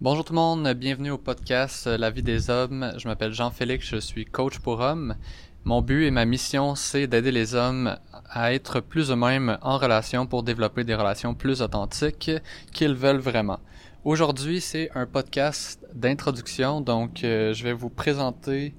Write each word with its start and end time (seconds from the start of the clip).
Bonjour 0.00 0.24
tout 0.24 0.32
le 0.32 0.40
monde, 0.40 0.68
bienvenue 0.74 1.12
au 1.12 1.18
podcast 1.18 1.86
La 1.86 2.10
vie 2.10 2.24
des 2.24 2.50
hommes. 2.50 2.92
Je 2.98 3.06
m'appelle 3.06 3.32
Jean-Félix, 3.32 3.86
je 3.86 3.96
suis 3.98 4.24
coach 4.24 4.58
pour 4.58 4.80
hommes. 4.80 5.14
Mon 5.62 5.82
but 5.82 6.04
et 6.04 6.10
ma 6.10 6.24
mission, 6.24 6.74
c'est 6.74 7.06
d'aider 7.06 7.30
les 7.30 7.54
hommes 7.54 7.96
à 8.28 8.52
être 8.52 8.80
plus 8.80 9.12
eux-mêmes 9.12 9.56
en 9.62 9.78
relation 9.78 10.26
pour 10.26 10.42
développer 10.42 10.82
des 10.82 10.96
relations 10.96 11.34
plus 11.34 11.62
authentiques 11.62 12.32
qu'ils 12.72 12.94
veulent 12.94 13.20
vraiment. 13.20 13.60
Aujourd'hui, 14.04 14.60
c'est 14.60 14.90
un 14.96 15.06
podcast 15.06 15.86
d'introduction, 15.94 16.80
donc 16.80 17.22
euh, 17.22 17.54
je 17.54 17.62
vais 17.62 17.72
vous 17.72 17.88
présenter 17.88 18.74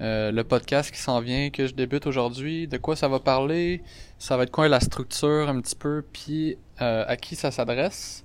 euh, 0.00 0.32
le 0.32 0.42
podcast 0.42 0.90
qui 0.90 0.98
s'en 0.98 1.20
vient, 1.20 1.50
que 1.50 1.68
je 1.68 1.74
débute 1.74 2.08
aujourd'hui, 2.08 2.66
de 2.66 2.76
quoi 2.76 2.96
ça 2.96 3.06
va 3.06 3.20
parler, 3.20 3.82
ça 4.18 4.36
va 4.36 4.42
être 4.42 4.50
quoi 4.50 4.66
la 4.66 4.80
structure 4.80 5.48
un 5.48 5.60
petit 5.60 5.76
peu, 5.76 6.04
puis 6.12 6.58
euh, 6.82 7.04
à 7.06 7.16
qui 7.16 7.36
ça 7.36 7.52
s'adresse. 7.52 8.24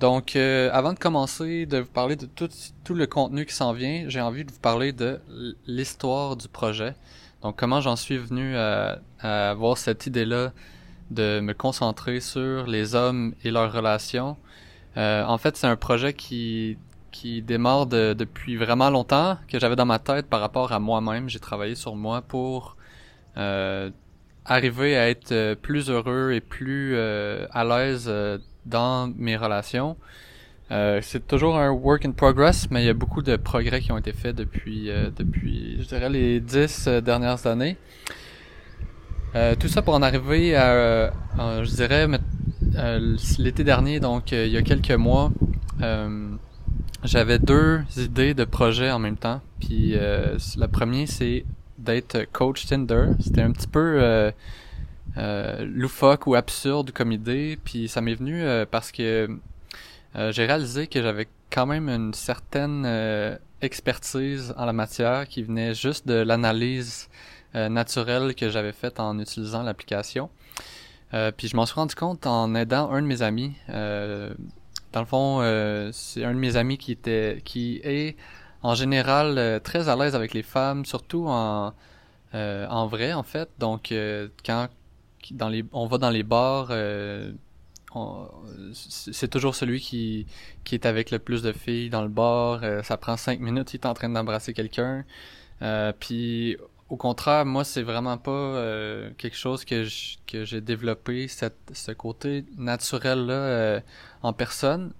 Donc, 0.00 0.34
avant 0.34 0.94
de 0.94 0.98
commencer 0.98 1.66
de 1.66 1.78
vous 1.80 1.90
parler 1.90 2.16
de 2.16 2.24
tout, 2.24 2.94
le 2.94 3.06
contenu 3.06 3.44
qui 3.44 3.54
s'en 3.54 3.74
vient, 3.74 4.04
j'ai 4.08 4.22
envie 4.22 4.46
de 4.46 4.50
vous 4.50 4.58
parler 4.58 4.92
de 4.92 5.20
l'histoire 5.66 6.36
du 6.36 6.48
projet. 6.48 6.94
Donc, 7.42 7.56
comment 7.56 7.82
j'en 7.82 7.96
suis 7.96 8.16
venu 8.16 8.56
à, 8.56 8.98
avoir 9.20 9.76
cette 9.76 10.06
idée-là 10.06 10.52
de 11.10 11.40
me 11.40 11.52
concentrer 11.52 12.20
sur 12.20 12.66
les 12.66 12.94
hommes 12.94 13.34
et 13.44 13.50
leurs 13.50 13.70
relations? 13.74 14.38
Euh, 14.96 15.22
en 15.24 15.36
fait, 15.36 15.58
c'est 15.58 15.66
un 15.66 15.76
projet 15.76 16.14
qui, 16.14 16.78
qui 17.12 17.42
démarre 17.42 17.86
depuis 17.86 18.56
vraiment 18.56 18.88
longtemps, 18.88 19.36
que 19.48 19.60
j'avais 19.60 19.76
dans 19.76 19.84
ma 19.84 19.98
tête 19.98 20.26
par 20.26 20.40
rapport 20.40 20.72
à 20.72 20.78
moi-même. 20.78 21.28
J'ai 21.28 21.40
travaillé 21.40 21.74
sur 21.74 21.94
moi 21.94 22.22
pour 22.22 22.78
euh, 23.36 23.90
arriver 24.46 24.96
à 24.96 25.10
être 25.10 25.32
euh, 25.32 25.54
plus 25.54 25.90
heureux 25.90 26.32
et 26.32 26.40
plus 26.40 26.96
à 26.96 27.64
l'aise 27.64 28.10
dans 28.66 29.08
mes 29.16 29.36
relations. 29.36 29.96
c'est 30.70 31.26
toujours 31.26 31.56
un 31.58 31.70
work 31.70 32.04
in 32.04 32.12
progress, 32.12 32.70
mais 32.70 32.82
il 32.82 32.86
y 32.86 32.90
a 32.90 32.94
beaucoup 32.94 33.22
de 33.22 33.36
progrès 33.36 33.80
qui 33.80 33.92
ont 33.92 33.98
été 33.98 34.12
faits 34.12 34.36
depuis, 34.36 34.90
depuis 35.16 35.78
je 35.80 35.88
dirais, 35.88 36.08
les 36.08 36.40
dix 36.40 36.88
dernières 36.88 37.46
années. 37.46 37.76
tout 39.58 39.68
ça 39.68 39.82
pour 39.82 39.94
en 39.94 40.02
arriver 40.02 40.54
à, 40.56 41.12
je 41.64 41.74
dirais, 41.74 42.06
euh, 42.76 43.16
l'été 43.38 43.64
dernier, 43.64 44.00
donc 44.00 44.32
euh, 44.32 44.46
il 44.46 44.52
y 44.52 44.56
a 44.56 44.62
quelques 44.62 44.92
mois, 44.92 45.32
euh, 45.82 46.28
j'avais 47.02 47.38
deux 47.38 47.80
idées 47.96 48.34
de 48.34 48.44
projets 48.44 48.90
en 48.90 48.98
même 48.98 49.16
temps. 49.16 49.40
Puis 49.58 49.94
le 49.94 50.66
premier, 50.66 51.06
c'est 51.06 51.44
d'être 51.78 52.26
coach 52.32 52.66
Tinder. 52.66 53.06
C'était 53.20 53.42
un 53.42 53.52
petit 53.52 53.66
peu 53.66 54.30
loufoque 55.16 56.26
ou 56.26 56.34
absurde 56.34 56.92
comme 56.92 57.12
idée. 57.12 57.58
Puis 57.64 57.88
ça 57.88 58.00
m'est 58.00 58.14
venu 58.14 58.44
parce 58.70 58.92
que 58.92 59.28
j'ai 60.14 60.46
réalisé 60.46 60.86
que 60.86 61.02
j'avais 61.02 61.28
quand 61.50 61.66
même 61.66 61.88
une 61.88 62.14
certaine 62.14 63.38
expertise 63.60 64.54
en 64.56 64.64
la 64.64 64.72
matière 64.72 65.28
qui 65.28 65.42
venait 65.42 65.74
juste 65.74 66.06
de 66.06 66.14
l'analyse 66.14 67.08
naturelle 67.54 68.34
que 68.34 68.48
j'avais 68.50 68.72
faite 68.72 69.00
en 69.00 69.18
utilisant 69.18 69.62
l'application. 69.62 70.30
Euh, 71.12 71.32
puis 71.36 71.48
je 71.48 71.56
m'en 71.56 71.66
suis 71.66 71.74
rendu 71.74 71.94
compte 71.94 72.26
en 72.26 72.54
aidant 72.54 72.90
un 72.90 73.02
de 73.02 73.06
mes 73.06 73.22
amis. 73.22 73.54
Euh, 73.68 74.32
dans 74.92 75.00
le 75.00 75.06
fond, 75.06 75.38
euh, 75.40 75.90
c'est 75.92 76.24
un 76.24 76.34
de 76.34 76.38
mes 76.38 76.56
amis 76.56 76.78
qui 76.78 76.92
était, 76.92 77.40
qui 77.44 77.80
est 77.82 78.16
en 78.62 78.74
général 78.74 79.60
très 79.64 79.88
à 79.88 79.96
l'aise 79.96 80.14
avec 80.14 80.34
les 80.34 80.42
femmes, 80.42 80.84
surtout 80.84 81.26
en 81.28 81.72
en 82.32 82.86
vrai 82.86 83.12
en 83.12 83.24
fait. 83.24 83.48
Donc 83.58 83.92
quand 84.44 84.68
on 85.72 85.86
va 85.86 85.98
dans 85.98 86.10
les 86.10 86.22
bars, 86.22 86.72
c'est 88.72 89.28
toujours 89.28 89.54
celui 89.54 89.80
qui, 89.80 90.26
qui 90.64 90.74
est 90.74 90.86
avec 90.86 91.10
le 91.10 91.18
plus 91.18 91.42
de 91.42 91.52
filles 91.52 91.90
dans 91.90 92.02
le 92.02 92.08
bar. 92.08 92.60
ça 92.84 92.96
prend 92.96 93.16
cinq 93.16 93.40
minutes, 93.40 93.74
il 93.74 93.76
est 93.76 93.86
en 93.86 93.94
train 93.94 94.08
d'embrasser 94.08 94.52
quelqu'un. 94.52 95.04
puis 95.98 96.56
au 96.90 96.96
contraire, 96.96 97.46
moi, 97.46 97.62
c'est 97.62 97.82
vraiment 97.82 98.18
pas 98.18 98.30
euh, 98.32 99.10
quelque 99.16 99.36
chose 99.36 99.64
que 99.64 99.84
j'ai 99.84 100.60
développé, 100.60 101.28
ce 101.28 101.92
côté 101.92 102.44
naturel-là 102.58 103.32
euh, 103.32 103.80
en 104.22 104.32
personne. 104.32 104.92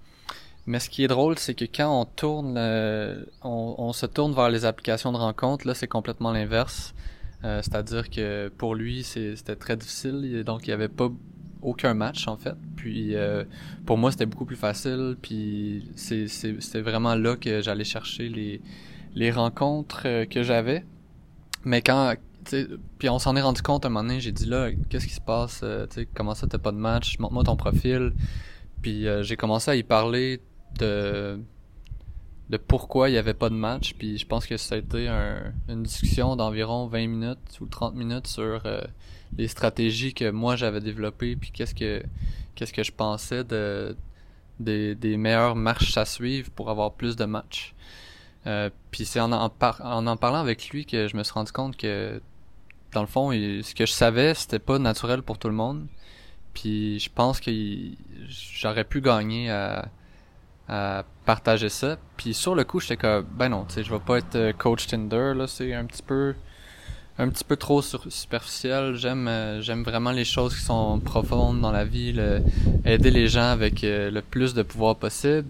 Mais 0.67 0.79
ce 0.79 0.89
qui 0.89 1.03
est 1.03 1.09
drôle, 1.09 1.37
c'est 1.39 1.55
que 1.55 1.65
quand 1.65 2.01
on 2.01 2.05
tourne, 2.05 2.55
euh, 2.57 3.25
on, 3.43 3.75
on, 3.79 3.93
se 3.93 4.07
tourne 4.07 4.33
vers 4.35 4.51
les 4.51 4.65
applications 4.65 5.11
de 5.11 5.17
rencontre, 5.17 5.67
là, 5.67 5.75
c'est 5.75 5.89
complètement 5.89 6.31
l'inverse. 6.31 6.95
C'est-à-dire 7.43 8.11
que 8.11 8.49
pour 8.49 8.75
lui, 8.75 9.03
c'était 9.03 9.57
très 9.57 9.77
difficile, 9.77 10.43
donc 10.45 10.67
il 10.67 10.71
n'y 10.71 10.75
avait 10.75 10.89
pas 10.89 11.11
aucun 11.63 11.95
match 11.95 12.29
en 12.29 12.37
fait. 12.37 12.55
Puis 12.77 13.15
pour 13.87 13.97
moi, 13.97 14.11
c'était 14.11 14.27
beaucoup 14.27 14.45
plus 14.45 14.57
facile. 14.57 15.17
Puis 15.23 15.91
c'est 15.97 16.81
vraiment 16.81 17.15
là 17.15 17.37
que 17.37 17.63
j'allais 17.63 17.85
chercher 17.85 18.61
les 19.15 19.31
rencontres 19.31 20.27
que 20.27 20.43
j'avais. 20.43 20.85
Mais 21.65 21.83
quand, 21.83 22.15
puis 22.99 23.09
on 23.09 23.19
s'en 23.19 23.37
est 23.37 23.43
rendu 23.43 23.63
compte 23.63 23.85
un 23.87 23.89
moment 23.89 24.03
donné, 24.03 24.21
j'ai 24.21 24.33
dit 24.33 24.47
là, 24.47 24.71
qu'est-ce 24.89 25.07
qui 25.07 25.15
se 25.15 25.21
passe, 25.21 25.61
euh, 25.63 25.87
tu 25.87 26.01
sais, 26.01 26.09
comment 26.15 26.35
ça 26.35 26.47
t'as 26.47 26.59
pas 26.59 26.73
de 26.73 26.77
match, 26.79 27.19
montre-moi 27.19 27.45
ton 27.45 27.57
profil. 27.57 28.13
Puis 28.83 29.07
euh, 29.07 29.23
j'ai 29.23 29.37
commencé 29.37 29.71
à 29.71 29.77
y 29.77 29.83
parler 29.83 30.41
de 30.79 31.39
de 32.51 32.57
pourquoi 32.57 33.09
il 33.09 33.15
y 33.15 33.19
avait 33.19 33.33
pas 33.33 33.49
de 33.49 33.55
match, 33.55 33.95
puis 33.97 34.19
je 34.19 34.27
pense 34.27 34.45
que 34.45 34.57
ça 34.57 34.75
a 34.75 34.79
été 34.79 35.09
une 35.69 35.85
discussion 35.85 36.35
d'environ 36.35 36.89
20 36.89 37.07
minutes 37.07 37.61
ou 37.61 37.67
30 37.67 37.95
minutes 37.95 38.27
sur 38.27 38.63
euh, 38.67 38.81
les 39.39 39.47
stratégies 39.47 40.15
que 40.15 40.31
moi 40.31 40.57
j'avais 40.57 40.81
développées, 40.81 41.37
puis 41.37 41.53
qu'est-ce 41.53 41.77
que 41.77 42.03
qu'est-ce 42.57 42.73
que 42.73 42.83
je 42.83 42.91
pensais 42.91 43.45
de 43.45 43.97
des, 44.59 45.17
meilleures 45.17 45.55
marches 45.55 45.97
à 45.97 46.05
suivre 46.05 46.51
pour 46.51 46.71
avoir 46.71 46.93
plus 46.93 47.15
de 47.15 47.25
matchs. 47.25 47.75
Euh, 48.47 48.69
puis 48.91 49.05
c'est 49.05 49.21
en 49.21 49.33
en, 49.33 49.53
en 50.07 50.17
parlant 50.17 50.41
avec 50.41 50.71
lui 50.71 50.87
que 50.87 51.07
je 51.07 51.17
me 51.17 51.23
suis 51.23 51.33
rendu 51.33 51.53
compte 51.53 51.77
que 51.77 52.21
dans 52.93 53.03
le 53.03 53.07
fond, 53.07 53.31
ce 53.31 53.75
que 53.77 53.87
je 53.87 53.93
savais, 53.93 54.35
c'était 54.35 54.59
pas 54.59 54.81
naturel 54.81 55.23
pour 55.23 55.39
tout 55.39 55.49
le 55.49 55.55
monde. 55.55 55.87
Puis 56.53 56.99
je 56.99 57.11
pense 57.15 57.39
que 57.39 57.53
j'aurais 58.29 58.85
pu 58.85 59.01
gagner 59.01 59.51
à, 59.51 59.89
à, 60.71 61.05
partager 61.27 61.69
ça. 61.69 61.97
Puis 62.17 62.35
sur 62.35 62.55
le 62.55 62.65
coup, 62.65 62.81
j'étais 62.81 62.97
comme 62.97 63.25
ben 63.25 63.49
non, 63.51 63.65
tu 63.65 63.75
sais, 63.75 63.85
je 63.85 63.93
vais 63.93 64.01
pas 64.01 64.19
être 64.19 64.37
euh, 64.37 64.53
coach 64.53 64.87
Tinder 64.87 65.33
là, 65.37 65.47
c'est 65.47 65.75
un 65.75 65.85
petit 65.85 66.03
peu 66.03 66.35
un 67.19 67.29
petit 67.29 67.45
peu 67.45 67.57
trop 67.57 67.83
superficiel. 67.83 68.95
J'aime 68.95 69.29
euh, 69.29 69.61
j'aime 69.61 69.83
vraiment 69.83 70.13
les 70.13 70.25
choses 70.25 70.57
qui 70.57 70.63
sont 70.63 71.01
profondes 71.01 71.61
dans 71.61 71.73
la 71.73 71.85
vie, 71.85 72.19
aider 72.85 73.11
les 73.11 73.29
gens 73.29 73.51
avec 73.51 73.83
le 73.83 74.21
plus 74.21 74.55
de 74.55 74.63
pouvoir 74.63 74.97
possible. 74.97 75.49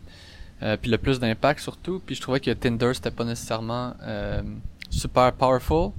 Euh, 0.62 0.76
puis 0.76 0.90
le 0.90 0.98
plus 0.98 1.18
d'impact 1.20 1.60
surtout. 1.60 2.02
Puis 2.04 2.14
je 2.14 2.20
trouvais 2.20 2.40
que 2.40 2.50
Tinder 2.50 2.92
c'était 2.94 3.10
pas 3.10 3.24
nécessairement 3.24 3.94
euh, 4.02 4.42
super 4.90 5.32
powerful. 5.32 5.92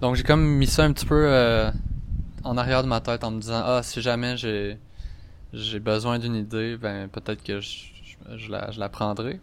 Donc 0.00 0.16
j'ai 0.16 0.24
comme 0.24 0.44
mis 0.44 0.66
ça 0.66 0.84
un 0.84 0.92
petit 0.92 1.06
peu 1.06 1.26
euh, 1.28 1.70
en 2.42 2.56
arrière 2.56 2.82
de 2.82 2.88
ma 2.88 3.00
tête 3.00 3.22
en 3.22 3.30
me 3.30 3.40
disant 3.40 3.62
ah 3.64 3.80
si 3.82 4.02
jamais 4.02 4.36
j'ai 4.36 4.78
j'ai 5.52 5.78
besoin 5.78 6.18
d'une 6.18 6.34
idée, 6.34 6.76
ben 6.76 7.08
peut-être 7.08 7.44
que 7.44 7.60
je, 7.60 7.93
je, 8.36 8.50
la, 8.50 8.70
je 8.70 8.80
la 8.80 8.88
prendrai. 8.88 9.40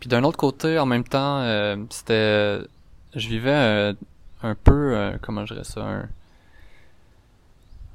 Puis 0.00 0.08
d'un 0.08 0.24
autre 0.24 0.36
côté, 0.36 0.78
en 0.78 0.86
même 0.86 1.04
temps, 1.04 1.42
c'était 1.90 2.60
je 3.14 3.28
vivais 3.28 3.94
un 4.42 4.54
peu 4.54 5.12
comment 5.22 5.46
je 5.46 5.54
dirais 5.54 5.64
ça 5.64 5.80
un 5.82 6.08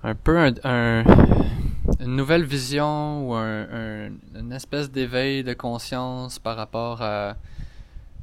un 0.02 0.16
peu 0.16 0.38
un 0.64 1.04
une 2.00 2.16
nouvelle 2.16 2.46
vision 2.46 3.28
ou 3.28 3.34
un, 3.34 4.10
une 4.36 4.52
espèce 4.54 4.90
d'éveil 4.90 5.44
de 5.44 5.54
conscience 5.54 6.40
par 6.40 6.56
rapport 6.56 7.02
à 7.02 7.36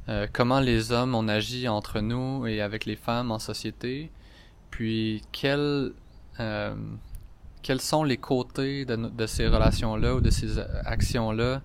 euh, 0.09 0.25
comment 0.31 0.59
les 0.59 0.91
hommes 0.91 1.15
on 1.15 1.27
agit 1.27 1.67
entre 1.67 1.99
nous 1.99 2.47
et 2.47 2.61
avec 2.61 2.85
les 2.85 2.95
femmes 2.95 3.29
en 3.29 3.39
société, 3.39 4.09
puis 4.71 5.21
quels 5.33 5.91
euh, 6.39 6.75
quels 7.67 7.81
sont 7.81 8.03
les 8.03 8.17
côtés 8.17 8.85
de, 8.85 9.25
ces 9.25 9.47
relations-là 9.47 10.15
ou 10.15 10.21
de 10.21 10.29
ces 10.29 10.57
actions-là 10.85 11.61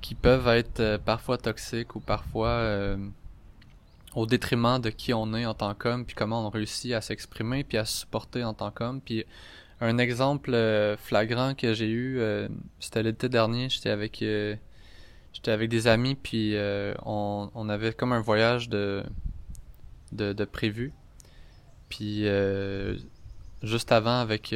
qui 0.00 0.14
peuvent 0.14 0.48
être 0.48 0.80
euh, 0.80 0.98
parfois 0.98 1.38
toxiques 1.38 1.96
ou 1.96 2.00
parfois 2.00 2.96
au 4.14 4.26
détriment 4.26 4.78
de 4.80 4.90
qui 4.90 5.12
on 5.12 5.34
est 5.34 5.46
en 5.46 5.54
tant 5.54 5.74
qu'homme, 5.74 6.04
puis 6.04 6.14
comment 6.14 6.46
on 6.46 6.50
réussit 6.50 6.92
à 6.92 7.00
s'exprimer, 7.00 7.64
puis 7.64 7.78
à 7.78 7.84
se 7.84 8.00
supporter 8.00 8.44
en 8.44 8.54
tant 8.54 8.70
qu'homme, 8.70 9.00
puis 9.00 9.24
un 9.80 9.98
exemple 9.98 10.54
euh, 10.54 10.96
flagrant 10.96 11.54
que 11.54 11.74
j'ai 11.74 11.88
eu, 11.88 12.18
euh, 12.18 12.48
c'était 12.78 13.02
l'été 13.02 13.28
dernier, 13.28 13.68
j'étais 13.68 13.90
avec 13.90 14.22
euh, 14.22 14.54
j'étais 15.32 15.50
avec 15.50 15.68
des 15.68 15.88
amis 15.88 16.14
puis 16.14 16.54
on, 17.04 17.50
on 17.54 17.68
avait 17.68 17.92
comme 17.92 18.12
un 18.12 18.20
voyage 18.20 18.68
de 18.68 19.02
de, 20.12 20.32
de 20.32 20.44
prévu. 20.44 20.92
Puis 21.88 22.24
juste 23.64 23.92
avant 23.92 24.20
avec 24.20 24.54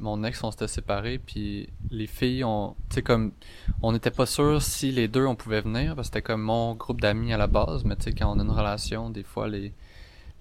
mon 0.00 0.24
ex, 0.24 0.42
on 0.44 0.50
s'était 0.50 0.68
séparés 0.68 1.18
puis 1.18 1.68
les 1.90 2.06
filles 2.06 2.44
on 2.44 2.76
tu 2.90 3.02
comme 3.02 3.32
on 3.82 3.92
n'était 3.92 4.10
pas 4.10 4.26
sûr 4.26 4.62
si 4.62 4.92
les 4.92 5.08
deux 5.08 5.26
on 5.26 5.34
pouvait 5.34 5.60
venir 5.60 5.94
parce 5.94 6.08
que 6.08 6.14
c'était 6.14 6.22
comme 6.22 6.42
mon 6.42 6.74
groupe 6.74 7.00
d'amis 7.00 7.32
à 7.32 7.38
la 7.38 7.46
base, 7.46 7.84
mais 7.84 7.96
tu 7.96 8.04
sais 8.04 8.12
quand 8.12 8.30
on 8.34 8.38
a 8.38 8.42
une 8.42 8.50
relation, 8.50 9.10
des 9.10 9.22
fois 9.22 9.48
les 9.48 9.72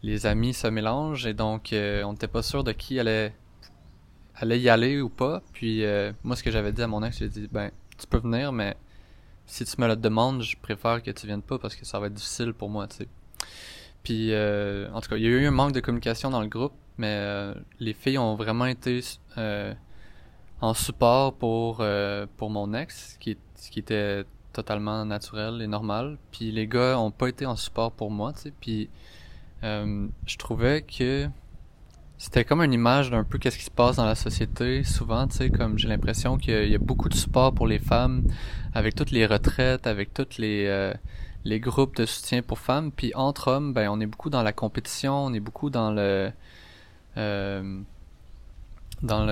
les 0.03 0.25
amis 0.25 0.53
se 0.53 0.67
mélangent 0.67 1.25
et 1.25 1.33
donc 1.33 1.69
on 1.73 2.11
n'était 2.11 2.27
pas 2.27 2.43
sûr 2.43 2.63
de 2.63 2.71
qui 2.71 2.99
allait 2.99 3.33
allait 4.41 4.59
y 4.59 4.69
aller 4.69 5.01
ou 5.01 5.09
pas. 5.09 5.41
Puis 5.53 5.85
euh, 5.85 6.11
moi, 6.23 6.35
ce 6.35 6.43
que 6.43 6.51
j'avais 6.51 6.71
dit 6.71 6.81
à 6.81 6.87
mon 6.87 7.03
ex, 7.03 7.17
j'ai 7.17 7.29
dit, 7.29 7.47
ben, 7.51 7.71
tu 7.97 8.07
peux 8.07 8.19
venir, 8.19 8.51
mais 8.51 8.75
si 9.45 9.65
tu 9.65 9.79
me 9.79 9.87
le 9.87 9.95
demandes, 9.95 10.41
je 10.41 10.55
préfère 10.61 11.01
que 11.03 11.11
tu 11.11 11.27
viennes 11.27 11.41
pas 11.41 11.57
parce 11.57 11.75
que 11.75 11.85
ça 11.85 11.99
va 11.99 12.07
être 12.07 12.13
difficile 12.13 12.53
pour 12.53 12.69
moi, 12.69 12.87
tu 12.87 12.97
sais. 12.97 13.07
Puis, 14.03 14.33
euh, 14.33 14.89
en 14.93 15.01
tout 15.01 15.09
cas, 15.09 15.17
il 15.17 15.23
y 15.23 15.27
a 15.27 15.29
eu 15.29 15.45
un 15.45 15.51
manque 15.51 15.73
de 15.73 15.79
communication 15.79 16.29
dans 16.29 16.41
le 16.41 16.47
groupe, 16.47 16.73
mais 16.97 17.15
euh, 17.19 17.53
les 17.79 17.93
filles 17.93 18.17
ont 18.17 18.35
vraiment 18.35 18.65
été 18.65 19.01
euh, 19.37 19.73
en 20.61 20.73
support 20.73 21.33
pour 21.33 21.83
pour 22.37 22.49
mon 22.49 22.73
ex, 22.73 23.17
qui 23.19 23.37
qui 23.55 23.79
était 23.79 24.25
totalement 24.53 25.05
naturel 25.05 25.61
et 25.61 25.67
normal. 25.67 26.17
Puis 26.31 26.51
les 26.51 26.67
gars 26.67 26.99
ont 26.99 27.11
pas 27.11 27.29
été 27.29 27.45
en 27.45 27.55
support 27.55 27.91
pour 27.91 28.11
moi, 28.11 28.33
tu 28.33 28.41
sais. 28.41 28.53
Puis 28.59 28.89
je 29.63 30.37
trouvais 30.37 30.81
que 30.81 31.29
c'était 32.21 32.45
comme 32.45 32.61
une 32.61 32.73
image 32.73 33.09
d'un 33.09 33.23
peu 33.23 33.39
qu'est-ce 33.39 33.57
qui 33.57 33.63
se 33.63 33.71
passe 33.71 33.95
dans 33.95 34.05
la 34.05 34.13
société 34.13 34.83
souvent 34.83 35.27
tu 35.27 35.37
sais 35.37 35.49
comme 35.49 35.79
j'ai 35.79 35.87
l'impression 35.87 36.37
qu'il 36.37 36.69
y, 36.69 36.75
a 36.75 36.77
beaucoup 36.77 37.09
de 37.09 37.15
support 37.15 37.51
pour 37.51 37.65
les 37.65 37.79
femmes 37.79 38.25
avec 38.75 38.93
toutes 38.93 39.09
les 39.09 39.25
retraites 39.25 39.87
avec 39.87 40.13
toutes 40.13 40.37
les 40.37 40.67
euh, 40.67 40.93
les 41.43 41.59
groupes 41.59 41.95
de 41.95 42.05
soutien 42.05 42.41
pour 42.41 42.59
femmes 42.59 42.91
puis 42.91 43.13
entre 43.15 43.49
hommes 43.49 43.73
ben 43.73 43.89
on 43.89 43.99
est 43.99 44.05
beaucoup 44.05 44.29
dans 44.29 44.43
la 44.43 44.53
compétition 44.53 45.25
on 45.25 45.33
est 45.33 45.39
beaucoup 45.39 45.69
dans 45.69 45.91
le 45.91 46.31
euh, 47.17 47.81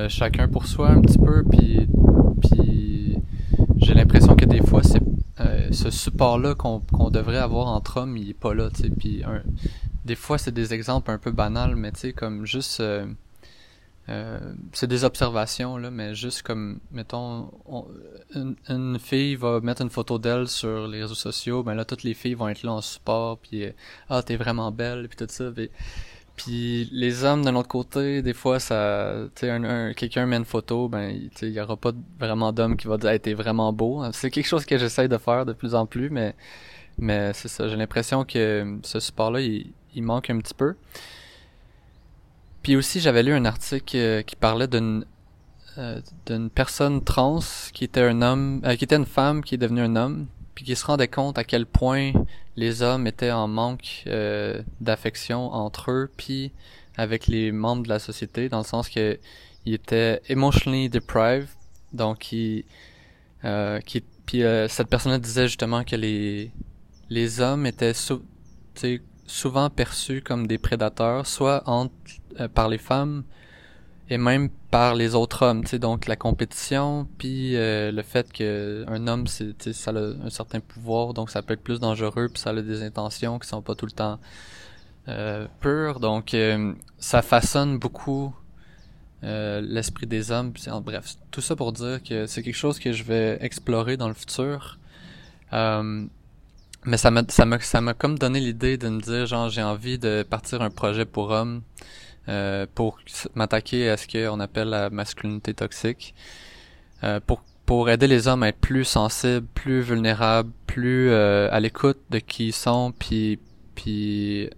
chacun 0.09 0.47
pour 0.47 0.65
soi 0.65 0.89
un 0.89 1.01
petit 1.01 1.17
peu 1.17 1.43
puis 1.43 1.87
j'ai 3.77 3.93
l'impression 3.93 4.35
que 4.35 4.45
des 4.45 4.61
fois 4.61 4.81
euh, 5.39 5.67
ce 5.71 5.89
support 5.89 6.39
là 6.39 6.55
qu'on 6.55 6.79
qu'on 6.79 7.09
devrait 7.09 7.37
avoir 7.37 7.67
entre 7.67 7.97
hommes 7.97 8.17
il 8.17 8.29
est 8.29 8.33
pas 8.33 8.53
là 8.53 8.69
puis 8.97 9.23
des 10.09 10.15
fois 10.15 10.37
c'est 10.39 10.51
des 10.51 10.73
exemples 10.73 11.11
un 11.11 11.19
peu 11.19 11.31
banals, 11.31 11.75
mais 11.75 11.91
tu 11.91 11.99
sais, 11.99 12.13
comme 12.13 12.45
juste. 12.45 12.79
Euh, 12.79 13.05
euh, 14.09 14.39
c'est 14.73 14.87
des 14.87 15.03
observations, 15.03 15.77
là, 15.77 15.91
mais 15.91 16.15
juste 16.15 16.41
comme, 16.41 16.79
mettons, 16.91 17.51
une, 18.67 18.97
fille 18.97 19.35
va 19.35 19.59
mettre 19.59 19.81
une 19.81 19.89
photo 19.89 20.17
d'elle 20.17 20.47
sur 20.47 20.87
les 20.87 21.01
réseaux 21.01 21.15
sociaux, 21.15 21.63
ben 21.63 21.75
là, 21.75 21.85
toutes 21.85 22.03
les 22.03 22.15
filles 22.15 22.33
vont 22.33 22.47
être 22.47 22.63
là 22.63 22.73
en 22.73 22.81
support, 22.81 23.37
puis 23.37 23.65
euh, 23.65 23.71
ah, 24.09 24.23
t'es 24.23 24.35
vraiment 24.35 24.71
belle, 24.71 25.07
puis 25.09 25.17
tout 25.17 25.31
ça. 25.31 25.51
Puis, 26.35 26.89
les 26.91 27.23
hommes, 27.25 27.43
de 27.43 27.51
l'autre 27.51 27.67
côté, 27.67 28.21
des 28.21 28.33
fois, 28.33 28.59
ça, 28.59 29.13
tu 29.35 29.47
un, 29.47 29.93
quelqu'un 29.93 30.25
met 30.25 30.37
une 30.37 30.45
photo, 30.45 30.87
ben, 30.87 31.29
il 31.41 31.49
y 31.49 31.59
aura 31.59 31.75
pas 31.77 31.91
vraiment 32.17 32.51
d'homme 32.53 32.77
qui 32.77 32.87
va 32.87 32.97
dire, 32.97 33.11
hey, 33.11 33.19
t'es 33.19 33.33
vraiment 33.33 33.73
beau. 33.73 34.03
C'est 34.13 34.31
quelque 34.31 34.47
chose 34.47 34.65
que 34.65 34.77
j'essaye 34.77 35.09
de 35.09 35.17
faire 35.17 35.45
de 35.45 35.53
plus 35.53 35.75
en 35.75 35.85
plus, 35.85 36.09
mais, 36.09 36.35
mais 36.97 37.33
c'est 37.33 37.49
ça, 37.49 37.67
j'ai 37.67 37.75
l'impression 37.75 38.23
que 38.23 38.79
ce 38.83 38.99
support-là, 38.99 39.41
il 39.41 40.03
manque 40.03 40.29
un 40.29 40.39
petit 40.39 40.53
peu. 40.53 40.75
Puis 42.63 42.75
aussi, 42.75 42.99
j'avais 42.99 43.23
lu 43.23 43.33
un 43.33 43.45
article 43.45 43.97
euh, 43.97 44.21
qui 44.21 44.35
parlait 44.35 44.67
d'une 44.67 45.05
euh, 45.77 46.01
d'une 46.25 46.49
personne 46.49 47.03
trans 47.03 47.39
qui 47.73 47.85
était 47.85 48.01
un 48.01 48.21
homme, 48.21 48.61
euh, 48.65 48.75
qui 48.75 48.83
était 48.83 48.97
une 48.97 49.05
femme 49.05 49.43
qui 49.43 49.55
est 49.55 49.57
devenue 49.57 49.81
un 49.81 49.95
homme, 49.95 50.27
puis 50.55 50.65
qui 50.65 50.75
se 50.75 50.85
rendait 50.85 51.07
compte 51.07 51.37
à 51.37 51.43
quel 51.43 51.65
point 51.65 52.11
les 52.57 52.81
hommes 52.81 53.07
étaient 53.07 53.31
en 53.31 53.47
manque 53.47 54.03
d'affection 54.81 55.53
entre 55.53 55.91
eux, 55.91 56.11
puis 56.17 56.51
avec 56.97 57.27
les 57.27 57.53
membres 57.53 57.83
de 57.83 57.89
la 57.89 57.99
société, 57.99 58.49
dans 58.49 58.57
le 58.57 58.65
sens 58.65 58.89
que 58.89 59.17
il 59.65 59.73
était 59.73 60.21
emotionally 60.27 60.89
deprived, 60.89 61.49
donc 61.93 62.31
il, 62.33 62.65
qui, 63.85 64.03
puis 64.25 64.43
cette 64.67 64.89
personne 64.89 65.17
disait 65.19 65.47
justement 65.47 65.85
que 65.85 65.95
les 65.95 66.51
les 67.09 67.39
hommes 67.39 67.65
étaient 67.65 67.93
sous, 67.93 68.21
souvent 69.29 69.69
perçus 69.69 70.21
comme 70.21 70.47
des 70.47 70.57
prédateurs, 70.57 71.27
soit 71.27 71.61
entre, 71.67 71.93
euh, 72.39 72.47
par 72.47 72.67
les 72.67 72.79
femmes 72.79 73.23
et 74.09 74.17
même 74.17 74.49
par 74.71 74.95
les 74.95 75.13
autres 75.13 75.45
hommes. 75.45 75.65
sais 75.65 75.77
donc 75.77 76.07
la 76.07 76.15
compétition, 76.15 77.07
puis 77.19 77.55
euh, 77.55 77.91
le 77.91 78.01
fait 78.01 78.33
que 78.33 78.83
un 78.87 79.07
homme, 79.07 79.27
c'est, 79.27 79.71
ça 79.71 79.91
a 79.91 79.99
un 79.99 80.31
certain 80.31 80.59
pouvoir, 80.59 81.13
donc 81.13 81.29
ça 81.29 81.43
peut 81.43 81.53
être 81.53 81.61
plus 81.61 81.79
dangereux, 81.79 82.27
puis 82.27 82.41
ça 82.41 82.49
a 82.49 82.61
des 82.61 82.81
intentions 82.81 83.37
qui 83.37 83.47
sont 83.47 83.61
pas 83.61 83.75
tout 83.75 83.85
le 83.85 83.91
temps 83.91 84.19
euh, 85.09 85.45
pures. 85.59 85.99
Donc 85.99 86.35
ça 86.97 87.21
façonne 87.21 87.77
beaucoup 87.77 88.33
l'esprit 89.21 90.07
des 90.07 90.31
hommes. 90.31 90.53
En, 90.71 90.81
bref, 90.81 91.17
tout 91.29 91.41
ça 91.41 91.55
pour 91.55 91.71
dire 91.71 92.01
que 92.01 92.25
c'est 92.25 92.41
quelque 92.41 92.55
chose 92.55 92.79
que 92.79 92.91
je 92.93 93.03
vais 93.03 93.37
explorer 93.41 93.95
dans 93.95 94.07
le 94.07 94.15
futur. 94.15 94.79
Mais 96.85 96.97
ça 96.97 97.11
m'a 97.11 97.23
ça 97.27 97.45
m'a 97.45 97.59
ça 97.59 97.81
m'a 97.81 97.93
comme 97.93 98.17
donné 98.17 98.39
l'idée 98.39 98.77
de 98.77 98.87
me 98.89 99.01
dire 99.01 99.25
genre 99.25 99.49
j'ai 99.49 99.61
envie 99.63 99.99
de 99.99 100.23
partir 100.23 100.61
un 100.61 100.69
projet 100.69 101.05
pour 101.05 101.29
hommes 101.31 101.61
euh, 102.29 102.65
pour 102.73 102.99
m'attaquer 103.35 103.89
à 103.89 103.97
ce 103.97 104.07
qu'on 104.07 104.39
appelle 104.39 104.69
la 104.69 104.89
masculinité 104.89 105.53
toxique 105.53 106.15
euh, 107.03 107.19
pour 107.25 107.43
pour 107.65 107.89
aider 107.89 108.07
les 108.07 108.27
hommes 108.27 108.41
à 108.41 108.47
être 108.47 108.59
plus 108.59 108.83
sensibles, 108.83 109.45
plus 109.53 109.81
vulnérables, 109.81 110.51
plus 110.65 111.11
euh, 111.11 111.49
à 111.51 111.59
l'écoute 111.59 111.99
de 112.09 112.19
qui 112.19 112.47
ils 112.47 112.53
sont 112.53 112.93
puis 112.97 113.39
puis 113.75 114.49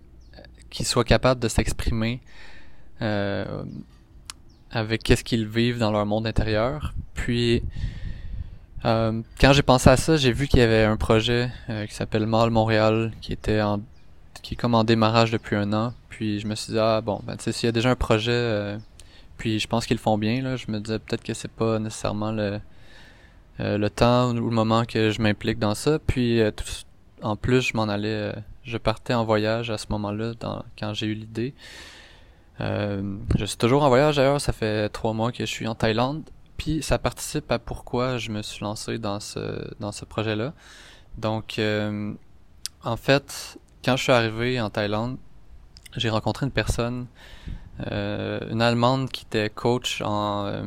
qu'ils 0.70 0.86
soient 0.86 1.04
capables 1.04 1.42
de 1.42 1.48
s'exprimer 1.48 2.22
euh, 3.02 3.64
avec 4.72 5.04
qu'est-ce 5.04 5.24
qu'ils 5.24 5.48
vivent 5.48 5.80
dans 5.80 5.92
leur 5.92 6.06
monde 6.06 6.26
intérieur. 6.28 6.94
Puis 7.14 7.64
euh, 8.86 9.22
quand 9.40 9.54
j'ai 9.54 9.62
pensé 9.62 9.90
à 9.90 9.98
ça, 9.98 10.18
j'ai 10.18 10.32
vu 10.32 10.48
qu'il 10.48 10.60
y 10.60 10.64
avait 10.64 10.84
un 10.84 10.98
projet 10.98 11.52
euh, 11.70 11.86
qui 11.86 11.94
s'appelle 11.94 12.26
Mall 12.26 12.50
Montréal 12.50 13.12
qui 13.22 13.32
était 13.34 13.62
en 13.62 13.82
qui 14.42 14.56
est 14.56 14.58
comme 14.58 14.74
en 14.74 14.84
démarrage 14.84 15.32
depuis 15.32 15.56
un 15.56 15.72
an. 15.74 15.94
Puis 16.10 16.40
je 16.40 16.48
me 16.48 16.56
suis 16.56 16.74
dit 16.74 16.80
ah 16.80 17.02
bon 17.02 17.22
ben 17.24 17.38
tu 17.38 17.44
sais 17.44 17.52
s'il 17.52 17.68
y 17.68 17.70
a 17.70 17.72
déjà 17.72 17.92
un 17.92 17.96
projet 17.96 18.32
euh, 18.32 18.78
puis 19.38 19.60
je 19.60 19.68
pense 19.68 19.86
qu'ils 19.86 19.98
le 19.98 20.02
font 20.02 20.18
bien 20.18 20.42
là, 20.42 20.56
je 20.56 20.72
me 20.72 20.80
disais 20.80 20.98
peut-être 20.98 21.24
que 21.24 21.34
c'est 21.34 21.52
pas 21.52 21.80
nécessairement 21.80 22.32
le 22.32 22.60
le 23.60 23.90
temps 23.90 24.32
ou 24.32 24.50
le 24.50 24.56
moment 24.56 24.86
que 24.86 25.12
je 25.12 25.22
m'implique 25.22 25.60
dans 25.60 25.76
ça. 25.76 26.00
Puis 26.00 26.42
en 27.22 27.36
plus 27.36 27.62
je 27.62 27.78
m'en 27.78 27.84
allais 27.84 28.34
je 28.64 28.78
partais 28.80 29.14
en 29.14 29.24
voyage 29.24 29.70
à 29.70 29.78
ce 29.78 29.86
moment-là 29.92 30.34
quand 30.80 30.94
j'ai 30.96 31.06
eu 31.06 31.14
l'idée. 31.14 31.54
je 32.60 33.46
suis 33.46 33.58
toujours 33.58 33.84
en 33.84 33.90
voyage 33.90 34.16
d'ailleurs, 34.16 34.42
ça 34.42 34.54
fait 34.54 34.90
trois 34.90 35.14
mois 35.14 35.32
que 35.32 35.46
je 35.46 35.52
suis 35.52 35.68
en 35.68 35.76
Thaïlande 35.76 36.24
puis 36.62 36.84
ça 36.84 37.00
participe 37.00 37.52
à 37.52 37.58
pourquoi 37.58 38.20
je 38.20 38.30
me 38.30 38.44
suis 38.44 38.64
lancé 38.64 39.00
dans 39.00 39.20
ce 39.20 39.74
dans 39.80 39.92
ce 39.92 40.06
projet-là. 40.06 40.54
Donc 41.18 41.58
euh, 41.58 42.14
en 42.84 42.98
fait, 42.98 43.58
quand 43.84 43.98
je 43.98 44.04
suis 44.04 44.12
arrivé 44.12 44.62
en 44.62 44.70
Thaïlande, 44.70 45.18
j'ai 45.98 46.12
rencontré 46.12 46.46
une 46.46 46.52
personne, 46.52 47.08
euh, 47.90 48.40
une 48.52 48.62
Allemande 48.62 49.10
qui 49.10 49.26
était 49.26 49.50
coach 49.50 50.04
en, 50.04 50.46
euh, 50.46 50.64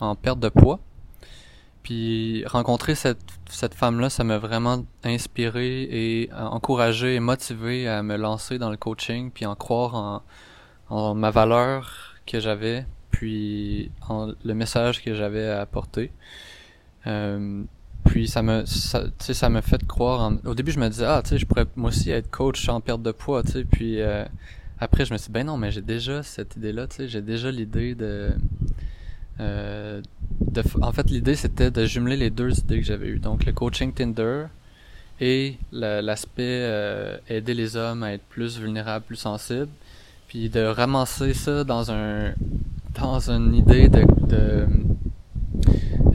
en 0.00 0.16
perte 0.16 0.40
de 0.40 0.48
poids. 0.48 0.80
Puis 1.84 2.44
rencontrer 2.46 2.96
cette, 2.96 3.22
cette 3.48 3.74
femme-là, 3.74 4.10
ça 4.10 4.24
m'a 4.24 4.38
vraiment 4.38 4.84
inspiré 5.04 5.82
et 5.82 6.30
encouragé 6.32 7.14
et 7.14 7.20
motivé 7.20 7.86
à 7.86 8.02
me 8.02 8.16
lancer 8.16 8.58
dans 8.58 8.70
le 8.70 8.76
coaching, 8.76 9.30
puis 9.30 9.46
en 9.46 9.54
croire 9.54 9.94
en, 9.94 10.22
en 10.88 11.14
ma 11.14 11.30
valeur 11.30 12.16
que 12.26 12.40
j'avais, 12.40 12.84
puis 13.18 13.90
le 14.44 14.54
message 14.54 15.02
que 15.02 15.12
j'avais 15.12 15.48
à 15.48 15.60
apporter. 15.60 16.12
Euh, 17.08 17.64
puis 18.04 18.28
ça 18.28 18.42
me 18.42 18.64
ça, 18.64 19.02
fait 19.60 19.86
croire 19.86 20.32
au 20.44 20.54
début 20.54 20.70
je 20.70 20.78
me 20.78 20.88
disais 20.88 21.04
ah 21.04 21.20
tu 21.22 21.30
sais 21.30 21.38
je 21.38 21.44
pourrais 21.44 21.66
moi 21.74 21.88
aussi 21.88 22.10
être 22.10 22.30
coach 22.30 22.68
en 22.68 22.80
perte 22.80 23.02
de 23.02 23.10
poids 23.10 23.42
tu 23.42 23.52
sais 23.52 23.64
puis 23.64 24.00
euh, 24.00 24.24
après 24.78 25.04
je 25.04 25.12
me 25.12 25.18
suis 25.18 25.26
dit 25.26 25.32
ben 25.32 25.46
non 25.46 25.56
mais 25.56 25.72
j'ai 25.72 25.82
déjà 25.82 26.22
cette 26.22 26.56
idée 26.56 26.72
là 26.72 26.86
tu 26.86 26.96
sais 26.96 27.08
j'ai 27.08 27.20
déjà 27.20 27.50
l'idée 27.50 27.94
de 27.94 28.30
euh, 29.40 30.00
en 30.80 30.92
fait 30.92 31.10
l'idée 31.10 31.34
c'était 31.34 31.70
de 31.70 31.84
jumeler 31.86 32.16
les 32.16 32.30
deux 32.30 32.56
idées 32.60 32.80
que 32.80 32.86
j'avais 32.86 33.08
eues 33.08 33.18
donc 33.18 33.44
le 33.44 33.52
coaching 33.52 33.92
Tinder 33.92 34.44
et 35.20 35.58
l'aspect 35.72 37.20
aider 37.28 37.54
les 37.54 37.76
hommes 37.76 38.04
à 38.04 38.12
être 38.12 38.24
plus 38.28 38.58
vulnérables 38.58 39.04
plus 39.04 39.16
sensibles 39.16 39.68
puis 40.28 40.48
de 40.48 40.60
ramasser 40.60 41.34
ça 41.34 41.64
dans 41.64 41.90
un 41.90 42.32
dans 43.00 43.30
une 43.30 43.54
idée 43.54 43.88
de, 43.88 44.66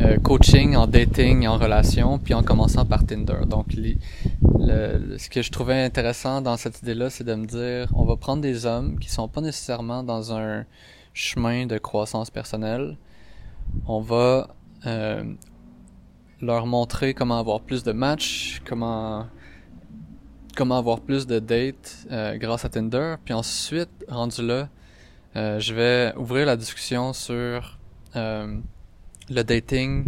euh, 0.02 0.18
coaching 0.20 0.76
en 0.76 0.88
dating 0.88 1.48
en 1.48 1.58
relation, 1.58 2.20
puis 2.20 2.34
en 2.34 2.44
commençant 2.44 2.86
par 2.86 3.06
Tinder. 3.06 3.46
Donc, 3.48 3.68
ce 3.74 5.30
que 5.30 5.42
je 5.42 5.52
trouvais 5.52 5.82
intéressant 5.84 6.42
dans 6.42 6.58
cette 6.58 6.82
idée-là, 6.82 7.10
c'est 7.10 7.24
de 7.24 7.36
me 7.36 7.46
dire, 7.46 7.88
on 7.94 8.06
va 8.06 8.16
prendre 8.16 8.42
des 8.42 8.66
hommes 8.66 9.00
qui 9.00 9.10
sont 9.10 9.28
pas 9.28 9.42
nécessairement 9.42 10.04
dans 10.04 10.34
un 10.34 10.66
chemin 11.14 11.66
de 11.66 11.78
croissance 11.78 12.30
personnelle. 12.30 12.98
On 13.88 14.02
va 14.02 14.50
euh, 14.86 15.24
leur 16.42 16.66
montrer 16.66 17.14
comment 17.14 17.40
avoir 17.40 17.62
plus 17.62 17.84
de 17.84 17.92
matchs, 17.92 18.62
comment 18.68 19.26
comment 20.56 20.78
avoir 20.78 21.00
plus 21.02 21.26
de 21.26 21.40
dates 21.40 22.06
euh, 22.12 22.38
grâce 22.38 22.64
à 22.64 22.70
Tinder. 22.70 23.16
Puis 23.26 23.34
ensuite, 23.34 23.90
rendu 24.08 24.46
là, 24.46 24.70
euh, 25.36 25.60
je 25.60 25.74
vais 25.74 26.14
ouvrir 26.16 26.46
la 26.46 26.56
discussion 26.56 27.12
sur 27.14 27.78
euh, 28.16 28.58
le 29.30 29.44
dating, 29.44 30.06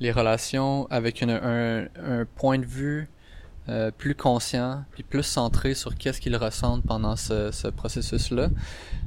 les 0.00 0.10
relations 0.10 0.86
avec 0.90 1.22
une, 1.22 1.30
un, 1.30 1.86
un, 2.04 2.24
point 2.24 2.58
de 2.58 2.66
vue 2.66 3.08
euh, 3.68 3.90
plus 3.96 4.14
conscient 4.14 4.84
puis 4.92 5.02
plus 5.02 5.22
centré 5.22 5.74
sur 5.74 5.96
qu'est-ce 5.96 6.20
qu'ils 6.20 6.36
ressentent 6.36 6.84
pendant 6.84 7.16
ce, 7.16 7.52
ce 7.52 7.68
processus-là. 7.68 8.48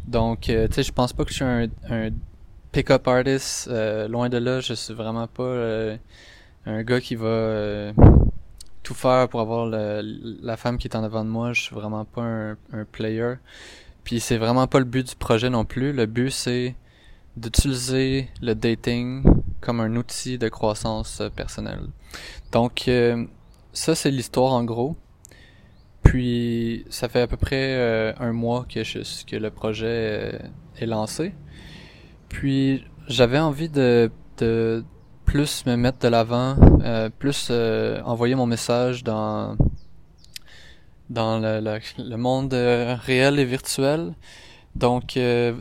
Donc, 0.07 0.41
tu 0.41 0.53
sais, 0.71 0.83
je 0.83 0.91
pense 0.93 1.13
pas 1.13 1.25
que 1.25 1.31
je 1.31 1.35
suis 1.35 1.45
un, 1.45 1.67
un 1.89 2.09
pick-up 2.71 3.07
artist. 3.07 3.67
loin 3.67 4.29
de 4.29 4.37
là, 4.37 4.61
je 4.61 4.73
suis 4.73 4.93
vraiment 4.93 5.27
pas 5.27 5.97
un 6.65 6.83
gars 6.83 7.01
qui 7.01 7.15
va 7.15 7.91
tout 8.81 8.93
faire 8.93 9.27
pour 9.27 9.41
avoir 9.41 9.67
la 9.67 10.57
femme 10.57 10.77
qui 10.77 10.87
est 10.87 10.95
en 10.95 11.03
avant 11.03 11.25
de 11.25 11.29
moi. 11.29 11.53
Je 11.53 11.61
suis 11.61 11.75
vraiment 11.75 12.05
pas 12.05 12.21
un, 12.21 12.57
un 12.73 12.85
player. 12.91 13.35
Puis 14.09 14.19
c'est 14.19 14.37
vraiment 14.37 14.65
pas 14.65 14.79
le 14.79 14.85
but 14.85 15.07
du 15.07 15.15
projet 15.15 15.51
non 15.51 15.65
plus. 15.65 15.93
Le 15.93 16.07
but 16.07 16.31
c'est 16.31 16.75
d'utiliser 17.37 18.27
le 18.41 18.55
dating 18.55 19.23
comme 19.61 19.79
un 19.81 19.95
outil 19.97 20.39
de 20.39 20.49
croissance 20.49 21.21
personnelle. 21.35 21.89
Donc 22.51 22.89
ça 23.71 23.93
c'est 23.93 24.09
l'histoire 24.09 24.53
en 24.53 24.63
gros. 24.63 24.95
Puis 26.01 26.87
ça 26.89 27.07
fait 27.07 27.21
à 27.21 27.27
peu 27.27 27.37
près 27.37 27.75
euh, 27.77 28.11
un 28.19 28.31
mois 28.31 28.65
que, 28.67 29.35
le 29.37 29.49
projet 29.51 29.85
euh, 29.85 30.39
est 30.79 30.87
lancé. 30.87 31.35
Puis 32.29 32.83
j'avais 33.07 33.37
envie 33.37 33.69
de, 33.69 34.09
plus 35.23 35.67
me 35.67 35.75
mettre 35.75 35.99
de 35.99 36.07
l'avant, 36.07 36.55
euh, 36.83 37.11
plus 37.11 37.51
envoyer 37.51 38.33
mon 38.33 38.47
message 38.47 39.03
dans 39.03 39.55
dans 41.09 41.39
le, 41.39 41.59
le, 41.97 42.17
monde 42.17 42.53
réel 42.53 43.39
et 43.39 43.45
virtuel. 43.45 44.13
Donc 44.75 45.11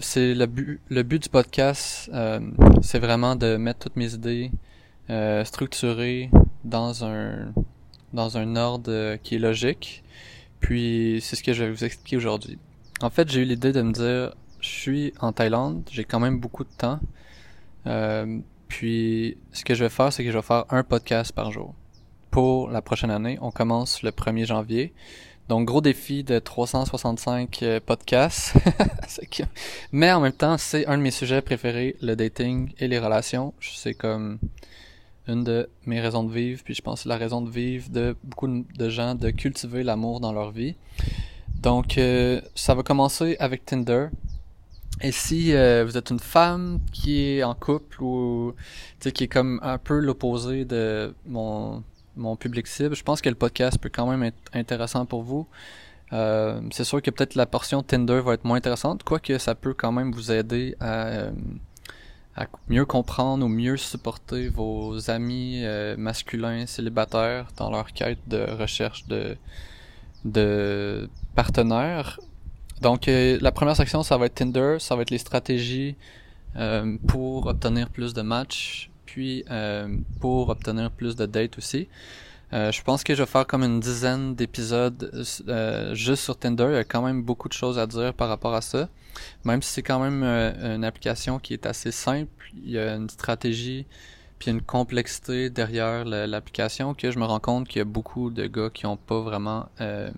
c'est 0.01 0.35
le 0.35 0.47
but 0.47 0.81
le 0.89 1.03
but 1.03 1.23
du 1.23 1.29
podcast, 1.29 2.11
c'est 2.83 2.99
vraiment 2.99 3.37
de 3.37 3.57
mettre 3.57 3.79
toutes 3.81 3.97
mes 3.97 4.13
idées 4.15 4.51
structurées 5.45 6.31
dans 6.65 7.05
un 7.05 7.53
dans 8.13 8.37
un 8.37 8.57
ordre 8.57 9.17
qui 9.23 9.37
est 9.37 9.39
logique 9.39 10.03
puis 10.61 11.21
c'est 11.23 11.37
ce 11.37 11.43
que 11.43 11.53
je 11.53 11.65
vais 11.65 11.71
vous 11.71 11.85
expliquer 11.85 12.17
aujourd'hui. 12.17 12.59
En 13.01 13.11
fait, 13.11 13.31
j'ai 13.31 13.43
eu 13.43 13.45
l'idée 13.45 13.73
de 13.73 13.83
me 13.83 13.93
dire, 13.93 14.35
je 14.61 14.69
suis 14.69 15.15
en 15.21 15.33
Thaïlande, 15.33 15.89
j'ai 15.91 16.05
quand 16.05 16.21
même 16.21 16.39
beaucoup 16.39 16.65
de 16.65 16.71
temps. 16.77 17.01
Euh, 17.87 18.39
puis 18.67 19.37
ce 19.53 19.65
que 19.65 19.75
je 19.75 19.85
vais 19.85 19.91
faire, 19.91 20.13
c'est 20.13 20.25
que 20.25 20.31
je 20.31 20.37
vais 20.37 20.43
faire 20.43 20.65
un 20.71 20.83
podcast 20.83 21.33
par 21.33 21.53
jour. 21.53 21.75
Pour 22.31 22.71
la 22.71 22.83
prochaine 22.83 23.11
année, 23.11 23.39
on 23.41 23.51
commence 23.51 24.03
le 24.03 24.11
1er 24.11 24.47
janvier. 24.47 24.93
Donc 25.49 25.67
gros 25.67 25.81
défi 25.81 26.25
de 26.25 26.39
365 26.39 27.63
euh, 27.63 27.81
podcasts. 27.85 28.55
Mais 29.93 30.13
en 30.13 30.21
même 30.21 30.33
temps, 30.33 30.59
c'est 30.59 30.87
un 30.87 30.99
de 30.99 31.03
mes 31.03 31.11
sujets 31.11 31.41
préférés, 31.41 31.97
le 32.03 32.17
dating 32.17 32.73
et 32.79 32.87
les 32.87 32.99
relations. 32.99 33.55
C'est 33.61 33.95
comme 33.95 34.39
une 35.27 35.45
de 35.45 35.69
mes 35.87 36.01
raisons 36.01 36.25
de 36.25 36.33
vivre, 36.33 36.63
puis 36.65 36.75
je 36.75 36.83
pense 36.83 37.05
que 37.05 37.09
la 37.09 37.17
raison 37.17 37.41
de 37.41 37.51
vivre 37.51 37.89
de 37.91 38.15
beaucoup 38.25 38.49
de 38.49 38.89
gens, 38.89 39.15
de 39.15 39.31
cultiver 39.31 39.83
l'amour 39.83 40.21
dans 40.21 40.33
leur 40.33 40.51
vie. 40.51 40.75
Donc, 41.63 41.99
euh, 41.99 42.41
ça 42.55 42.75
va 42.75 42.83
commencer 42.83 43.37
avec 43.41 43.65
Tinder. 43.65 44.09
Et 45.01 45.13
si 45.13 45.55
euh, 45.55 45.85
vous 45.85 45.97
êtes 45.97 46.11
une 46.11 46.19
femme 46.19 46.81
qui 46.93 47.23
est 47.23 47.43
en 47.43 47.55
couple 47.55 48.03
ou 48.03 48.55
qui 49.01 49.25
est 49.25 49.29
comme 49.29 49.61
un 49.63 49.79
peu 49.79 49.99
l'opposé 49.99 50.65
de 50.65 51.15
mon, 51.27 51.83
mon 52.19 52.37
public 52.37 52.67
cible, 52.67 52.95
je 52.95 53.03
pense 53.03 53.21
que 53.21 53.29
le 53.29 53.35
podcast 53.35 53.79
peut 53.79 53.91
quand 53.93 54.07
même 54.07 54.23
être 54.23 54.39
intéressant 54.53 55.07
pour 55.07 55.23
vous. 55.23 55.47
Euh, 56.13 56.61
c'est 56.71 56.85
sûr 56.85 57.01
que 57.03 57.11
peut-être 57.11 57.35
la 57.35 57.47
portion 57.47 57.83
Tinder 57.83 58.21
va 58.21 58.35
être 58.35 58.45
moins 58.45 58.57
intéressante, 58.57 59.03
quoique 59.03 59.39
ça 59.39 59.55
peut 59.55 59.75
quand 59.75 59.93
même 59.93 60.13
vous 60.13 60.31
aider 60.33 60.77
à 60.81 61.31
à 62.39 62.47
mieux 62.69 62.85
comprendre 62.85 63.45
ou 63.45 63.49
mieux 63.49 63.77
supporter 63.77 64.49
vos 64.49 65.11
amis 65.11 65.63
euh, 65.65 65.97
masculins 65.97 66.67
célibataires 66.67 67.49
dans 67.57 67.69
leur 67.71 67.93
quête 67.93 68.21
de 68.29 68.39
recherche 68.39 69.07
de, 69.09 69.37
de 70.25 71.11
partenaires. 71.35 72.21
Donc 72.81 73.09
euh, 73.09 73.39
la 73.41 73.51
première 73.51 73.75
section 73.75 74.05
ça 74.05 74.17
va 74.17 74.27
être 74.27 74.37
Tinder, 74.37 74.77
ça 74.79 74.95
va 74.95 75.03
être 75.03 75.11
les 75.11 75.19
stratégies 75.19 75.97
euh, 76.57 76.97
pour 77.09 77.47
obtenir 77.47 77.91
plus 77.91 78.15
de 78.15 78.23
matchs, 78.23 78.89
puis 79.09 79.45
pour 80.21 80.51
obtenir 80.51 80.91
plus 80.91 81.17
de 81.17 81.27
dates 81.27 81.57
aussi. 81.59 81.89
je 82.53 82.83
pense 82.83 83.03
que 83.05 83.15
je 83.15 83.23
vais 83.23 83.27
faire 83.27 83.47
comme 83.47 83.65
une 83.65 83.81
dizaine 83.81 84.35
d'épisodes 84.35 85.11
juste 85.93 86.23
sur 86.25 86.39
Tinder. 86.39 86.69
Il 86.71 86.75
y 86.75 86.77
a 86.77 86.85
quand 86.85 87.03
même 87.03 87.23
beaucoup 87.23 87.49
de 87.49 87.55
choses 87.55 87.79
à 87.79 87.87
dire 87.87 88.13
par 88.13 88.29
rapport 88.29 88.55
à 88.55 88.61
ça. 88.61 88.89
Même 89.45 89.63
si 89.63 89.73
c'est 89.73 89.83
quand 89.83 90.01
même 90.01 90.23
euh, 90.23 90.77
une 90.77 90.85
application 90.85 91.39
qui 91.39 91.53
est 91.53 91.67
assez 91.67 91.91
simple, 91.91 92.53
il 92.65 92.71
y 92.71 92.79
a 92.79 92.95
une 92.95 93.09
stratégie 93.09 93.87
puis 94.39 94.53
une 94.53 94.63
complexité 94.63 95.51
derrière 95.51 96.05
l'application 96.05 96.95
que 96.95 97.11
je 97.11 97.19
me 97.19 97.25
rends 97.25 97.41
compte 97.41 97.67
qu'il 97.67 97.81
y 97.81 97.83
a 97.83 97.85
beaucoup 97.85 98.31
de 98.31 98.47
gars 98.47 98.71
qui 98.73 98.87
ont 98.87 98.97
pas 98.97 99.21
vraiment 99.21 99.69
euh, 99.81 100.13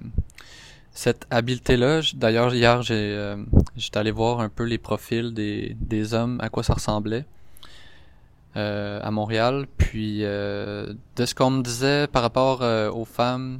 cette 0.92 1.26
habileté-là. 1.30 2.02
D'ailleurs, 2.14 2.54
hier, 2.54 2.82
euh, 2.90 3.42
j'étais 3.76 3.96
allé 3.96 4.10
voir 4.10 4.40
un 4.40 4.50
peu 4.50 4.64
les 4.64 4.76
profils 4.76 5.32
des 5.32 6.14
hommes, 6.14 6.38
à 6.42 6.50
quoi 6.50 6.62
ça 6.62 6.74
ressemblait 6.74 7.24
à 8.54 9.10
Montréal. 9.10 9.66
Puis 9.78 10.20
de 10.20 10.96
ce 11.18 11.34
qu'on 11.34 11.50
me 11.50 11.62
disait 11.62 12.06
par 12.06 12.22
rapport 12.22 12.62
aux 12.94 13.04
femmes, 13.04 13.58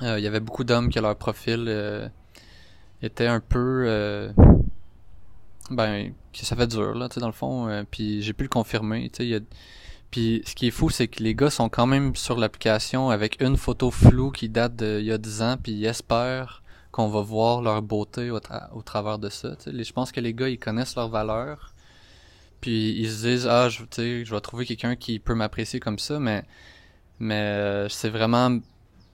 il 0.00 0.20
y 0.20 0.26
avait 0.26 0.40
beaucoup 0.40 0.64
d'hommes 0.64 0.88
qui 0.88 1.00
leur 1.00 1.16
profil 1.16 2.10
était 3.02 3.26
un 3.26 3.40
peu 3.40 3.84
euh, 3.86 4.32
ben 5.70 6.12
que 6.32 6.44
ça 6.44 6.56
fait 6.56 6.66
dur 6.66 6.94
là 6.94 7.08
tu 7.08 7.14
sais 7.14 7.20
dans 7.20 7.26
le 7.26 7.32
fond 7.32 7.68
euh, 7.68 7.84
puis 7.88 8.22
j'ai 8.22 8.32
pu 8.32 8.44
le 8.44 8.48
confirmer 8.48 9.10
tu 9.10 9.30
sais 9.30 9.42
puis 10.10 10.42
ce 10.46 10.54
qui 10.54 10.68
est 10.68 10.72
fou 10.72 10.90
c'est 10.90 11.08
que 11.08 11.22
les 11.22 11.34
gars 11.34 11.50
sont 11.50 11.68
quand 11.68 11.86
même 11.86 12.16
sur 12.16 12.38
l'application 12.38 13.10
avec 13.10 13.40
une 13.40 13.56
photo 13.56 13.90
floue 13.90 14.30
qui 14.30 14.48
date 14.48 14.76
d'il 14.76 15.04
y 15.04 15.12
a 15.12 15.18
10 15.18 15.42
ans 15.42 15.56
puis 15.62 15.72
ils 15.72 15.84
espèrent 15.84 16.62
qu'on 16.90 17.08
va 17.08 17.20
voir 17.20 17.60
leur 17.60 17.82
beauté 17.82 18.30
au, 18.30 18.40
travers 18.82 19.18
de 19.18 19.28
ça 19.28 19.54
tu 19.56 19.70
sais 19.70 19.84
je 19.84 19.92
pense 19.92 20.10
que 20.10 20.20
les 20.20 20.34
gars 20.34 20.48
ils 20.48 20.58
connaissent 20.58 20.96
leur 20.96 21.08
valeur 21.08 21.74
puis 22.60 22.92
ils 22.98 23.10
se 23.10 23.26
disent 23.26 23.46
ah 23.46 23.68
je 23.68 23.82
je 24.24 24.34
vais 24.34 24.40
trouver 24.40 24.66
quelqu'un 24.66 24.96
qui 24.96 25.18
peut 25.18 25.34
m'apprécier 25.34 25.80
comme 25.80 25.98
ça 25.98 26.18
mais 26.18 26.44
mais 27.20 27.34
euh, 27.34 27.88
c'est 27.88 28.10
vraiment 28.10 28.58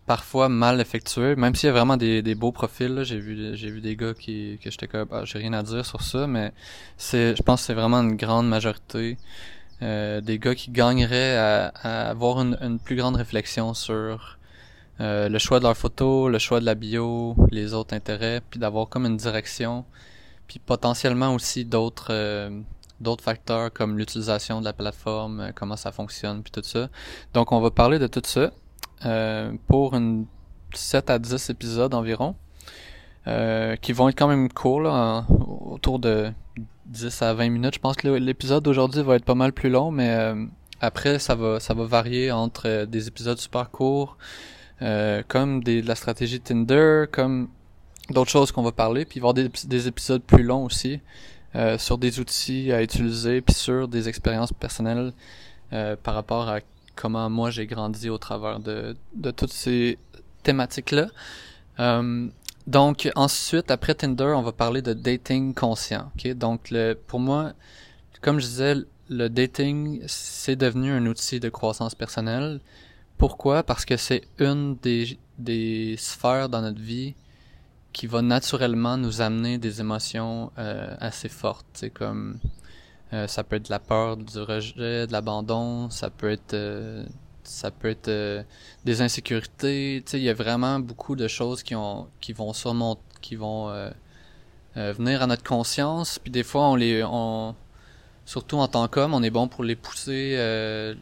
parfois 0.06 0.48
mal 0.48 0.80
effectué, 0.80 1.34
même 1.36 1.54
s'il 1.54 1.68
y 1.68 1.70
a 1.70 1.72
vraiment 1.72 1.96
des, 1.96 2.22
des 2.22 2.34
beaux 2.34 2.52
profils. 2.52 3.02
J'ai 3.04 3.18
vu 3.18 3.56
j'ai 3.56 3.70
vu 3.70 3.80
des 3.80 3.96
gars 3.96 4.14
qui 4.14 4.58
que 4.62 4.70
j'étais 4.70 4.88
comme 4.88 5.08
ah, 5.12 5.24
j'ai 5.24 5.38
rien 5.38 5.52
à 5.54 5.62
dire 5.62 5.86
sur 5.86 6.02
ça, 6.02 6.26
mais 6.26 6.52
c'est 6.98 7.36
je 7.36 7.42
pense 7.42 7.62
que 7.62 7.66
c'est 7.66 7.74
vraiment 7.74 8.00
une 8.02 8.16
grande 8.16 8.48
majorité 8.48 9.16
euh, 9.82 10.20
des 10.20 10.38
gars 10.38 10.54
qui 10.54 10.70
gagneraient 10.70 11.36
à, 11.36 11.72
à 11.82 12.10
avoir 12.10 12.40
une, 12.40 12.56
une, 12.60 12.78
plus 12.78 12.96
grande 12.96 13.16
réflexion 13.16 13.74
sur 13.74 14.38
euh, 15.00 15.28
le 15.28 15.38
choix 15.38 15.58
de 15.58 15.64
leur 15.64 15.76
photo, 15.76 16.28
le 16.28 16.38
choix 16.38 16.60
de 16.60 16.64
la 16.64 16.74
bio, 16.74 17.36
les 17.50 17.74
autres 17.74 17.94
intérêts, 17.94 18.40
puis 18.48 18.60
d'avoir 18.60 18.88
comme 18.88 19.06
une 19.06 19.16
direction, 19.16 19.84
puis 20.46 20.60
potentiellement 20.60 21.34
aussi 21.34 21.64
d'autres 21.64 22.08
euh, 22.10 22.50
d'autres 23.00 23.24
facteurs 23.24 23.72
comme 23.72 23.98
l'utilisation 23.98 24.60
de 24.60 24.64
la 24.64 24.72
plateforme, 24.72 25.40
euh, 25.40 25.50
comment 25.54 25.76
ça 25.76 25.92
fonctionne, 25.92 26.42
puis 26.42 26.50
tout 26.50 26.62
ça. 26.62 26.88
Donc 27.32 27.52
on 27.52 27.60
va 27.60 27.70
parler 27.70 27.98
de 27.98 28.06
tout 28.06 28.22
ça. 28.24 28.52
Euh, 29.04 29.52
pour 29.68 29.94
une 29.94 30.26
7 30.74 31.10
à 31.10 31.18
10 31.18 31.50
épisodes 31.50 31.94
environ, 31.94 32.36
euh, 33.26 33.76
qui 33.76 33.92
vont 33.92 34.08
être 34.08 34.18
quand 34.18 34.28
même 34.28 34.48
courts, 34.48 34.90
autour 35.66 35.98
de 35.98 36.32
10 36.86 37.22
à 37.22 37.34
20 37.34 37.50
minutes. 37.50 37.74
Je 37.74 37.80
pense 37.80 37.96
que 37.96 38.08
l'épisode 38.08 38.62
d'aujourd'hui 38.62 39.02
va 39.02 39.16
être 39.16 39.24
pas 39.24 39.34
mal 39.34 39.52
plus 39.52 39.70
long, 39.70 39.90
mais 39.90 40.34
après 40.80 41.18
ça 41.18 41.34
va 41.34 41.60
ça 41.60 41.74
va 41.74 41.84
varier 41.84 42.30
entre 42.32 42.84
des 42.86 43.08
épisodes 43.08 43.38
super 43.38 43.70
courts, 43.70 44.16
comme 45.28 45.62
des, 45.62 45.82
de 45.82 45.88
la 45.88 45.94
stratégie 45.94 46.40
Tinder, 46.40 47.04
comme 47.10 47.48
d'autres 48.10 48.30
choses 48.30 48.52
qu'on 48.52 48.62
va 48.62 48.72
parler, 48.72 49.04
puis 49.04 49.18
il 49.18 49.22
va 49.22 49.28
y 49.28 49.40
avoir 49.40 49.50
des 49.66 49.88
épisodes 49.88 50.22
plus 50.22 50.42
longs 50.42 50.64
aussi. 50.64 51.00
Sur 51.78 51.98
des 51.98 52.20
outils 52.20 52.72
à 52.72 52.82
utiliser, 52.82 53.40
puis 53.40 53.54
sur 53.54 53.88
des 53.88 54.08
expériences 54.08 54.52
personnelles 54.52 55.12
par 56.02 56.14
rapport 56.14 56.48
à 56.48 56.60
comment 56.94 57.28
moi 57.28 57.50
j'ai 57.50 57.66
grandi 57.66 58.08
au 58.08 58.18
travers 58.18 58.60
de, 58.60 58.96
de 59.14 59.30
toutes 59.30 59.52
ces 59.52 59.98
thématiques-là. 60.42 61.08
Euh, 61.80 62.28
donc 62.66 63.10
ensuite, 63.16 63.70
après 63.70 63.94
Tinder, 63.94 64.32
on 64.36 64.42
va 64.42 64.52
parler 64.52 64.80
de 64.80 64.92
dating 64.92 65.54
conscient. 65.54 66.10
Donc 66.36 66.70
le, 66.70 66.94
pour 66.94 67.20
moi, 67.20 67.52
comme 68.20 68.38
je 68.38 68.46
disais, 68.46 68.74
le 69.08 69.28
dating, 69.28 70.02
c'est 70.06 70.56
devenu 70.56 70.92
un 70.92 71.04
outil 71.06 71.40
de 71.40 71.48
croissance 71.50 71.94
personnelle. 71.94 72.60
Pourquoi? 73.18 73.62
Parce 73.62 73.84
que 73.84 73.96
c'est 73.96 74.22
une 74.38 74.76
des, 74.76 75.18
des 75.38 75.96
sphères 75.98 76.48
dans 76.48 76.62
notre 76.62 76.80
vie 76.80 77.14
qui 77.94 78.08
va 78.08 78.20
naturellement 78.20 78.98
nous 78.98 79.22
amener 79.22 79.56
des 79.56 79.80
émotions 79.80 80.50
euh, 80.58 80.94
assez 81.00 81.30
fortes. 81.30 81.64
C'est 81.72 81.90
comme 81.90 82.38
euh, 83.14 83.26
ça 83.28 83.44
peut 83.44 83.56
être 83.56 83.66
de 83.66 83.70
la 83.70 83.78
peur 83.78 84.16
du 84.18 84.38
rejet, 84.40 85.06
de 85.06 85.12
l'abandon, 85.12 85.88
ça 85.88 86.10
peut 86.10 86.30
être 86.30 86.54
euh, 86.54 87.06
ça 87.44 87.70
peut 87.70 87.88
être 87.88 88.44
des 88.86 89.02
insécurités, 89.02 90.02
il 90.14 90.18
y 90.20 90.30
a 90.30 90.34
vraiment 90.34 90.80
beaucoup 90.80 91.14
de 91.14 91.28
choses 91.28 91.62
qui 91.62 91.74
ont 91.74 92.08
qui 92.20 92.32
vont 92.32 92.52
surmonter 92.54 93.02
qui 93.20 93.36
vont 93.36 93.70
venir 94.74 95.22
à 95.22 95.26
notre 95.26 95.44
conscience, 95.44 96.18
puis 96.18 96.30
des 96.30 96.42
fois 96.42 96.68
on 96.70 96.74
les 96.74 97.04
on 97.04 97.54
surtout 98.24 98.56
en 98.56 98.68
tant 98.68 98.88
qu'homme, 98.88 99.12
on 99.12 99.22
est 99.22 99.30
bon 99.30 99.46
pour 99.48 99.62
les 99.62 99.76
pousser 99.76 100.36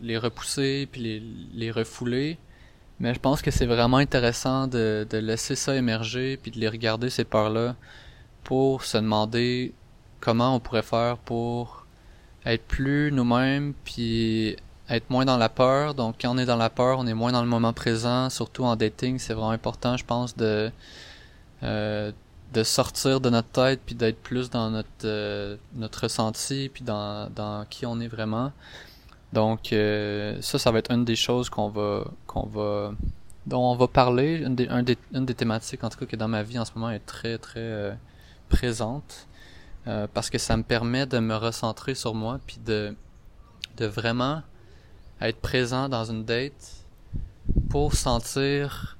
les 0.02 0.18
repousser 0.18 0.88
puis 0.90 1.00
les 1.00 1.22
les 1.54 1.70
refouler. 1.70 2.38
Mais 3.02 3.14
je 3.14 3.18
pense 3.18 3.42
que 3.42 3.50
c'est 3.50 3.66
vraiment 3.66 3.96
intéressant 3.96 4.68
de, 4.68 5.04
laisser 5.12 5.56
ça 5.56 5.74
émerger 5.74 6.36
puis 6.36 6.52
de 6.52 6.60
les 6.60 6.68
regarder 6.68 7.10
ces 7.10 7.24
peurs-là 7.24 7.74
pour 8.44 8.84
se 8.84 8.96
demander 8.96 9.74
comment 10.20 10.54
on 10.54 10.60
pourrait 10.60 10.82
faire 10.82 11.18
pour 11.18 11.84
être 12.46 12.64
plus 12.64 13.10
nous-mêmes, 13.10 13.74
puis 13.84 14.56
être 14.88 15.10
moins 15.10 15.24
dans 15.24 15.36
la 15.36 15.48
peur. 15.48 15.94
Donc, 15.94 16.16
quand 16.20 16.30
on 16.32 16.38
est 16.38 16.46
dans 16.46 16.56
la 16.56 16.70
peur, 16.70 16.96
on 17.00 17.06
est 17.08 17.14
moins 17.14 17.32
dans 17.32 17.42
le 17.42 17.48
moment 17.48 17.72
présent. 17.72 18.30
Surtout 18.30 18.62
en 18.62 18.76
dating, 18.76 19.18
c'est 19.18 19.34
vraiment 19.34 19.50
important, 19.50 19.96
je 19.96 20.04
pense, 20.04 20.36
de 20.36 20.70
euh, 21.64 22.12
de 22.54 22.62
sortir 22.62 23.20
de 23.20 23.30
notre 23.30 23.48
tête 23.48 23.80
puis 23.84 23.96
d'être 23.96 24.22
plus 24.22 24.48
dans 24.50 24.70
notre 24.70 24.88
euh, 25.04 25.56
notre 25.74 26.02
ressenti 26.02 26.70
puis 26.72 26.84
dans 26.84 27.28
dans 27.30 27.64
qui 27.68 27.84
on 27.84 27.98
est 28.00 28.08
vraiment. 28.08 28.52
Donc, 29.32 29.72
euh, 29.72 30.38
ça, 30.40 30.58
ça 30.58 30.70
va 30.70 30.78
être 30.78 30.90
une 30.92 31.04
des 31.04 31.16
choses 31.16 31.48
qu'on 31.48 31.68
va 31.68 32.04
qu'on 32.26 32.46
va 32.46 32.92
dont 33.46 33.72
on 33.72 33.76
va 33.76 33.88
parler. 33.88 34.36
Une 34.44 34.54
des, 34.54 34.66
des, 34.82 34.98
une 35.12 35.26
des 35.26 35.34
thématiques, 35.34 35.82
en 35.84 35.88
tout 35.88 35.98
cas, 35.98 36.06
qui 36.06 36.16
dans 36.16 36.28
ma 36.28 36.42
vie 36.42 36.58
en 36.58 36.64
ce 36.64 36.72
moment 36.74 36.90
est 36.90 37.06
très 37.06 37.38
très 37.38 37.98
présente. 38.48 39.26
parce 40.14 40.30
que 40.30 40.38
ça 40.38 40.56
me 40.56 40.62
permet 40.62 41.06
de 41.06 41.18
me 41.18 41.34
recentrer 41.34 41.94
sur 41.94 42.14
moi 42.14 42.38
puis 42.46 42.58
de 42.64 42.94
de 43.76 43.86
vraiment 43.86 44.42
être 45.20 45.40
présent 45.40 45.88
dans 45.88 46.04
une 46.04 46.24
date 46.24 46.84
pour 47.70 47.94
sentir 47.94 48.98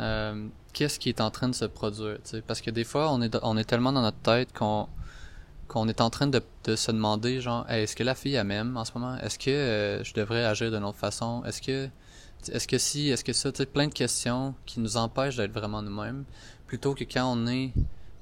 euh, 0.00 0.48
qu'est-ce 0.72 0.98
qui 0.98 1.08
est 1.08 1.20
en 1.20 1.30
train 1.30 1.48
de 1.48 1.54
se 1.54 1.64
produire. 1.64 2.18
Parce 2.46 2.60
que 2.60 2.70
des 2.70 2.84
fois, 2.84 3.12
on 3.12 3.22
est, 3.22 3.36
on 3.42 3.56
est 3.56 3.64
tellement 3.64 3.92
dans 3.92 4.02
notre 4.02 4.18
tête 4.18 4.52
qu'on 4.52 4.88
qu'on 5.68 5.88
est 5.88 6.00
en 6.00 6.10
train 6.10 6.26
de, 6.26 6.40
se 6.74 6.90
demander 6.90 7.40
genre 7.40 7.64
est-ce 7.68 7.96
que 7.96 8.02
la 8.02 8.14
fille 8.14 8.34
elle 8.34 8.46
m'aime 8.46 8.76
en 8.76 8.84
ce 8.84 8.92
moment? 8.94 9.16
Est-ce 9.18 9.38
que 9.38 9.50
euh, 9.50 10.04
je 10.04 10.14
devrais 10.14 10.44
agir 10.44 10.70
d'une 10.70 10.84
autre 10.84 10.98
façon? 10.98 11.42
Est-ce 11.44 11.62
que 11.62 11.88
est-ce 12.48 12.68
que 12.68 12.78
si 12.78 13.08
est-ce 13.10 13.24
que 13.24 13.32
ça? 13.32 13.52
Tu 13.52 13.64
plein 13.66 13.88
de 13.88 13.92
questions 13.92 14.54
qui 14.66 14.80
nous 14.80 14.96
empêchent 14.96 15.36
d'être 15.36 15.52
vraiment 15.52 15.82
nous-mêmes 15.82 16.24
plutôt 16.66 16.94
que 16.94 17.04
quand 17.04 17.24
on 17.32 17.46
est 17.46 17.72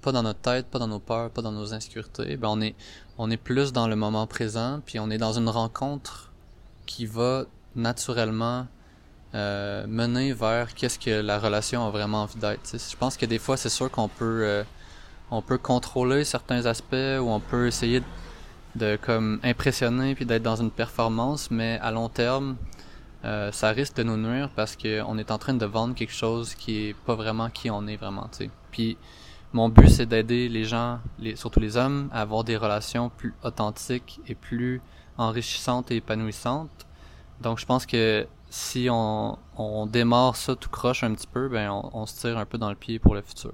pas 0.01 0.13
dans 0.13 0.23
notre 0.23 0.41
tête 0.41 0.67
pas 0.67 0.79
dans 0.79 0.89
nos 0.89 1.01
peurs 1.01 1.31
pas 1.31 1.43
dans 1.43 1.53
nos 1.53 1.75
insécurités 1.75 2.37
ben 2.37 2.49
on 2.49 2.61
est 2.61 2.75
on 3.19 3.31
est 3.31 3.37
plus 3.37 3.73
dans 3.73 3.87
le 3.89 3.97
moment 3.97 4.27
présent 4.27 4.81
puis 4.85 4.99
on 4.99 5.11
est 5.11 5.19
dans 5.19 5.33
une 5.33 5.49
rencontre 5.49 6.33
qui 6.87 7.07
va 7.07 7.45
naturellement 7.75 8.67
euh, 9.35 9.87
mener 9.87 10.35
vers 10.35 10.75
qu'est-ce 10.75 10.99
que 10.99 11.23
la 11.23 11.39
relation 11.39 11.87
a 11.87 11.91
vraiment 11.91 12.25
envie 12.25 12.39
d'être. 12.39 12.77
Je 12.77 12.97
pense 12.97 13.17
que 13.17 13.25
des 13.25 13.39
fois, 13.39 13.57
c'est 13.57 13.71
sûr 13.71 13.91
qu'on 13.91 14.09
peut 14.09 14.43
euh, 14.45 14.63
on 15.33 15.41
peut 15.41 15.59
contrôler 15.59 16.25
certains 16.25 16.67
aspects 16.67 16.95
ou 16.95 17.31
on 17.31 17.41
peut 17.41 17.67
essayer 17.67 18.03
de, 18.77 18.97
comme 19.01 19.41
impressionner 19.43 20.15
puis 20.15 20.27
d'être 20.27 20.43
dans 20.43 20.57
une 20.57 20.71
performance, 20.71 21.51
mais 21.51 21.79
à 21.83 21.91
long 21.91 22.11
terme, 22.11 22.57
euh, 23.25 23.51
ça 23.51 23.71
risque 23.71 23.97
de 23.97 24.03
nous 24.03 24.19
nuire 24.19 24.51
parce 24.55 24.77
qu'on 24.77 25.17
est 25.17 25.31
en 25.31 25.39
train 25.39 25.55
de 25.55 25.65
vendre 25.65 25.95
quelque 25.95 26.13
chose 26.13 26.55
qui 26.55 26.89
est 26.89 26.95
pas 26.95 27.15
vraiment 27.15 27.49
qui 27.49 27.71
on 27.71 27.87
est 27.87 27.97
vraiment. 27.97 28.29
Puis 28.71 28.99
mon 29.55 29.71
but, 29.71 29.89
c'est 29.89 30.07
d'aider 30.07 30.51
les 30.51 30.65
gens, 30.65 30.99
surtout 31.35 31.61
les 31.61 31.79
hommes, 31.79 32.11
à 32.13 32.21
avoir 32.21 32.45
des 32.45 32.59
relations 32.59 33.11
plus 33.11 33.35
authentiques 33.43 34.21
et 34.29 34.35
plus 34.35 34.83
enrichissante 35.17 35.91
et 35.91 35.97
épanouissante. 35.97 36.87
Donc 37.41 37.59
je 37.59 37.65
pense 37.65 37.87
que 37.87 38.27
si 38.51 38.89
on, 38.91 39.39
on 39.57 39.87
démarre 39.87 40.37
ça 40.37 40.57
tout 40.57 40.69
croche 40.69 41.05
un 41.05 41.15
petit 41.15 41.27
peu, 41.27 41.49
ben 41.49 41.71
on, 41.71 42.05
se 42.05 42.21
tire 42.21 42.37
un 42.37 42.45
peu 42.45 42.59
dans 42.59 42.69
le 42.69 42.77
pied 42.77 42.99
pour 42.99 43.15
le 43.15 43.23
futur. 43.23 43.53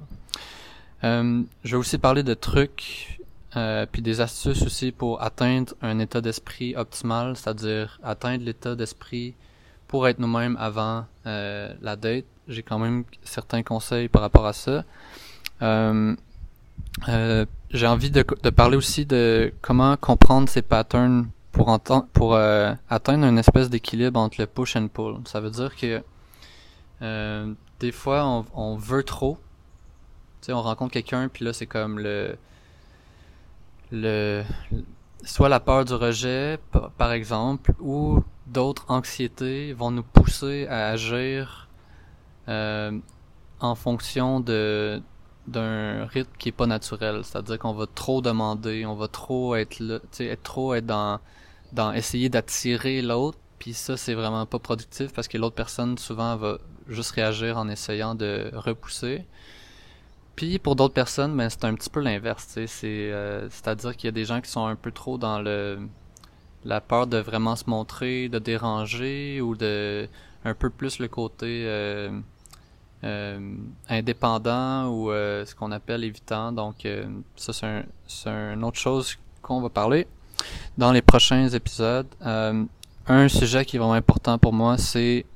Euh, 1.04 1.42
je 1.64 1.70
vais 1.70 1.76
aussi 1.76 1.98
parler 1.98 2.22
de 2.22 2.34
trucs 2.34 3.18
euh, 3.56 3.86
puis 3.90 4.02
des 4.02 4.20
astuces 4.20 4.62
aussi 4.62 4.92
pour 4.92 5.22
atteindre 5.22 5.72
un 5.80 5.98
état 6.00 6.20
d'esprit 6.20 6.76
optimal, 6.76 7.34
c'est-à-dire 7.34 7.98
atteindre 8.02 8.44
l'état 8.44 8.74
d'esprit 8.74 9.34
pour 9.86 10.06
être 10.06 10.18
nous-mêmes 10.18 10.56
avant 10.60 11.06
euh, 11.26 11.72
la 11.80 11.96
date. 11.96 12.26
J'ai 12.46 12.62
quand 12.62 12.78
même 12.78 13.04
certains 13.24 13.62
conseils 13.62 14.08
par 14.08 14.20
rapport 14.20 14.46
à 14.46 14.52
ça. 14.52 14.84
Euh, 15.62 16.14
j'ai 17.70 17.86
envie 17.86 18.10
de, 18.10 18.22
parler 18.50 18.76
aussi 18.76 19.06
de 19.06 19.52
comment 19.62 19.96
comprendre 19.96 20.48
ces 20.48 20.62
patterns 20.62 21.28
pour, 21.52 21.80
pour 22.12 22.36
atteindre 22.36 23.24
une 23.24 23.38
espèce 23.38 23.70
d'équilibre 23.70 24.20
entre 24.20 24.40
le 24.40 24.46
push 24.46 24.76
and 24.76 24.88
pull. 24.88 25.16
Ça 25.24 25.40
veut 25.40 25.50
dire 25.50 25.74
que 25.74 26.02
des 27.80 27.92
fois 27.92 28.44
on, 28.54 28.76
veut 28.76 29.02
trop. 29.02 29.38
On 30.52 30.62
rencontre 30.62 30.92
quelqu'un 30.92 31.28
puis 31.28 31.44
là 31.44 31.52
c'est 31.52 31.66
comme 31.66 31.98
le 31.98 32.36
le 33.90 34.44
soit 35.24 35.48
la 35.48 35.60
peur 35.60 35.84
du 35.84 35.94
rejet 35.94 36.58
par 36.96 37.12
exemple 37.12 37.72
ou 37.80 38.22
d'autres 38.46 38.84
anxiétés 38.88 39.72
vont 39.72 39.90
nous 39.90 40.02
pousser 40.02 40.66
à 40.68 40.88
agir 40.88 41.68
euh, 42.48 42.98
en 43.60 43.74
fonction 43.74 44.40
de 44.40 45.02
d'un 45.46 46.04
rythme 46.06 46.30
qui 46.38 46.50
est 46.50 46.52
pas 46.52 46.66
naturel, 46.66 47.22
c'est-à-dire 47.24 47.58
qu'on 47.58 47.72
va 47.72 47.86
trop 47.86 48.20
demander, 48.20 48.84
on 48.84 48.94
va 48.94 49.08
trop 49.08 49.56
être 49.56 49.80
là, 49.80 49.98
être 50.20 50.42
trop 50.42 50.74
être 50.74 50.84
dans 50.86 51.20
dans 51.72 51.92
essayer 51.92 52.28
d'attirer 52.28 53.02
l'autre, 53.02 53.38
puis 53.58 53.72
ça 53.74 53.96
c'est 53.96 54.14
vraiment 54.14 54.44
pas 54.46 54.58
productif 54.58 55.12
parce 55.12 55.26
que 55.26 55.38
l'autre 55.38 55.54
personne 55.54 55.96
souvent 55.98 56.36
va 56.36 56.58
juste 56.86 57.12
réagir 57.12 57.56
en 57.58 57.68
essayant 57.68 58.14
de 58.14 58.50
repousser. 58.54 59.26
Puis 60.38 60.60
pour 60.60 60.76
d'autres 60.76 60.94
personnes, 60.94 61.36
ben 61.36 61.50
c'est 61.50 61.64
un 61.64 61.74
petit 61.74 61.90
peu 61.90 61.98
l'inverse, 61.98 62.54
euh, 62.56 63.48
c'est-à-dire 63.50 63.96
qu'il 63.96 64.06
y 64.06 64.08
a 64.08 64.12
des 64.12 64.24
gens 64.24 64.40
qui 64.40 64.48
sont 64.48 64.66
un 64.66 64.76
peu 64.76 64.92
trop 64.92 65.18
dans 65.18 65.40
le 65.40 65.80
la 66.64 66.80
peur 66.80 67.08
de 67.08 67.18
vraiment 67.18 67.56
se 67.56 67.68
montrer, 67.68 68.28
de 68.28 68.38
déranger 68.38 69.40
ou 69.40 69.56
de 69.56 70.08
un 70.44 70.54
peu 70.54 70.70
plus 70.70 71.00
le 71.00 71.08
côté 71.08 71.64
euh, 71.66 72.20
euh, 73.02 73.56
indépendant 73.88 74.86
ou 74.86 75.10
euh, 75.10 75.44
ce 75.44 75.56
qu'on 75.56 75.72
appelle 75.72 76.04
évitant. 76.04 76.52
Donc 76.52 76.86
euh, 76.86 77.04
ça 77.34 77.52
c'est 77.52 77.66
un, 77.66 77.82
c'est 78.06 78.30
une 78.30 78.62
autre 78.62 78.78
chose 78.78 79.18
qu'on 79.42 79.60
va 79.60 79.70
parler 79.70 80.06
dans 80.76 80.92
les 80.92 81.02
prochains 81.02 81.48
épisodes. 81.48 82.06
un 82.20 83.28
sujet 83.28 83.64
qui 83.64 83.74
est 83.74 83.80
vraiment 83.80 83.94
important 83.94 84.38
pour 84.38 84.52
moi, 84.52 84.78
c'est 84.78 85.26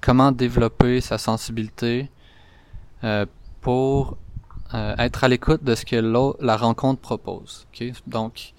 comment 0.00 0.32
développer 0.32 1.02
sa 1.02 1.18
sensibilité 1.18 2.08
pour 3.60 4.16
être 4.74 5.24
à 5.24 5.28
l'écoute 5.28 5.64
de 5.64 5.74
ce 5.74 5.84
que 5.84 5.96
la 6.40 6.56
rencontre 6.56 7.00
propose. 7.00 7.66
Okay? 7.74 7.92
Donc, 8.06 8.52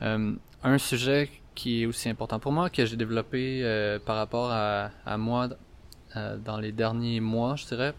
un 0.00 0.78
sujet 0.78 1.30
qui 1.54 1.82
est 1.82 1.86
aussi 1.86 2.08
important 2.08 2.38
pour 2.38 2.52
moi, 2.52 2.70
que 2.70 2.84
j'ai 2.86 2.96
développé 2.96 3.98
par 4.04 4.16
rapport 4.16 4.50
à, 4.50 4.90
à 5.06 5.16
moi 5.16 5.48
euh, 6.16 6.36
dans 6.36 6.58
les 6.58 6.70
derniers 6.70 7.18
mois, 7.18 7.56
je 7.56 7.66
dirais, 7.66 7.92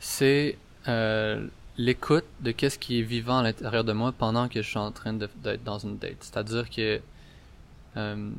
c'est 0.00 0.56
euh, 0.88 1.46
l'écoute 1.76 2.24
de 2.40 2.52
qu'est-ce 2.52 2.78
qui 2.78 3.00
est 3.00 3.02
vivant 3.02 3.38
à 3.38 3.42
l'intérieur 3.42 3.84
de 3.84 3.92
moi 3.92 4.12
pendant 4.12 4.48
que 4.48 4.62
je 4.62 4.68
suis 4.68 4.78
en 4.78 4.90
train 4.90 5.12
d'être 5.12 5.62
dans 5.64 5.78
une 5.78 5.98
date. 5.98 6.16
C'est-à-dire 6.20 6.70
que 6.70 7.00
euh, 7.98 8.30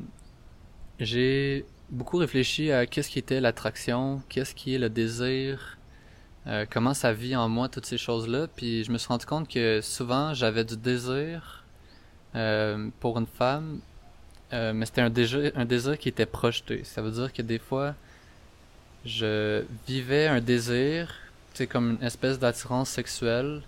j'ai 0.98 1.64
beaucoup 1.90 2.16
réfléchi 2.16 2.72
à 2.72 2.86
qu'est-ce 2.86 3.10
qui 3.10 3.20
était 3.20 3.40
l'attraction, 3.40 4.22
qu'est-ce 4.28 4.56
qui 4.56 4.74
est 4.74 4.78
le 4.78 4.90
désir, 4.90 5.75
euh, 6.46 6.64
comment 6.70 6.94
ça 6.94 7.12
vit 7.12 7.34
en 7.34 7.48
moi, 7.48 7.68
toutes 7.68 7.86
ces 7.86 7.98
choses-là? 7.98 8.46
Puis 8.54 8.84
je 8.84 8.92
me 8.92 8.98
suis 8.98 9.08
rendu 9.08 9.26
compte 9.26 9.48
que 9.48 9.80
souvent 9.80 10.32
j'avais 10.32 10.64
du 10.64 10.76
désir 10.76 11.64
euh, 12.34 12.88
pour 13.00 13.18
une 13.18 13.26
femme, 13.26 13.80
euh, 14.52 14.72
mais 14.72 14.86
c'était 14.86 15.00
un 15.00 15.10
désir, 15.10 15.50
un 15.56 15.64
désir 15.64 15.98
qui 15.98 16.08
était 16.08 16.26
projeté. 16.26 16.84
Ça 16.84 17.02
veut 17.02 17.10
dire 17.10 17.32
que 17.32 17.42
des 17.42 17.58
fois, 17.58 17.94
je 19.04 19.64
vivais 19.88 20.28
un 20.28 20.40
désir, 20.40 21.12
c'est 21.54 21.66
comme 21.66 21.98
une 22.00 22.06
espèce 22.06 22.38
d'attirance 22.38 22.90
sexuelle, 22.90 23.62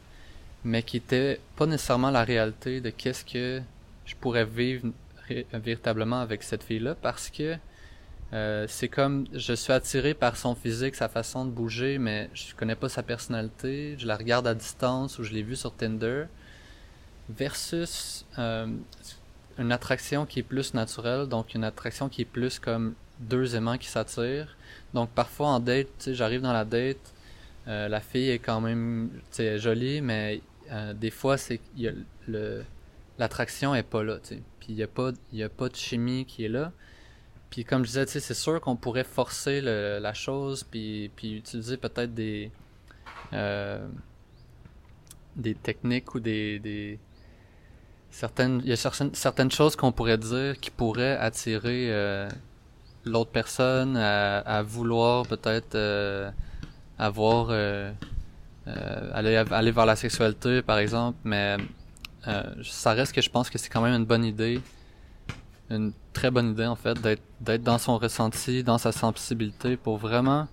mais 0.64 0.82
qui 0.82 0.98
était 0.98 1.40
pas 1.56 1.66
nécessairement 1.66 2.10
la 2.10 2.22
réalité 2.22 2.80
de 2.80 2.90
qu'est-ce 2.90 3.24
que 3.24 3.60
je 4.06 4.14
pourrais 4.14 4.44
vivre 4.44 4.88
véritablement 5.52 6.20
avec 6.20 6.42
cette 6.42 6.62
fille-là, 6.62 6.94
parce 6.94 7.28
que 7.28 7.56
euh, 8.34 8.66
c'est 8.68 8.88
comme 8.88 9.26
je 9.32 9.54
suis 9.54 9.72
attiré 9.72 10.12
par 10.12 10.36
son 10.36 10.54
physique, 10.54 10.94
sa 10.94 11.08
façon 11.08 11.46
de 11.46 11.50
bouger, 11.50 11.98
mais 11.98 12.28
je 12.34 12.54
connais 12.54 12.74
pas 12.74 12.88
sa 12.88 13.02
personnalité. 13.02 13.96
Je 13.98 14.06
la 14.06 14.16
regarde 14.16 14.46
à 14.46 14.54
distance 14.54 15.18
ou 15.18 15.24
je 15.24 15.32
l'ai 15.32 15.42
vue 15.42 15.56
sur 15.56 15.74
Tinder, 15.74 16.24
versus 17.30 18.26
euh, 18.38 18.66
une 19.58 19.72
attraction 19.72 20.26
qui 20.26 20.40
est 20.40 20.42
plus 20.42 20.74
naturelle, 20.74 21.26
donc 21.26 21.54
une 21.54 21.64
attraction 21.64 22.08
qui 22.08 22.22
est 22.22 22.26
plus 22.26 22.58
comme 22.58 22.94
deux 23.18 23.56
aimants 23.56 23.78
qui 23.78 23.88
s'attirent. 23.88 24.56
Donc 24.92 25.08
parfois 25.10 25.48
en 25.48 25.60
date, 25.60 26.10
j'arrive 26.12 26.42
dans 26.42 26.52
la 26.52 26.66
date, 26.66 27.14
euh, 27.66 27.88
la 27.88 28.00
fille 28.00 28.30
est 28.30 28.38
quand 28.38 28.60
même 28.60 29.10
jolie, 29.56 30.02
mais 30.02 30.42
des 30.94 31.10
fois 31.10 31.38
c'est 31.38 31.60
l'attraction 33.18 33.74
est 33.74 33.82
pas 33.82 34.02
là, 34.02 34.18
puis 34.60 34.68
il 34.68 34.74
y 34.76 34.82
a 34.82 34.86
a 34.86 35.48
pas 35.48 35.68
de 35.70 35.76
chimie 35.76 36.26
qui 36.26 36.44
est 36.44 36.50
là. 36.50 36.72
Puis 37.50 37.64
comme 37.64 37.84
je 37.84 37.88
disais, 37.88 38.06
c'est 38.06 38.34
sûr 38.34 38.61
qu'on 38.61 38.76
pourrait 38.76 39.04
forcer 39.04 39.61
le, 39.61 39.98
la 40.00 40.14
chose, 40.14 40.64
puis 40.64 41.11
utiliser 41.22 41.76
peut-être 41.76 42.14
des 42.14 42.50
euh, 43.32 43.87
des 45.37 45.54
techniques 45.54 46.16
ou 46.16 46.20
des, 46.20 46.98
certaines 48.11 48.61
il 48.64 48.70
y 48.70 48.72
a 48.72 48.76
certaines 48.76 49.14
certaines 49.14 49.52
choses 49.52 49.76
qu'on 49.76 49.92
pourrait 49.92 50.18
dire 50.18 50.58
qui 50.58 50.70
pourraient 50.70 51.16
attirer 51.16 51.92
euh, 51.92 52.28
l'autre 53.04 53.30
personne 53.30 53.96
à, 53.96 54.62
vouloir 54.62 55.26
peut-être 55.28 55.76
euh, 55.76 56.28
avoir 56.98 57.50
aller 58.66 59.37
aller 59.37 59.70
vers 59.70 59.87
la 59.87 59.94
sexualité 59.94 60.61
par 60.62 60.78
exemple 60.78 61.18
mais 61.22 61.56
ça 62.64 62.94
reste 62.94 63.12
que 63.12 63.20
je 63.20 63.30
pense 63.30 63.48
que 63.48 63.58
c'est 63.58 63.68
quand 63.68 63.82
même 63.82 63.94
une 63.94 64.06
bonne 64.06 64.24
idée 64.24 64.61
une 65.70 65.92
très 66.12 66.31
bonne 66.31 66.52
idée 66.52 66.66
en 66.66 66.76
fait 66.76 66.98
d'être 67.40 67.62
dans 67.62 67.78
son 67.78 67.98
ressenti, 67.98 68.62
dans 68.62 68.78
sa 68.78 68.92
sensibilité 68.92 69.76
pour 69.76 69.98
vraiment 69.98 70.48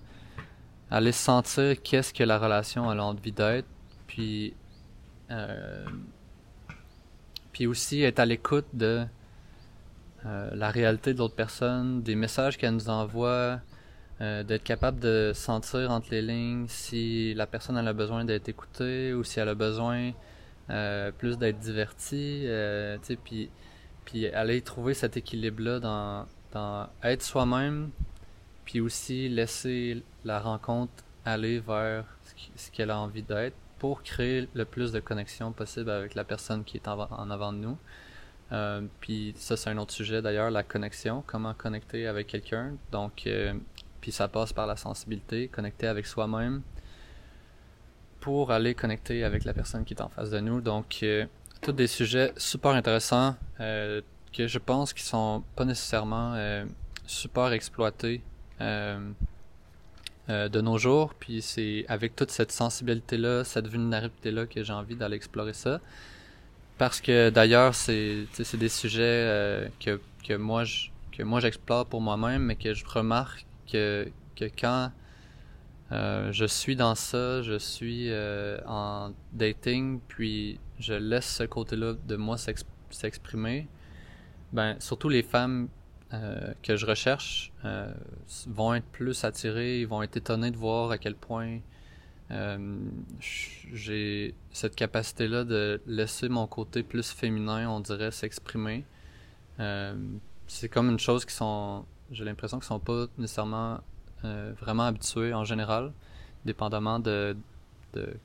aller 0.90 1.12
sentir 1.12 1.82
qu'est-ce 1.82 2.12
que 2.12 2.22
la 2.22 2.38
relation 2.38 2.88
a 2.88 2.96
envie 2.96 3.32
d'être, 3.32 3.66
puis 4.06 4.54
euh, 5.30 5.84
puis 7.52 7.66
aussi 7.66 8.02
être 8.02 8.20
à 8.20 8.26
l'écoute 8.26 8.66
de 8.74 9.04
euh, 10.26 10.50
la 10.54 10.70
réalité 10.70 11.14
de 11.14 11.18
l'autre 11.18 11.34
personne, 11.34 12.02
des 12.02 12.14
messages 12.14 12.58
qu'elle 12.58 12.74
nous 12.74 12.90
envoie, 12.90 13.60
euh, 14.20 14.42
d'être 14.44 14.62
capable 14.62 15.00
de 15.00 15.32
sentir 15.34 15.90
entre 15.90 16.08
les 16.10 16.22
lignes 16.22 16.66
si 16.68 17.34
la 17.34 17.46
personne 17.46 17.76
a 17.76 17.92
besoin 17.92 18.24
d'être 18.24 18.48
écoutée 18.48 19.14
ou 19.14 19.24
si 19.24 19.40
elle 19.40 19.48
a 19.48 19.54
besoin 19.54 20.12
plus 21.18 21.38
d'être 21.38 21.60
divertie, 21.60 22.40
tu 22.42 23.06
sais, 23.06 23.16
puis 23.22 23.50
puis 24.06 24.26
aller 24.28 24.62
trouver 24.62 24.94
cet 24.94 25.18
équilibre-là 25.18 25.80
dans, 25.80 26.26
dans 26.52 26.88
être 27.02 27.22
soi-même, 27.22 27.90
puis 28.64 28.80
aussi 28.80 29.28
laisser 29.28 30.02
la 30.24 30.40
rencontre 30.40 31.04
aller 31.26 31.58
vers 31.58 32.04
ce 32.56 32.70
qu'elle 32.70 32.90
a 32.90 32.98
envie 32.98 33.22
d'être 33.22 33.56
pour 33.78 34.02
créer 34.02 34.48
le 34.54 34.64
plus 34.64 34.92
de 34.92 35.00
connexion 35.00 35.52
possible 35.52 35.90
avec 35.90 36.14
la 36.14 36.24
personne 36.24 36.64
qui 36.64 36.78
est 36.78 36.88
en, 36.88 37.30
avant 37.30 37.52
de 37.52 37.58
nous. 37.58 37.76
Euh, 38.52 38.82
puis 39.00 39.34
ça, 39.36 39.56
c'est 39.56 39.70
un 39.70 39.76
autre 39.78 39.92
sujet 39.92 40.22
d'ailleurs, 40.22 40.50
la 40.50 40.62
connexion, 40.62 41.22
comment 41.26 41.52
connecter 41.52 42.06
avec 42.06 42.28
quelqu'un. 42.28 42.74
Donc, 42.92 43.26
euh, 43.26 43.52
puis 44.00 44.12
ça 44.12 44.28
passe 44.28 44.52
par 44.52 44.66
la 44.66 44.76
sensibilité, 44.76 45.48
connecter 45.48 45.88
avec 45.88 46.06
soi-même 46.06 46.62
pour 48.20 48.50
aller 48.50 48.74
connecter 48.74 49.24
avec 49.24 49.44
la 49.44 49.52
personne 49.52 49.84
qui 49.84 49.94
est 49.94 50.00
en 50.00 50.08
face 50.08 50.30
de 50.30 50.40
nous. 50.40 50.60
Donc, 50.60 51.00
euh, 51.02 51.26
tous 51.66 51.72
des 51.72 51.88
sujets 51.88 52.32
super 52.36 52.70
intéressants 52.72 53.34
euh, 53.58 54.00
que 54.32 54.46
je 54.46 54.58
pense 54.60 54.92
qui 54.92 55.02
sont 55.02 55.42
pas 55.56 55.64
nécessairement 55.64 56.34
euh, 56.34 56.64
super 57.08 57.52
exploités 57.52 58.22
euh, 58.60 59.00
de 60.28 60.60
nos 60.60 60.78
jours. 60.78 61.12
Puis 61.18 61.42
c'est 61.42 61.84
avec 61.88 62.14
toute 62.14 62.30
cette 62.30 62.52
sensibilité-là, 62.52 63.42
cette 63.42 63.66
vulnérabilité-là 63.66 64.46
que 64.46 64.62
j'ai 64.62 64.72
envie 64.72 64.94
d'aller 64.94 65.16
explorer 65.16 65.54
ça. 65.54 65.80
Parce 66.78 67.00
que 67.00 67.30
d'ailleurs, 67.30 67.74
c'est 67.74 68.28
des 68.54 68.68
sujets 68.68 69.68
que, 69.80 70.00
que 70.26 70.34
moi 70.34 70.62
que 71.10 71.22
moi 71.22 71.40
j'explore 71.40 71.86
pour 71.86 72.00
moi-même, 72.00 72.42
mais 72.42 72.56
que 72.56 72.74
je 72.74 72.84
remarque 72.86 73.44
que, 73.72 74.08
que 74.36 74.44
quand 74.44 74.92
euh, 75.92 76.32
je 76.32 76.44
suis 76.44 76.74
dans 76.74 76.94
ça, 76.94 77.42
je 77.42 77.58
suis 77.58 78.10
euh, 78.10 78.58
en 78.66 79.12
dating, 79.32 80.00
puis 80.08 80.58
je 80.80 80.94
laisse 80.94 81.36
ce 81.36 81.44
côté-là 81.44 81.94
de 81.94 82.16
moi 82.16 82.36
s'exprimer. 82.90 83.68
Ben, 84.52 84.76
surtout 84.80 85.08
les 85.08 85.22
femmes 85.22 85.68
euh, 86.12 86.52
que 86.62 86.76
je 86.76 86.86
recherche 86.86 87.52
vont 88.46 88.74
être 88.74 88.86
plus 88.86 89.24
attirées, 89.24 89.84
vont 89.84 90.02
être 90.02 90.16
étonnées 90.16 90.50
de 90.50 90.56
voir 90.56 90.90
à 90.90 90.98
quel 90.98 91.14
point 91.14 91.60
j'ai 93.72 94.34
cette 94.50 94.74
capacité-là 94.74 95.44
de 95.44 95.80
laisser 95.86 96.28
mon 96.28 96.48
côté 96.48 96.82
plus 96.82 97.12
féminin, 97.12 97.68
on 97.68 97.78
dirait, 97.78 98.10
s'exprimer. 98.10 98.84
C'est 100.48 100.68
comme 100.68 100.90
une 100.90 100.98
chose 100.98 101.24
qui 101.24 101.34
sont, 101.34 101.84
j'ai 102.10 102.24
l'impression 102.24 102.58
qu'ils 102.58 102.66
sont 102.66 102.80
pas 102.80 103.06
nécessairement 103.18 103.80
euh, 104.26 104.52
vraiment 104.60 104.84
habitués 104.84 105.34
en 105.34 105.44
général, 105.44 105.92
dépendamment 106.44 106.98
de, 106.98 107.36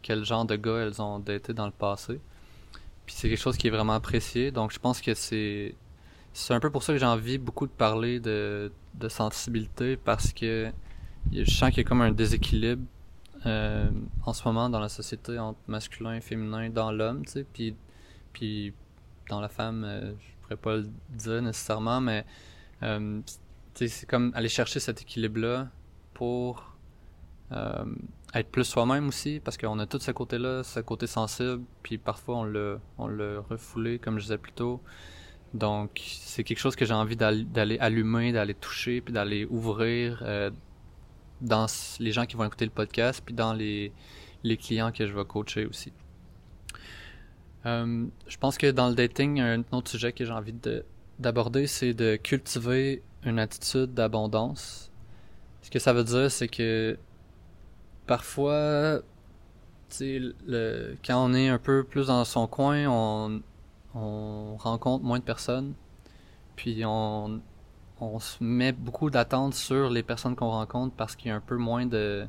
quel 0.01 0.25
genre 0.25 0.45
de 0.45 0.55
gars 0.55 0.79
elles 0.79 1.01
ont 1.01 1.19
daté 1.19 1.53
dans 1.53 1.65
le 1.65 1.71
passé. 1.71 2.19
Puis 3.05 3.15
c'est 3.17 3.29
quelque 3.29 3.39
chose 3.39 3.57
qui 3.57 3.67
est 3.67 3.71
vraiment 3.71 3.93
apprécié, 3.93 4.51
donc 4.51 4.71
je 4.71 4.79
pense 4.79 5.01
que 5.01 5.13
c'est 5.13 5.75
c'est 6.33 6.53
un 6.53 6.59
peu 6.61 6.69
pour 6.69 6.83
ça 6.83 6.93
que 6.93 6.99
j'ai 6.99 7.05
envie 7.05 7.37
beaucoup 7.37 7.67
de 7.67 7.71
parler 7.71 8.19
de, 8.19 8.71
sensibilité 9.09 9.97
parce 9.97 10.31
que 10.31 10.71
je 11.31 11.51
sens 11.51 11.69
qu'il 11.69 11.79
y 11.79 11.81
a 11.81 11.83
comme 11.83 12.01
un 12.01 12.11
déséquilibre 12.11 12.83
euh, 13.45 13.89
en 14.25 14.33
ce 14.33 14.47
moment 14.47 14.69
dans 14.69 14.79
la 14.79 14.89
société 14.89 15.39
entre 15.39 15.59
masculin 15.67 16.15
et 16.15 16.21
féminin 16.21 16.69
dans 16.69 16.91
l'homme, 16.91 17.25
tu 17.25 17.31
sais, 17.31 17.45
puis 17.51 17.75
puis 18.33 18.73
dans 19.29 19.41
la 19.41 19.49
femme, 19.49 19.83
euh, 19.83 20.11
je 20.11 20.41
pourrais 20.41 20.55
pas 20.57 20.75
le 20.77 20.89
dire 21.09 21.41
nécessairement, 21.41 22.01
mais 22.01 22.25
euh, 22.83 23.21
c'est 23.73 24.05
comme 24.07 24.31
aller 24.35 24.49
chercher 24.49 24.79
cet 24.79 25.01
équilibre-là 25.01 25.69
pour 26.21 26.75
euh, 27.51 27.83
être 28.35 28.51
plus 28.51 28.63
soi-même 28.63 29.07
aussi, 29.07 29.41
parce 29.43 29.57
qu'on 29.57 29.79
a 29.79 29.87
tout 29.87 29.97
ce 29.97 30.11
côté-là, 30.11 30.61
ce 30.61 30.79
côté 30.79 31.07
sensible, 31.07 31.63
puis 31.81 31.97
parfois 31.97 32.35
on 32.37 32.43
l'a 32.43 32.77
on 32.99 33.07
l'a 33.07 33.39
refoulé, 33.49 33.97
comme 33.97 34.19
je 34.19 34.25
disais 34.25 34.37
plus 34.37 34.51
tôt. 34.51 34.83
Donc, 35.55 35.99
c'est 36.03 36.43
quelque 36.43 36.59
chose 36.59 36.75
que 36.75 36.85
j'ai 36.85 36.93
envie 36.93 37.15
d'aller 37.15 37.79
allumer, 37.79 38.31
d'aller 38.33 38.53
toucher, 38.53 39.01
puis 39.01 39.11
d'aller 39.11 39.45
ouvrir 39.45 40.21
euh, 40.21 40.51
dans 41.41 41.65
les 41.99 42.11
gens 42.11 42.27
qui 42.27 42.35
vont 42.35 42.45
écouter 42.45 42.65
le 42.65 42.71
podcast, 42.71 43.23
puis 43.25 43.33
dans 43.33 43.53
les, 43.53 43.91
les 44.43 44.57
clients 44.57 44.91
que 44.91 45.07
je 45.07 45.13
vais 45.13 45.25
coacher 45.25 45.65
aussi. 45.65 45.91
Euh, 47.65 48.05
je 48.27 48.37
pense 48.37 48.59
que 48.59 48.69
dans 48.69 48.89
le 48.89 48.93
dating, 48.95 49.39
un 49.39 49.63
autre 49.71 49.89
sujet 49.89 50.13
que 50.13 50.23
j'ai 50.23 50.31
envie 50.33 50.53
d'aborder, 51.17 51.65
c'est 51.65 51.95
de 51.95 52.15
cultiver 52.15 53.01
une 53.23 53.39
attitude 53.39 53.95
d'abondance. 53.95 54.90
Ce 55.61 55.69
que 55.69 55.79
ça 55.79 55.93
veut 55.93 56.03
dire, 56.03 56.31
c'est 56.31 56.47
que 56.47 56.97
parfois, 58.07 59.01
le, 59.99 60.95
quand 61.05 61.23
on 61.23 61.33
est 61.33 61.49
un 61.49 61.59
peu 61.59 61.83
plus 61.83 62.07
dans 62.07 62.25
son 62.25 62.47
coin, 62.47 62.85
on, 62.87 63.41
on 63.93 64.55
rencontre 64.57 65.03
moins 65.03 65.19
de 65.19 65.23
personnes, 65.23 65.73
puis 66.55 66.83
on, 66.85 67.41
on 67.99 68.19
se 68.19 68.43
met 68.43 68.71
beaucoup 68.71 69.09
d'attentes 69.09 69.53
sur 69.53 69.89
les 69.89 70.03
personnes 70.03 70.35
qu'on 70.35 70.49
rencontre 70.49 70.95
parce 70.95 71.15
qu'il 71.15 71.29
y 71.29 71.31
a 71.31 71.35
un 71.35 71.41
peu 71.41 71.57
moins 71.57 71.85
de, 71.85 72.25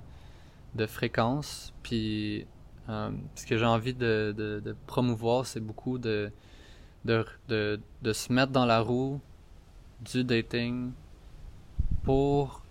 de 0.74 0.86
fréquence. 0.86 1.72
Puis 1.82 2.46
euh, 2.88 3.10
ce 3.34 3.46
que 3.46 3.56
j'ai 3.56 3.64
envie 3.64 3.94
de, 3.94 4.34
de, 4.36 4.60
de 4.60 4.76
promouvoir, 4.86 5.46
c'est 5.46 5.60
beaucoup 5.60 5.98
de, 5.98 6.30
de, 7.04 7.24
se 8.12 8.32
mettre 8.32 8.52
dans 8.52 8.66
la 8.66 8.80
roue 8.80 9.20
du 10.00 10.24
dating 10.24 10.92
pour 12.02 12.61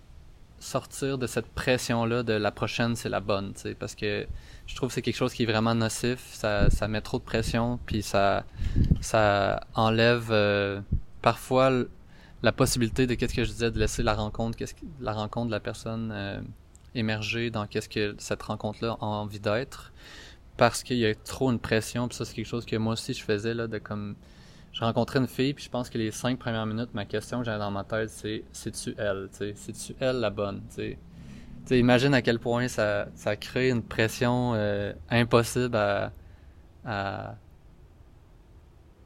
sortir 0.62 1.18
de 1.18 1.26
cette 1.26 1.48
pression-là 1.48 2.22
de 2.22 2.32
la 2.32 2.52
prochaine, 2.52 2.94
c'est 2.94 3.08
la 3.08 3.20
bonne, 3.20 3.52
tu 3.54 3.62
sais, 3.62 3.74
parce 3.74 3.96
que 3.96 4.26
je 4.66 4.76
trouve 4.76 4.88
que 4.88 4.94
c'est 4.94 5.02
quelque 5.02 5.16
chose 5.16 5.34
qui 5.34 5.42
est 5.42 5.46
vraiment 5.46 5.74
nocif, 5.74 6.20
ça, 6.32 6.70
ça 6.70 6.86
met 6.86 7.00
trop 7.00 7.18
de 7.18 7.24
pression, 7.24 7.80
puis 7.84 8.02
ça, 8.02 8.44
ça 9.00 9.66
enlève 9.74 10.28
euh, 10.30 10.80
parfois 11.20 11.72
la 12.44 12.52
possibilité 12.52 13.08
de 13.08 13.14
qu'est-ce 13.14 13.34
que 13.34 13.44
je 13.44 13.50
disais, 13.50 13.70
de 13.72 13.78
laisser 13.78 14.04
la 14.04 14.14
rencontre, 14.14 14.56
qu'est-ce 14.56 14.74
que, 14.74 14.84
la 15.00 15.12
rencontre 15.12 15.46
de 15.46 15.52
la 15.52 15.60
personne 15.60 16.12
euh, 16.14 16.40
émerger 16.94 17.50
dans 17.50 17.66
qu'est-ce 17.66 17.88
que 17.88 18.14
cette 18.18 18.42
rencontre-là 18.42 18.96
a 19.00 19.04
envie 19.04 19.40
d'être, 19.40 19.92
parce 20.56 20.84
qu'il 20.84 20.98
y 20.98 21.06
a 21.06 21.14
trop 21.16 21.50
une 21.50 21.58
pression, 21.58 22.06
puis 22.06 22.16
ça 22.16 22.24
c'est 22.24 22.34
quelque 22.34 22.46
chose 22.46 22.66
que 22.66 22.76
moi 22.76 22.92
aussi 22.92 23.14
je 23.14 23.24
faisais, 23.24 23.52
là, 23.52 23.66
de 23.66 23.78
comme 23.78 24.14
je 24.72 24.80
rencontrais 24.80 25.18
une 25.18 25.26
fille, 25.26 25.54
puis 25.54 25.64
je 25.64 25.70
pense 25.70 25.90
que 25.90 25.98
les 25.98 26.10
cinq 26.10 26.38
premières 26.38 26.66
minutes, 26.66 26.94
ma 26.94 27.04
question 27.04 27.40
que 27.40 27.44
j'avais 27.44 27.58
dans 27.58 27.70
ma 27.70 27.84
tête, 27.84 28.10
c'est 28.10 28.44
c'est-tu 28.52 28.94
elle, 28.98 29.28
tu 29.36 29.52
c'est-tu 29.54 29.94
elle 30.00 30.20
la 30.20 30.30
bonne, 30.30 30.62
tu 30.74 30.96
sais? 31.66 31.78
imagine 31.78 32.14
à 32.14 32.22
quel 32.22 32.38
point 32.38 32.68
ça, 32.68 33.06
ça 33.14 33.36
crée 33.36 33.70
une 33.70 33.82
pression 33.82 34.52
euh, 34.54 34.92
impossible 35.10 35.76
à, 35.76 36.12
à, 36.84 37.36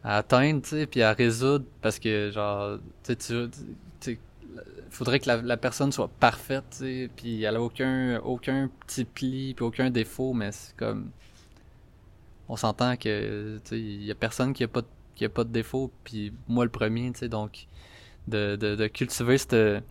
à 0.03 0.17
atteindre, 0.19 0.63
puis 0.87 1.03
à 1.03 1.13
résoudre, 1.13 1.65
parce 1.83 1.99
que, 1.99 2.31
genre, 2.31 2.79
tu 3.03 3.17
sais, 3.19 4.19
faudrait 4.89 5.21
que 5.21 5.29
la, 5.29 5.57
personne 5.57 5.93
soit 5.93 6.09
parfaite, 6.21 6.65
tu 6.71 6.77
sais, 6.77 7.11
puis 7.15 7.43
elle 7.43 7.57
a 7.57 7.63
aucun, 7.63 8.19
aucun 8.21 8.71
petit 8.87 9.05
pli, 9.05 9.55
puis 9.55 9.65
aucun 9.65 9.91
défaut, 9.91 10.33
mais 10.33 10.53
c'est 10.53 10.77
comme... 10.77 11.11
On 12.49 12.57
s'entend 12.57 12.97
que, 12.97 13.61
tu 13.65 13.77
il 13.77 14.05
y 14.05 14.11
a 14.13 14.15
personne 14.15 14.53
qui 14.53 14.63
a 14.63 14.69
pas 14.69 14.83
de 14.83 14.87
qu'il 15.17 15.27
n'y 15.27 15.33
a 15.33 15.35
pas 15.35 15.45
de 15.45 15.53
défaut, 15.53 15.91
puis 16.05 16.33
moi 16.47 16.65
le 16.65 16.71
premier, 16.71 17.11
tu 17.13 17.21
sais, 17.21 17.29
donc 17.29 17.67
de, 18.29 18.57
de, 18.57 18.87
cultiver 18.87 19.39
cette, 19.39 19.83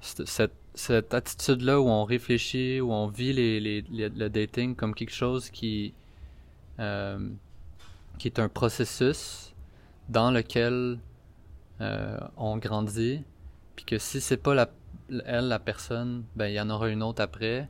cette, 0.00 0.54
cette 0.74 1.14
attitude-là 1.14 1.80
où 1.80 1.88
on 1.88 2.04
réfléchit, 2.04 2.80
où 2.80 2.92
on 2.92 3.08
vit 3.08 3.32
les, 3.32 3.60
les, 3.60 3.82
le 3.90 4.28
dating 4.28 4.76
comme 4.76 4.94
quelque 4.94 5.14
chose 5.14 5.50
qui, 5.50 5.94
euh, 6.78 7.30
qui 8.18 8.28
est 8.28 8.38
un 8.38 8.48
processus 8.48 9.54
dans 10.08 10.30
lequel 10.30 10.98
euh, 11.80 12.18
on 12.36 12.56
grandit, 12.58 13.24
puis 13.74 13.84
que 13.84 13.98
si 13.98 14.20
c'est 14.20 14.36
pas 14.36 14.54
la, 14.54 14.70
elle, 15.24 15.48
la 15.48 15.58
personne, 15.58 16.24
ben 16.36 16.46
il 16.46 16.54
y 16.54 16.60
en 16.60 16.70
aura 16.70 16.88
une 16.88 17.02
autre 17.02 17.22
après, 17.22 17.68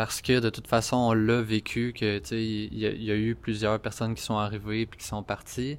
parce 0.00 0.22
que 0.22 0.40
de 0.40 0.48
toute 0.48 0.66
façon 0.66 0.96
on 0.96 1.12
l'a 1.12 1.42
vécu 1.42 1.92
que 1.92 2.22
il 2.34 2.78
y, 2.78 3.10
a 3.10 3.14
eu 3.14 3.34
plusieurs 3.34 3.78
personnes 3.78 4.14
qui 4.14 4.22
sont 4.22 4.38
arrivées 4.38 4.86
puis 4.86 4.98
qui 4.98 5.06
sont 5.06 5.22
parties 5.22 5.76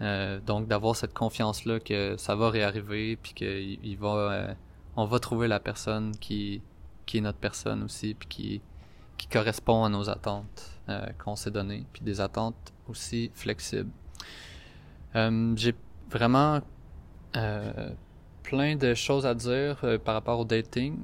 euh, 0.00 0.40
donc 0.40 0.66
d'avoir 0.66 0.96
cette 0.96 1.14
confiance 1.14 1.64
là 1.64 1.78
que 1.78 2.16
ça 2.16 2.34
va 2.34 2.50
réarriver 2.50 3.14
puis 3.14 3.32
que 3.32 3.44
il 3.44 3.96
va 3.96 4.56
euh, 4.96 5.04
va 5.04 5.18
trouver 5.20 5.46
la 5.46 5.60
personne 5.60 6.16
qui 6.16 6.62
qui 7.06 7.18
est 7.18 7.20
notre 7.20 7.38
personne 7.38 7.84
aussi 7.84 8.14
puis 8.14 8.28
qui 8.28 8.60
qui 9.18 9.28
correspond 9.28 9.84
à 9.84 9.88
nos 9.88 10.10
attentes 10.10 10.72
euh, 10.88 11.06
qu'on 11.24 11.36
s'est 11.36 11.52
données 11.52 11.86
puis 11.92 12.02
des 12.02 12.20
attentes 12.20 12.72
aussi 12.88 13.30
flexibles 13.34 13.92
j'ai 15.54 15.76
vraiment 16.10 16.60
plein 18.42 18.74
de 18.74 18.94
choses 18.94 19.26
à 19.26 19.34
dire 19.36 19.76
par 20.04 20.14
rapport 20.14 20.40
au 20.40 20.44
dating. 20.44 20.98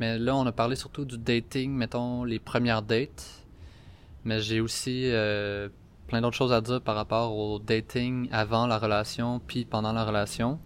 Mais 0.00 0.18
là, 0.18 0.34
on 0.36 0.46
a 0.46 0.52
parlé 0.52 0.76
surtout 0.76 1.04
du 1.04 1.18
dating, 1.18 1.72
mettons, 1.72 2.24
les 2.24 2.38
premières 2.38 2.82
dates. 2.82 3.44
Mais 4.24 4.40
j'ai 4.40 4.60
aussi 4.60 5.10
euh, 5.10 5.68
plein 6.06 6.20
d'autres 6.20 6.36
choses 6.36 6.52
à 6.52 6.60
dire 6.60 6.80
par 6.80 6.96
rapport 6.96 7.36
au 7.36 7.58
dating 7.58 8.28
avant 8.32 8.66
la 8.66 8.78
relation, 8.78 9.40
puis 9.46 9.64
pendant 9.64 9.92
la 9.92 10.04
relation. 10.04 10.58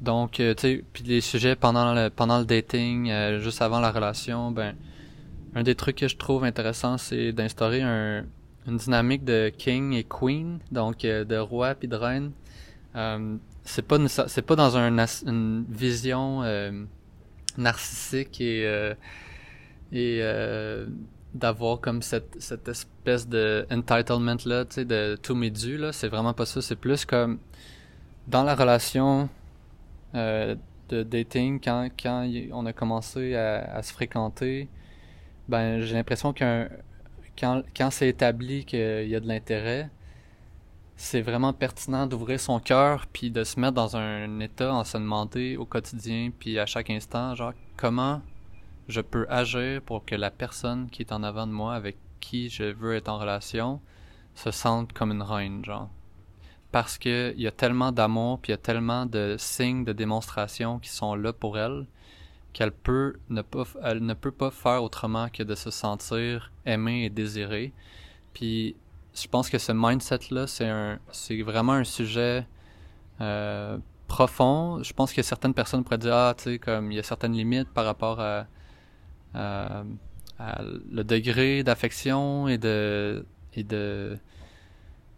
donc, 0.00 0.32
tu 0.32 0.54
sais, 0.56 0.84
puis 0.92 1.04
les 1.04 1.20
sujets 1.20 1.56
pendant 1.56 1.94
le, 1.94 2.10
pendant 2.10 2.38
le 2.38 2.44
dating, 2.44 3.10
juste 3.38 3.62
avant 3.62 3.80
la 3.80 3.90
relation, 3.90 4.50
ben, 4.50 4.74
un 5.54 5.62
des 5.62 5.74
trucs 5.74 5.96
que 5.96 6.08
je 6.08 6.16
trouve 6.16 6.44
intéressant, 6.44 6.98
c'est 6.98 7.32
d'instaurer 7.32 7.82
un, 7.82 8.24
une 8.66 8.76
dynamique 8.76 9.24
de 9.24 9.50
king 9.56 9.92
et 9.94 10.04
queen, 10.04 10.58
donc 10.70 11.00
de 11.00 11.36
roi 11.36 11.74
puis 11.74 11.88
de 11.88 11.96
reine. 11.96 12.32
Euh, 12.96 13.36
c'est 13.70 13.82
pas 13.82 13.98
c'est 14.08 14.42
pas 14.42 14.56
dans 14.56 14.76
un, 14.76 15.06
une 15.26 15.64
vision 15.68 16.42
euh, 16.42 16.84
narcissique 17.56 18.40
et 18.40 18.66
euh, 18.66 18.94
et 19.92 20.22
d'avoir 21.34 21.80
comme 21.80 22.02
cette 22.02 22.36
cette 22.40 22.68
espèce 22.68 23.28
de 23.28 23.66
entitlement 23.70 24.36
là, 24.46 24.64
tu 24.64 24.74
sais, 24.74 24.84
de 24.84 25.16
tout 25.22 25.34
m'est 25.36 25.50
dû 25.50 25.78
là. 25.78 25.92
C'est 25.92 26.08
vraiment 26.08 26.34
pas 26.34 26.46
ça. 26.46 26.60
C'est 26.60 26.76
plus 26.76 27.04
comme 27.04 27.38
dans 28.26 28.42
la 28.42 28.54
relation 28.54 29.28
de 30.14 31.02
dating 31.04 31.60
quand 31.60 31.88
quand 32.02 32.28
on 32.52 32.66
a 32.66 32.72
commencé 32.72 33.36
à, 33.36 33.76
à 33.76 33.82
se 33.82 33.92
fréquenter, 33.92 34.68
ben 35.48 35.80
j'ai 35.80 35.94
l'impression 35.94 36.32
qu'un 36.32 36.68
quand 37.38 37.62
quand 37.76 37.90
c'est 37.90 38.08
établi 38.08 38.64
qu'il 38.64 39.08
y 39.08 39.14
a 39.14 39.20
de 39.20 39.28
l'intérêt 39.28 39.90
c'est 41.00 41.22
vraiment 41.22 41.54
pertinent 41.54 42.06
d'ouvrir 42.06 42.38
son 42.38 42.60
cœur 42.60 43.06
puis 43.06 43.30
de 43.30 43.42
se 43.42 43.58
mettre 43.58 43.72
dans 43.72 43.96
un 43.96 44.38
état 44.38 44.70
en 44.70 44.84
se 44.84 44.98
demander 44.98 45.56
au 45.56 45.64
quotidien 45.64 46.30
puis 46.38 46.58
à 46.58 46.66
chaque 46.66 46.90
instant 46.90 47.34
genre 47.34 47.54
comment 47.78 48.20
je 48.86 49.00
peux 49.00 49.26
agir 49.30 49.80
pour 49.80 50.04
que 50.04 50.14
la 50.14 50.30
personne 50.30 50.90
qui 50.90 51.00
est 51.00 51.12
en 51.12 51.22
avant 51.22 51.46
de 51.46 51.52
moi 51.52 51.74
avec 51.74 51.96
qui 52.20 52.50
je 52.50 52.64
veux 52.64 52.94
être 52.94 53.08
en 53.08 53.18
relation 53.18 53.80
se 54.34 54.50
sente 54.50 54.92
comme 54.92 55.10
une 55.10 55.22
reine 55.22 55.64
genre. 55.64 55.88
Parce 56.70 56.98
que 56.98 57.32
il 57.34 57.40
y 57.40 57.46
a 57.46 57.50
tellement 57.50 57.92
d'amour 57.92 58.38
puis 58.38 58.50
il 58.50 58.52
y 58.52 58.54
a 58.54 58.58
tellement 58.58 59.06
de 59.06 59.36
signes 59.38 59.84
de 59.84 59.94
démonstration 59.94 60.78
qui 60.80 60.90
sont 60.90 61.14
là 61.14 61.32
pour 61.32 61.56
elle 61.56 61.86
qu'elle 62.52 62.72
peut 62.72 63.16
ne 63.30 63.40
pas 63.40 63.64
elle 63.82 64.04
ne 64.04 64.12
peut 64.12 64.32
pas 64.32 64.50
faire 64.50 64.82
autrement 64.82 65.30
que 65.30 65.44
de 65.44 65.54
se 65.54 65.70
sentir 65.70 66.52
aimée 66.66 67.06
et 67.06 67.10
désirée. 67.10 67.72
Puis 68.34 68.76
je 69.22 69.28
pense 69.28 69.50
que 69.50 69.58
ce 69.58 69.72
mindset-là, 69.72 70.46
c'est 70.46 71.42
vraiment 71.42 71.72
un 71.72 71.84
sujet 71.84 72.46
euh, 73.20 73.78
profond. 74.08 74.82
Je 74.82 74.92
pense 74.92 75.12
que 75.12 75.22
certaines 75.22 75.54
personnes 75.54 75.84
pourraient 75.84 75.98
dire, 75.98 76.14
ah, 76.14 76.34
tu 76.36 76.44
sais, 76.44 76.58
comme 76.58 76.90
il 76.92 76.96
y 76.96 76.98
a 76.98 77.02
certaines 77.02 77.32
limites 77.32 77.68
par 77.68 77.84
rapport 77.84 78.20
à, 78.20 78.46
le 80.90 81.02
degré 81.02 81.62
d'affection 81.62 82.48
et 82.48 82.56
de 82.58 83.26
et 83.54 83.62
de 83.62 84.18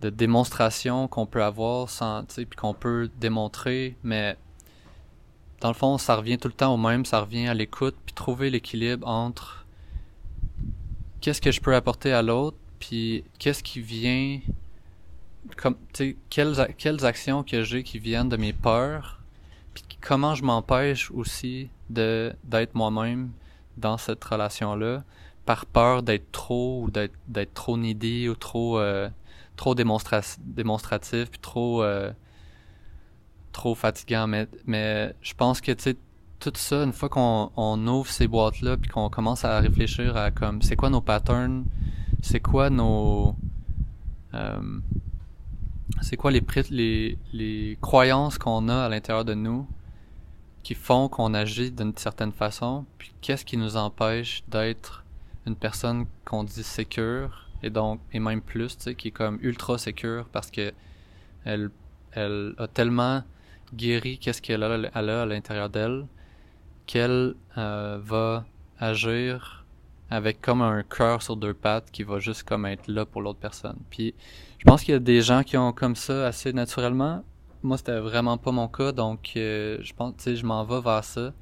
démonstration 0.01 1.07
qu'on 1.07 1.27
peut 1.27 1.45
avoir 1.45 1.89
puis 2.37 2.47
qu'on 2.57 2.75
peut 2.75 3.09
démontrer, 3.21 3.97
mais 4.03 4.37
dans 5.61 5.69
le 5.69 5.75
fond, 5.75 5.97
ça 5.97 6.17
revient 6.17 6.39
tout 6.39 6.49
le 6.49 6.55
temps 6.55 6.75
au 6.75 6.77
même, 6.77 7.05
ça 7.05 7.21
revient 7.21 7.47
à 7.47 7.55
l'écoute, 7.55 7.95
puis 8.05 8.13
trouver 8.13 8.51
l'équilibre 8.51 9.07
entre 9.07 9.65
qu'est-ce 11.21 11.41
que 11.41 11.53
je 11.53 11.61
peux 11.61 11.77
apporter 11.77 12.13
à 12.13 12.21
l'autre 12.21 12.57
puis 12.83 13.23
qu'est-ce 13.39 13.63
qui 13.63 13.81
vient 13.81 14.41
quelles 16.29 16.75
quelles 16.77 17.05
actions 17.05 17.45
que 17.45 17.63
j'ai 17.63 17.85
qui 17.85 18.01
viennent 18.01 18.29
de 18.29 18.37
mes 18.37 18.53
peurs 18.53 19.21
puis 19.73 19.85
comment 20.01 20.35
je 20.35 20.43
m'empêche 20.43 21.09
aussi 21.13 21.69
de 21.91 22.33
d'être 22.43 22.75
moi-même 22.75 23.31
dans 23.77 23.99
cette 23.99 24.25
relation 24.25 24.75
là 24.75 25.05
par 25.45 25.65
peur 25.67 26.03
d'être 26.03 26.33
trop 26.33 26.83
ou 26.83 26.91
d'être 26.91 27.55
trop 27.55 27.77
needy 27.77 28.29
ou 28.29 28.35
trop 28.35 28.81
euh, 28.81 29.09
trop 29.57 29.77
démonstratif 29.77 31.31
puis 31.31 31.41
trop 31.41 31.85
euh, 31.85 32.11
trop 33.53 33.77
fatigant. 33.77 34.27
Mais 34.27 34.49
mais 34.67 35.15
je 35.23 35.35
pense 35.35 35.61
que 35.61 35.71
tu 35.71 35.83
sais 35.83 35.97
tout 36.41 36.53
ça 36.57 36.83
une 36.83 36.93
fois 36.93 37.09
qu'on 37.09 37.53
on 37.57 37.87
ouvre 37.87 38.11
ces 38.11 38.27
boîtes 38.27 38.61
là 38.61 38.77
puis 38.77 38.91
qu'on 38.91 39.09
commence 39.09 39.45
à 39.45 39.61
réfléchir 39.61 40.17
à 40.17 40.33
comme 40.33 40.63
c'est 40.63 40.75
quoi 40.75 40.91
nos 40.91 41.01
patterns 41.01 41.65
c'est 42.23 42.41
quoi 42.41 42.71
nos 42.71 43.37
euh, 44.33 44.81
c'est 46.01 46.17
quoi 46.17 46.31
les, 46.31 46.43
les, 46.71 47.19
les 47.35 47.79
croyances 47.83 48.39
qu'on 48.39 48.69
a 48.69 48.87
à 48.87 48.89
l'intérieur 48.89 49.27
de 49.27 49.35
nous 49.35 49.67
qui 50.63 50.75
font 50.75 51.09
qu'on 51.09 51.35
agit 51.35 51.73
d'une 51.73 51.95
certaine 51.97 52.33
façon, 52.33 52.87
puis 52.97 53.13
qu'est-ce 53.21 53.45
qui 53.45 53.57
nous 53.57 53.77
empêche 53.77 54.45
d'être 54.49 55.05
une 55.45 55.57
personne 55.57 56.07
qu'on 56.25 56.45
dit 56.45 56.63
sécure 56.63 57.49
et 57.65 57.71
donc 57.71 58.01
et 58.13 58.21
même 58.21 58.41
plus, 58.41 58.77
tu 58.77 58.85
sais, 58.85 58.95
qui 58.95 59.09
est 59.09 59.13
comme 59.13 59.39
ultra 59.43 59.77
sécure 59.77 60.27
parce 60.33 60.51
que 60.51 60.73
elle 61.45 61.71
elle 62.13 62.55
a 62.59 62.69
tellement 62.69 63.23
guéri 63.75 64.19
qu'est-ce 64.19 64.41
qu'elle 64.41 64.63
a, 64.63 64.91
elle 64.95 65.11
à 65.11 65.27
l'intérieur 65.27 65.69
d'elle 65.69 66.07
qu'elle 66.87 67.35
euh, 67.59 67.99
va 68.03 68.45
agir 68.79 69.62
avec 70.13 70.43
comme 70.43 70.61
un 70.61 70.83
cœur 70.83 71.23
sur 71.23 71.37
deux 71.37 71.55
pattes 71.55 71.91
qui 71.91 72.03
va 72.03 72.19
juste 72.19 72.43
comme 72.43 72.67
être 72.67 72.87
là 72.87 73.07
pour 73.07 73.23
l'autre 73.23 73.39
personne. 73.39 73.79
Puis 73.89 74.15
je 74.59 74.65
pense 74.65 74.83
qu'il 74.83 74.93
y 74.93 74.97
a 74.97 75.01
des 75.01 75.23
gens 75.23 75.43
qui 75.43 75.57
ont 75.57 75.73
comme 75.73 75.97
ça 75.97 76.27
assez 76.27 76.53
naturellement. 76.53 77.25
Moi, 77.63 77.79
c'était 77.79 77.99
vraiment 77.99 78.37
pas 78.37 78.53
mon 78.53 78.69
cas, 78.69 78.93
donc 78.93 79.33
euh, 79.37 79.79
je 79.81 79.95
pense, 79.95 80.15
tu 80.19 80.25
sais, 80.25 80.37
je 80.37 80.45
m'en 80.45 80.65
vais 80.65 80.83
vers 80.83 81.03
ça. 81.03 81.33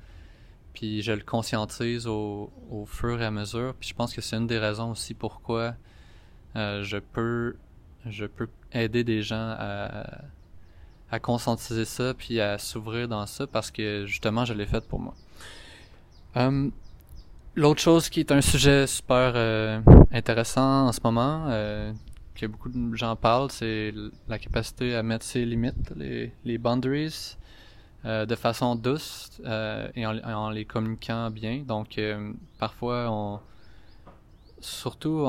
Puis 0.72 1.02
je 1.02 1.11
le 1.11 1.22
conscientise 1.22 2.06
au, 2.06 2.52
fur 2.87 3.20
et 3.20 3.24
à 3.24 3.33
mesure. 3.33 3.74
Puis 3.74 3.88
je 3.88 3.94
pense 3.94 4.14
que 4.14 4.20
c'est 4.20 4.37
une 4.37 4.46
des 4.46 4.59
raisons 4.59 4.92
aussi 4.92 5.14
pourquoi 5.14 5.74
euh, 6.54 6.85
je 6.85 6.98
peux 6.98 7.56
je 8.06 8.24
peux 8.24 8.48
aider 8.72 9.02
des 9.02 9.22
gens 9.22 9.56
à, 9.59 10.22
à 11.11 11.18
conscientiser 11.18 11.85
ça 11.85 12.14
puis 12.14 12.40
à 12.40 12.56
s'ouvrir 12.56 13.09
dans 13.09 13.26
ça 13.26 13.48
parce 13.48 13.72
que 13.72 14.06
justement 14.06 14.44
je 14.44 14.54
l'ai 14.54 14.66
fait 14.66 14.87
pour 14.87 15.00
moi. 15.00 15.14
Um, 16.37 16.70
L'autre 17.56 17.80
chose 17.80 18.08
qui 18.08 18.20
est 18.20 18.30
un 18.30 18.40
sujet 18.40 18.86
super 18.86 19.32
euh, 19.34 19.80
intéressant 20.12 20.86
en 20.86 20.92
ce 20.92 21.00
moment, 21.02 21.46
euh, 21.48 21.92
que 22.36 22.46
beaucoup 22.46 22.68
de 22.68 22.94
gens 22.94 23.16
parlent, 23.16 23.50
c'est 23.50 23.92
la 24.28 24.38
capacité 24.38 24.94
à 24.94 25.02
mettre 25.02 25.24
ses 25.24 25.44
limites, 25.44 25.92
les, 25.96 26.58
boundaries, 26.58 27.36
euh, 28.04 28.24
de 28.24 28.36
façon 28.36 28.76
douce 28.76 29.42
euh, 29.44 29.88
et 29.96 30.06
en, 30.06 30.50
les 30.50 30.64
communiquant 30.64 31.28
bien. 31.30 31.64
Donc, 31.66 32.00
parfois, 32.60 33.08
on, 33.10 33.40
surtout, 34.60 35.26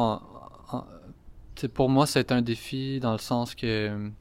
pour 1.74 1.90
moi, 1.90 2.06
c'est 2.06 2.32
un 2.32 2.44
défi 2.44 3.00
dans 3.00 3.14
le 3.14 3.18
sens 3.18 3.56
que 3.56 4.12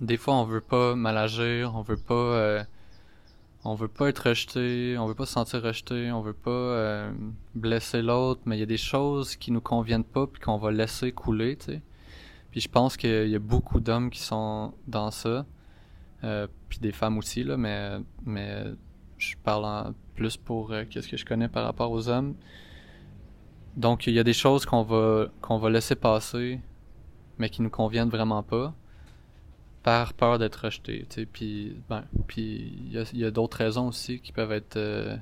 des 0.00 0.16
fois, 0.16 0.34
on 0.34 0.44
veut 0.44 0.60
pas 0.60 0.96
mal 0.96 1.16
agir, 1.16 1.72
on 1.76 1.82
veut 1.82 1.96
pas 1.96 2.64
on 3.64 3.74
veut 3.74 3.88
pas 3.88 4.08
être 4.08 4.28
rejeté, 4.28 4.96
on 4.98 5.06
veut 5.06 5.14
pas 5.14 5.26
se 5.26 5.32
sentir 5.32 5.62
rejeté, 5.62 6.10
on 6.12 6.22
veut 6.22 6.32
pas 6.32 6.50
euh, 6.50 7.12
blesser 7.54 8.00
l'autre, 8.00 8.40
mais 8.46 8.56
il 8.56 8.60
y 8.60 8.62
a 8.62 8.66
des 8.66 8.78
choses 8.78 9.36
qui 9.36 9.52
nous 9.52 9.60
conviennent 9.60 10.04
pas 10.04 10.26
puis 10.26 10.40
qu'on 10.40 10.56
va 10.56 10.70
laisser 10.70 11.12
couler, 11.12 11.56
tu 11.56 11.66
sais. 11.66 11.82
Puis 12.50 12.60
je 12.60 12.68
pense 12.68 12.96
qu'il 12.96 13.28
y 13.28 13.36
a 13.36 13.38
beaucoup 13.38 13.78
d'hommes 13.80 14.10
qui 14.10 14.20
sont 14.20 14.72
dans 14.86 15.10
ça, 15.10 15.46
euh, 16.24 16.46
puis 16.68 16.78
des 16.78 16.92
femmes 16.92 17.18
aussi 17.18 17.44
là, 17.44 17.56
mais 17.56 17.98
mais 18.24 18.64
je 19.18 19.36
parle 19.36 19.64
en 19.66 19.94
plus 20.14 20.36
pour 20.36 20.72
euh, 20.72 20.84
qu'est-ce 20.88 21.08
que 21.08 21.16
je 21.16 21.26
connais 21.26 21.48
par 21.48 21.64
rapport 21.64 21.90
aux 21.92 22.08
hommes. 22.08 22.34
Donc 23.76 24.06
il 24.06 24.14
y 24.14 24.18
a 24.18 24.24
des 24.24 24.32
choses 24.32 24.64
qu'on 24.64 24.82
va 24.82 25.26
qu'on 25.42 25.58
va 25.58 25.70
laisser 25.70 25.96
passer, 25.96 26.60
mais 27.38 27.50
qui 27.50 27.62
nous 27.62 27.70
conviennent 27.70 28.10
vraiment 28.10 28.42
pas 28.42 28.74
par 29.82 30.12
peur 30.14 30.38
d'être 30.38 30.64
rejeté. 30.64 31.06
Puis 31.32 31.76
ben, 31.88 32.04
il 32.36 32.92
y 33.12 33.24
a, 33.24 33.30
d'autres 33.30 33.58
raisons 33.58 33.88
aussi 33.88 34.20
qui 34.20 34.32
peuvent 34.32 34.52
être 34.52 34.76
euh, 34.76 35.16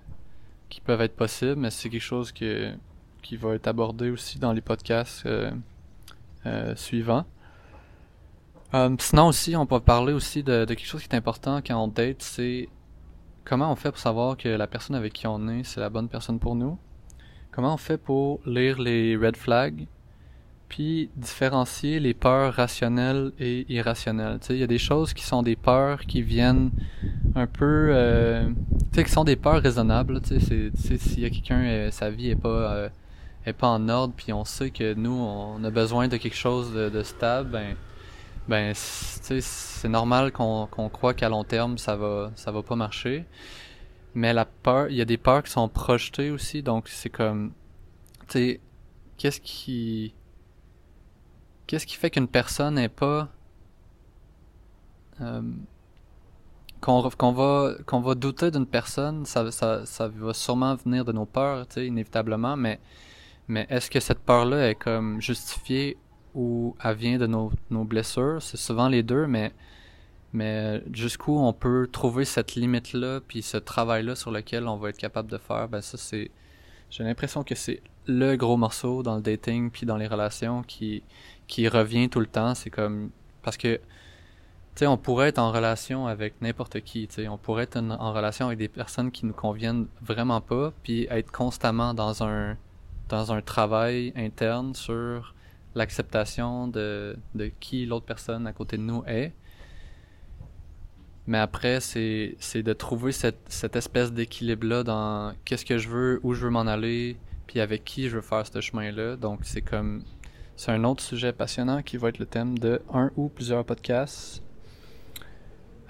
qui 0.68 0.80
peuvent 0.80 1.00
être 1.00 1.16
possibles, 1.16 1.56
mais 1.56 1.70
c'est 1.70 1.88
quelque 1.88 2.00
chose 2.00 2.32
qui 2.32 3.36
va 3.36 3.54
être 3.54 3.66
abordé 3.68 4.10
aussi 4.10 4.38
dans 4.38 4.52
les 4.52 4.60
podcasts 4.60 5.24
euh, 5.26 5.50
euh, 6.46 6.74
suivants. 6.76 7.24
sinon 8.98 9.28
aussi, 9.28 9.56
on 9.56 9.66
peut 9.66 9.80
parler 9.80 10.12
aussi 10.12 10.42
de, 10.42 10.64
quelque 10.64 10.84
chose 10.86 11.02
qui 11.02 11.08
est 11.08 11.16
important 11.16 11.62
quand 11.64 11.82
on 11.82 11.88
date, 11.88 12.22
c'est 12.22 12.68
comment 13.44 13.72
on 13.72 13.76
fait 13.76 13.90
pour 13.90 13.98
savoir 13.98 14.36
que 14.36 14.48
la 14.48 14.66
personne 14.66 14.96
avec 14.96 15.12
qui 15.12 15.26
on 15.26 15.48
est, 15.48 15.64
c'est 15.64 15.80
la 15.80 15.88
bonne 15.88 16.08
personne 16.08 16.38
pour 16.38 16.54
nous? 16.54 16.78
Comment 17.50 17.74
on 17.74 17.78
fait 17.78 17.98
pour 17.98 18.40
lire 18.44 18.78
les 18.78 19.16
red 19.16 19.36
flags 19.36 19.86
puis 20.68 21.10
différencier 21.16 21.98
les 21.98 22.14
peurs 22.14 22.54
rationnelles 22.54 23.32
et 23.38 23.64
irrationnelles. 23.72 24.38
Il 24.50 24.56
y 24.56 24.62
a 24.62 24.66
des 24.66 24.78
choses 24.78 25.14
qui 25.14 25.24
sont 25.24 25.42
des 25.42 25.56
peurs 25.56 26.00
qui 26.02 26.22
viennent 26.22 26.70
un 27.34 27.46
peu, 27.46 27.88
euh, 27.90 28.48
tu 28.92 28.96
sais, 28.96 29.04
qui 29.04 29.10
sont 29.10 29.24
des 29.24 29.36
peurs 29.36 29.62
raisonnables. 29.62 30.20
Tu 30.20 30.40
sais, 30.40 30.70
s'il 30.98 31.20
y 31.20 31.24
a 31.24 31.30
quelqu'un, 31.30 31.62
euh, 31.62 31.90
sa 31.90 32.10
vie 32.10 32.30
est 32.30 32.36
pas 32.36 32.48
euh, 32.48 32.88
est 33.46 33.52
pas 33.54 33.68
en 33.68 33.88
ordre, 33.88 34.12
puis 34.16 34.32
on 34.32 34.44
sait 34.44 34.70
que 34.70 34.94
nous, 34.94 35.12
on 35.12 35.62
a 35.64 35.70
besoin 35.70 36.08
de 36.08 36.16
quelque 36.18 36.36
chose 36.36 36.72
de, 36.74 37.02
stable, 37.02 37.50
ben 37.50 37.76
ben 38.48 38.72
c'est 38.74 39.88
normal 39.88 40.32
qu'on 40.32 40.66
qu'on 40.66 40.88
croit 40.88 41.14
qu'à 41.14 41.28
long 41.28 41.44
terme 41.44 41.78
ça 41.78 41.96
va 41.96 42.30
ça 42.34 42.50
va 42.52 42.62
pas 42.62 42.76
marcher. 42.76 43.24
Mais 44.14 44.32
la 44.32 44.44
peur, 44.46 44.88
il 44.90 44.96
y 44.96 45.00
a 45.02 45.04
des 45.04 45.18
peurs 45.18 45.42
qui 45.42 45.50
sont 45.50 45.68
projetées 45.68 46.30
aussi, 46.30 46.62
donc 46.62 46.88
c'est 46.88 47.10
comme 47.10 47.52
tu 48.28 48.38
sais 48.38 48.60
qu'est-ce 49.18 49.40
qui 49.40 50.14
qu'est-ce 51.68 51.86
qui 51.86 51.94
fait 51.94 52.10
qu'une 52.10 52.26
personne 52.26 52.74
n'est 52.74 52.88
pas 52.88 53.28
euh, 55.20 55.42
qu'on 56.80 57.00
va 57.32 57.74
va 57.92 58.14
douter 58.14 58.50
d'une 58.50 58.66
personne, 58.66 59.24
ça, 59.26 59.44
va 59.44 60.34
sûrement 60.34 60.74
venir 60.76 61.04
de 61.04 61.12
nos 61.12 61.26
peurs, 61.26 61.66
inévitablement, 61.76 62.56
mais 62.56 62.80
mais 63.48 63.66
est-ce 63.70 63.90
que 63.90 64.00
cette 64.00 64.20
peur-là 64.20 64.70
est 64.70 64.74
comme 64.74 65.20
justifiée 65.22 65.96
ou 66.34 66.76
elle 66.84 66.96
vient 66.96 67.18
de 67.18 67.26
nos, 67.26 67.50
nos 67.70 67.84
blessures? 67.84 68.42
C'est 68.42 68.58
souvent 68.58 68.88
les 68.88 69.02
deux, 69.02 69.26
mais 69.26 69.52
mais 70.32 70.82
jusqu'où 70.92 71.38
on 71.38 71.52
peut 71.54 71.88
trouver 71.90 72.24
cette 72.24 72.54
limite-là, 72.54 73.20
puis 73.26 73.42
ce 73.42 73.56
travail-là 73.56 74.14
sur 74.14 74.30
lequel 74.30 74.68
on 74.68 74.76
va 74.76 74.90
être 74.90 74.98
capable 74.98 75.30
de 75.30 75.38
faire, 75.38 75.68
ben 75.68 75.80
ça 75.80 75.96
c'est, 75.98 76.30
j'ai 76.90 77.04
l'impression 77.04 77.44
que 77.44 77.54
c'est 77.54 77.82
le 78.06 78.36
gros 78.36 78.56
morceau 78.56 79.02
dans 79.02 79.16
le 79.16 79.22
dating 79.22 79.70
puis 79.70 79.86
dans 79.86 79.96
les 79.96 80.06
relations 80.06 80.62
qui 80.62 81.02
qui 81.48 81.66
revient 81.68 82.08
tout 82.08 82.20
le 82.20 82.26
temps. 82.26 82.54
C'est 82.54 82.70
comme 82.70 83.10
parce 83.42 83.56
que 83.56 83.76
tu 83.76 84.84
sais, 84.84 84.86
on 84.86 84.96
pourrait 84.96 85.30
être 85.30 85.40
en 85.40 85.50
relation 85.50 86.06
avec 86.06 86.40
n'importe 86.40 86.80
qui, 86.82 87.08
tu 87.08 87.16
sais, 87.16 87.28
on 87.28 87.38
pourrait 87.38 87.64
être 87.64 87.78
en, 87.78 88.12
relation 88.12 88.46
avec 88.46 88.58
des 88.58 88.68
personnes 88.68 89.10
qui 89.10 89.26
nous 89.26 89.32
conviennent 89.32 89.88
vraiment 90.00 90.40
pas, 90.40 90.72
puis 90.84 91.08
être 91.10 91.32
constamment 91.32 91.94
dans 91.94 92.22
un 92.22 92.56
dans 93.08 93.32
un 93.32 93.40
travail 93.40 94.12
interne 94.16 94.74
sur 94.74 95.34
l'acceptation 95.74 96.68
de, 96.68 97.16
de 97.34 97.50
qui 97.60 97.86
l'autre 97.86 98.04
personne 98.06 98.46
à 98.46 98.52
côté 98.52 98.76
de 98.76 98.82
nous 98.82 99.02
est. 99.06 99.32
Mais 101.28 101.38
après, 101.38 101.80
c'est, 101.80 102.36
c'est 102.38 102.62
de 102.62 102.72
trouver 102.72 103.12
cette, 103.12 103.40
cette 103.48 103.76
espèce 103.76 104.12
d'équilibre-là 104.14 104.82
dans 104.82 105.34
qu'est-ce 105.44 105.66
que 105.66 105.76
je 105.76 105.88
veux, 105.88 106.20
où 106.22 106.32
je 106.32 106.44
veux 106.44 106.50
m'en 106.50 106.60
aller, 106.66 107.18
puis 107.46 107.60
avec 107.60 107.84
qui 107.84 108.08
je 108.08 108.16
veux 108.16 108.22
faire 108.22 108.46
ce 108.46 108.60
chemin-là. 108.62 109.16
Donc, 109.16 109.40
c'est 109.42 109.60
comme. 109.60 110.02
C'est 110.58 110.72
un 110.72 110.82
autre 110.82 111.04
sujet 111.04 111.32
passionnant 111.32 111.82
qui 111.82 111.96
va 111.98 112.08
être 112.08 112.18
le 112.18 112.26
thème 112.26 112.58
de 112.58 112.82
un 112.92 113.12
ou 113.16 113.28
plusieurs 113.28 113.64
podcasts. 113.64 114.42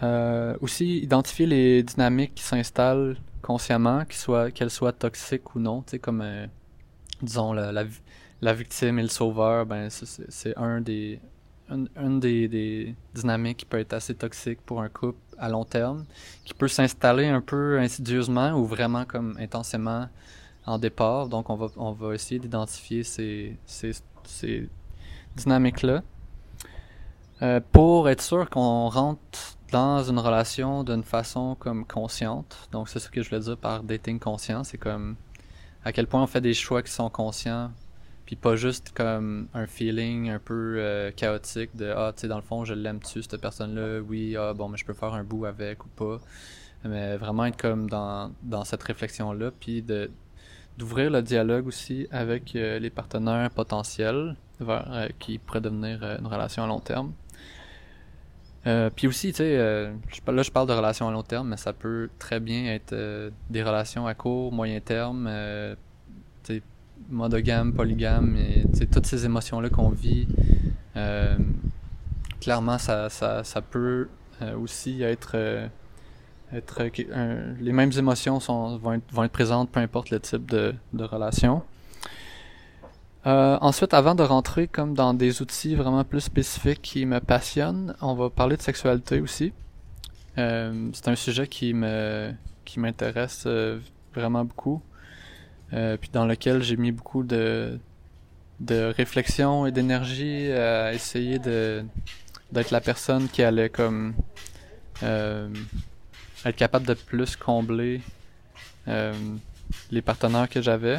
Euh, 0.03 0.55
aussi, 0.61 0.99
identifier 0.99 1.47
les 1.47 1.83
dynamiques 1.83 2.35
qui 2.35 2.43
s'installent 2.43 3.17
consciemment, 3.41 4.05
qu'elles 4.05 4.19
soient, 4.19 4.51
qu'elles 4.51 4.71
soient 4.71 4.93
toxiques 4.93 5.55
ou 5.55 5.59
non. 5.59 5.83
Comme, 6.03 6.21
euh, 6.21 6.47
disons, 7.23 7.55
la, 7.55 7.73
la, 8.43 8.53
victime 8.53 8.99
et 8.99 9.03
le 9.03 9.09
sauveur, 9.09 9.65
ben, 9.65 9.89
c'est, 9.89 10.55
un 10.59 10.83
des, 10.83 11.19
une, 11.71 12.21
des, 12.21 12.47
des, 12.47 12.95
dynamiques 13.15 13.57
qui 13.57 13.65
peut 13.65 13.79
être 13.79 13.95
assez 13.95 14.15
toxique 14.15 14.61
pour 14.67 14.83
un 14.83 14.91
couple 14.91 15.19
à 15.39 15.49
long 15.49 15.65
terme, 15.65 16.05
qui 16.45 16.53
peut 16.53 16.69
s'installer 16.69 17.27
un 17.27 17.41
peu 17.41 17.79
insidieusement 17.79 18.51
ou 18.53 18.67
vraiment 18.67 19.07
comme 19.07 19.35
intensément 19.41 20.09
en 20.67 20.79
départ. 20.79 21.27
Donc, 21.27 21.49
on 21.49 21.57
va, 21.57 21.69
on 21.79 21.93
va 21.93 22.15
essayer 22.15 22.39
d'identifier 22.39 23.03
ces, 23.03 23.57
ces 24.29 24.69
dynamiques-là. 25.37 26.03
Euh, 27.41 27.61
pour 27.73 28.09
être 28.09 28.23
sûr 28.23 28.51
qu'on 28.51 28.89
rentre 28.89 29.57
dans 29.71 30.03
une 30.03 30.19
relation 30.19 30.83
d'une 30.83 31.05
façon 31.05 31.57
comme 31.59 31.85
consciente. 31.85 32.69
Donc 32.73 32.89
c'est 32.89 32.99
ce 32.99 33.09
que 33.09 33.23
je 33.23 33.29
voulais 33.29 33.43
dire 33.43 33.57
par 33.57 33.83
dating 33.83 34.19
conscient, 34.19 34.65
c'est 34.65 34.79
comme 34.79 35.17
à 35.85 35.93
quel 35.93 36.07
point 36.07 36.23
on 36.23 36.27
fait 36.27 36.41
des 36.41 36.55
choix 36.55 36.83
qui 36.83 36.91
sont 36.91 37.11
conscients, 37.11 37.71
puis 38.27 38.35
pas 38.35 38.57
juste 38.57 38.93
comme 38.93 39.47
un 39.55 39.67
feeling 39.67 40.31
un 40.31 40.41
peu 40.41 40.77
euh, 40.79 41.13
chaotique 41.13 41.77
de 41.77 41.93
ah 41.97 42.13
tu 42.15 42.23
sais 42.23 42.29
dans 42.29 42.37
le 42.37 42.43
fond 42.43 42.65
je 42.65 42.75
l'aime-tu 42.75 43.23
cette 43.23 43.41
personne-là, 43.41 44.01
oui 44.01 44.37
ah 44.37 44.53
bon 44.53 44.69
mais 44.69 44.77
je 44.77 44.85
peux 44.85 44.95
faire 44.95 45.15
un 45.15 45.23
bout 45.23 45.45
avec 45.45 45.85
ou 45.85 45.89
pas, 45.89 46.19
mais 46.85 47.17
vraiment 47.17 47.45
être 47.45 47.61
comme 47.61 47.89
dans 47.89 48.33
dans 48.43 48.65
cette 48.65 48.83
réflexion 48.83 49.33
là, 49.33 49.51
puis 49.61 49.83
de 49.83 50.11
d'ouvrir 50.79 51.11
le 51.11 51.23
dialogue 51.23 51.67
aussi 51.67 52.07
avec 52.13 52.55
euh, 52.55 52.79
les 52.79 52.91
partenaires 52.91 53.51
potentiels 53.51 54.37
vers, 54.61 54.87
euh, 54.93 55.09
qui 55.19 55.39
pourraient 55.39 55.61
devenir 55.61 56.03
une 56.03 56.27
relation 56.27 56.63
à 56.63 56.67
long 56.69 56.81
terme. 56.81 57.13
Euh, 58.67 58.91
puis 58.95 59.07
aussi, 59.07 59.29
tu 59.29 59.39
sais, 59.39 59.57
euh, 59.57 59.93
là 60.27 60.43
je 60.43 60.51
parle 60.51 60.69
de 60.69 60.73
relations 60.73 61.09
à 61.09 61.13
long 61.13 61.23
terme, 61.23 61.49
mais 61.49 61.57
ça 61.57 61.73
peut 61.73 62.09
très 62.19 62.39
bien 62.39 62.67
être 62.67 62.93
euh, 62.93 63.31
des 63.51 63.63
relations 63.63 64.07
à 64.07 64.15
court, 64.15 64.53
moyen 64.53 64.81
terme, 64.81 65.27
euh, 65.29 65.75
tu 66.45 66.55
sais, 66.55 66.63
monogame, 67.09 67.73
polygame, 67.73 68.37
et 68.37 68.65
toutes 68.87 69.07
ces 69.07 69.25
émotions-là 69.25 69.71
qu'on 69.71 69.91
vit, 69.91 70.29
clairement, 72.41 72.77
ça, 72.77 73.09
ça 73.09 73.63
peut 73.63 74.09
aussi 74.61 75.03
être, 75.03 75.37
être 76.53 76.83
les 77.61 77.73
mêmes 77.73 77.93
émotions 77.97 78.39
vont, 78.39 78.95
être, 78.95 79.29
présentes, 79.29 79.71
peu 79.71 79.81
importe 79.81 80.11
le 80.11 80.21
type 80.21 80.47
de, 80.51 80.75
relation. 80.99 81.63
Euh, 83.27 83.59
ensuite, 83.61 83.95
avant 83.95 84.15
de 84.15 84.23
rentrer 84.23 84.69
comme 84.69 84.95
dans 84.95 85.13
des 85.13 85.43
outils 85.43 85.75
vraiment 85.75 86.05
plus 86.05 86.21
spécifiques 86.21 86.81
qui 86.81 87.05
me 87.05 87.21
passionnent, 87.21 87.95
on 88.01 88.15
va 88.15 88.31
parler 88.31 88.57
de 88.57 88.63
sexualité 88.63 89.21
aussi. 89.21 89.53
Euh, 90.39 90.89
c'est 90.93 91.09
un 91.09 91.17
sujet 91.17 91.47
qui 91.47 91.75
me 91.75 92.33
qui 92.65 92.81
m'intéresse 92.81 93.45
euh, 93.47 93.81
vraiment 94.15 94.45
beaucoup, 94.45 94.83
puis 95.71 96.11
dans 96.13 96.27
lequel 96.27 96.63
j'ai 96.63 96.77
mis 96.77 96.93
beaucoup 96.93 97.23
de 97.23 97.79
de 98.61 98.93
réflexion 98.97 99.67
et 99.67 99.73
d'énergie 99.73 100.51
à 100.53 100.95
essayer 100.95 101.39
de 101.39 101.85
d'être 102.53 102.71
la 102.71 102.81
personne 102.81 103.29
qui 103.29 103.43
allait 103.43 103.69
comme 103.69 104.15
être 106.45 106.57
capable 106.57 106.87
de 106.87 106.95
plus 106.95 107.37
combler 107.37 108.01
les 109.91 110.03
partenaires 110.03 110.49
que 110.49 110.63
j'avais. 110.63 110.99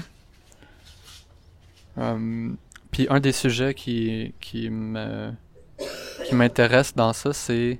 Euh, 1.97 2.51
puis 2.91 3.07
un 3.09 3.19
des 3.19 3.31
sujets 3.31 3.73
qui, 3.73 4.33
qui 4.39 4.69
me 4.69 5.31
qui 6.25 6.35
m'intéresse 6.35 6.95
dans 6.95 7.13
ça, 7.13 7.33
c'est 7.33 7.79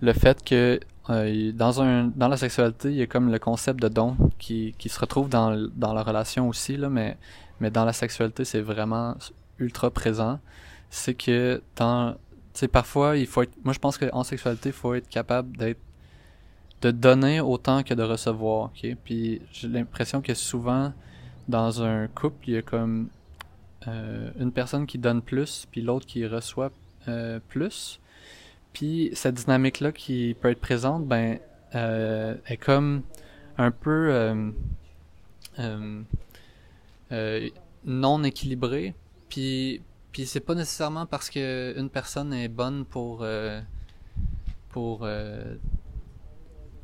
le 0.00 0.12
fait 0.12 0.42
que 0.44 0.80
euh, 1.10 1.52
dans 1.52 1.82
un 1.82 2.04
dans 2.14 2.28
la 2.28 2.36
sexualité, 2.36 2.90
il 2.90 2.96
y 2.96 3.02
a 3.02 3.06
comme 3.06 3.30
le 3.30 3.38
concept 3.38 3.80
de 3.80 3.88
don 3.88 4.16
qui, 4.38 4.74
qui 4.78 4.88
se 4.88 4.98
retrouve 4.98 5.28
dans, 5.28 5.68
dans 5.74 5.92
la 5.92 6.02
relation 6.02 6.48
aussi 6.48 6.76
là, 6.76 6.88
mais 6.88 7.16
mais 7.60 7.70
dans 7.70 7.84
la 7.84 7.92
sexualité, 7.92 8.44
c'est 8.44 8.60
vraiment 8.60 9.16
ultra 9.58 9.90
présent. 9.90 10.40
C'est 10.90 11.14
que 11.14 11.62
parfois, 12.72 13.16
il 13.16 13.26
faut 13.26 13.42
être 13.42 13.52
moi 13.64 13.74
je 13.74 13.78
pense 13.78 13.98
qu'en 13.98 14.24
sexualité, 14.24 14.70
il 14.70 14.72
faut 14.72 14.94
être 14.94 15.08
capable 15.08 15.56
d'être 15.56 15.80
de 16.84 16.90
donner 16.90 17.40
autant 17.40 17.82
que 17.82 17.94
de 17.94 18.02
recevoir, 18.02 18.70
Puis 19.04 19.40
j'ai 19.52 19.68
l'impression 19.68 20.20
que 20.20 20.34
souvent 20.34 20.92
dans 21.48 21.82
un 21.82 22.08
couple, 22.08 22.48
il 22.48 22.54
y 22.54 22.56
a 22.58 22.62
comme 22.62 23.08
euh, 23.88 24.30
une 24.38 24.52
personne 24.52 24.86
qui 24.86 24.98
donne 24.98 25.22
plus, 25.22 25.66
puis 25.70 25.80
l'autre 25.80 26.04
qui 26.04 26.26
reçoit 26.26 26.70
euh, 27.08 27.40
plus. 27.48 28.00
Puis 28.74 29.10
cette 29.14 29.36
dynamique-là 29.36 29.92
qui 29.92 30.36
peut 30.38 30.50
être 30.50 30.60
présente, 30.60 31.06
ben, 31.06 31.38
euh, 31.74 32.34
est 32.48 32.58
comme 32.58 33.02
un 33.56 33.70
peu 33.70 34.52
non 37.86 38.24
équilibrée. 38.24 38.94
Puis, 39.30 39.80
puis 40.12 40.26
c'est 40.26 40.40
pas 40.40 40.54
nécessairement 40.54 41.06
parce 41.06 41.30
que 41.30 41.78
une 41.78 41.88
personne 41.88 42.34
est 42.34 42.48
bonne 42.48 42.84
pour 42.84 43.24
pour 44.70 45.06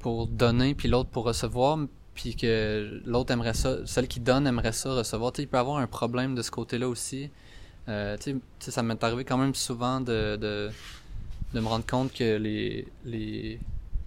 pour 0.01 0.27
donner 0.27 0.75
puis 0.75 0.89
l'autre 0.89 1.11
pour 1.11 1.25
recevoir 1.25 1.79
puis 2.15 2.35
que 2.35 3.01
l'autre 3.07 3.33
aimerait 3.33 3.55
ça, 3.55 3.87
celle 3.87 4.09
qui 4.09 4.21
donne 4.21 4.47
aimerait 4.47 4.73
ça 4.73 4.93
recevoir. 4.93 5.33
Il 5.39 5.49
peut 5.49 5.59
avoir 5.59 5.79
un 5.79 5.87
problème 5.87 6.35
de 6.35 6.43
ce 6.43 6.51
côté-là 6.51 6.89
aussi. 6.89 7.31
Euh, 7.89 8.17
ça 8.59 8.83
m'est 8.83 9.03
arrivé 9.03 9.25
quand 9.25 9.39
même 9.39 9.55
souvent 9.55 10.01
de, 10.01 10.37
de, 10.37 10.71
me 11.55 11.67
rendre 11.67 11.87
compte 11.87 12.13
que 12.13 12.37
les, 12.37 12.87
les 13.05 13.59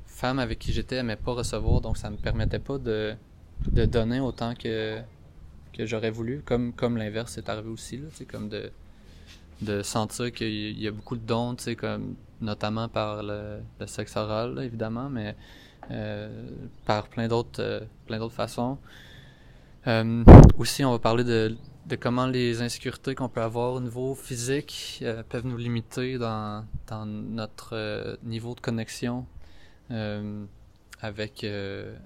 femmes 0.06 0.40
avec 0.40 0.60
qui 0.60 0.72
j'étais 0.72 0.98
aimaient 0.98 1.16
pas 1.16 1.34
recevoir, 1.34 1.82
donc 1.82 1.98
ça 1.98 2.10
me 2.10 2.18
permettait 2.18 2.60
pas 2.60 2.78
de, 2.78 3.16
de 3.72 3.86
donner 3.86 4.20
autant 4.20 4.54
que, 4.54 5.00
que 5.74 5.86
j'aurais 5.86 6.12
voulu, 6.12 6.42
comme, 6.46 6.72
comme 6.72 6.98
l'inverse 6.98 7.38
est 7.38 7.50
arrivé 7.50 7.70
aussi, 7.70 7.98
là, 7.98 8.08
comme 8.30 8.48
de, 8.48 8.72
de 9.62 9.82
sentir 9.82 10.32
qu'il 10.32 10.80
y 10.80 10.88
a 10.88 10.92
beaucoup 10.92 11.16
de 11.16 11.26
dons, 11.26 11.56
comme, 11.78 12.16
notamment 12.42 12.88
par 12.90 13.24
le, 13.24 13.60
sexe 13.88 14.16
oral, 14.16 14.60
évidemment, 14.64 15.10
mais 15.10 15.36
par 16.86 17.08
plein 17.08 17.28
d'autres 17.28 17.62
euh, 17.62 17.82
plein 18.08 18.20
d'autres 18.20 18.36
façons. 18.36 18.78
Euh, 19.88 20.24
aussi, 20.58 20.86
on 20.86 20.92
va 20.92 21.00
parler 21.00 21.24
de, 21.24 21.58
comment 22.00 22.28
les 22.28 22.62
insécurités 22.62 23.16
qu'on 23.16 23.30
peut 23.30 23.42
avoir 23.42 23.74
au 23.74 23.82
niveau 23.82 24.16
physique 24.16 25.04
peuvent 25.30 25.46
nous 25.46 25.58
limiter 25.58 26.18
dans, 26.18 26.66
dans 26.88 27.06
notre 27.06 28.18
niveau 28.24 28.56
de 28.56 28.62
connexion 28.62 29.26
avec, 31.02 31.46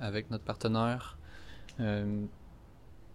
avec 0.01 0.31
notre 0.31 0.43
partenaire. 0.43 1.19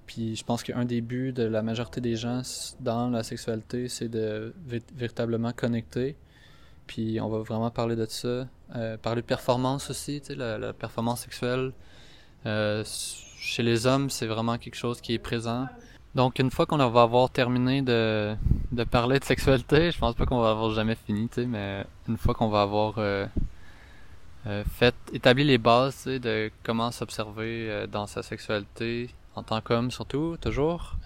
puis 0.06 0.36
je 0.36 0.44
pense 0.44 0.62
qu'un 0.62 0.84
des 0.84 1.00
buts 1.00 1.32
de 1.32 1.42
la 1.42 1.62
majorité 1.62 2.00
des 2.00 2.14
gens 2.14 2.42
dans 2.78 3.10
la 3.10 3.24
sexualité, 3.24 3.88
c'est 3.88 4.08
de 4.08 4.54
véritablement 4.94 5.52
connecter. 5.52 6.16
Puis 6.86 7.20
on 7.20 7.28
va 7.28 7.38
vraiment 7.38 7.70
parler 7.70 7.96
de 7.96 8.06
ça. 8.06 8.46
parler 9.02 9.22
de 9.22 9.26
performance 9.26 9.90
aussi, 9.90 10.22
la, 10.30 10.72
performance 10.72 11.20
sexuelle. 11.22 11.72
chez 12.44 13.62
les 13.62 13.86
hommes, 13.86 14.10
c'est 14.10 14.26
vraiment 14.26 14.58
quelque 14.58 14.76
chose 14.76 15.00
qui 15.00 15.14
est 15.14 15.18
présent. 15.18 15.66
Donc, 16.14 16.38
une 16.38 16.50
fois 16.50 16.66
qu'on 16.66 16.76
va 16.76 17.02
avoir 17.02 17.30
terminé 17.30 17.80
de, 17.80 18.36
de 18.72 18.84
parler 18.84 19.18
de 19.18 19.24
sexualité, 19.24 19.90
je 19.90 19.98
pense 19.98 20.14
pas 20.14 20.26
qu'on 20.26 20.40
va 20.40 20.50
avoir 20.50 20.70
jamais 20.72 20.94
fini, 20.94 21.28
mais 21.46 21.86
une 22.06 22.18
fois 22.18 22.34
qu'on 22.34 22.48
va 22.48 22.62
avoir 22.62 22.94
euh, 22.98 23.26
euh, 24.46 24.62
fait, 24.64 24.94
établi 25.14 25.44
les 25.44 25.56
bases 25.56 26.04
de 26.04 26.50
comment 26.62 26.90
s'observer 26.90 27.70
euh, 27.70 27.86
dans 27.86 28.06
sa 28.06 28.22
sexualité, 28.22 29.08
en 29.36 29.42
tant 29.42 29.62
qu'homme 29.62 29.90
surtout, 29.90 30.36
toujours, 30.38 30.96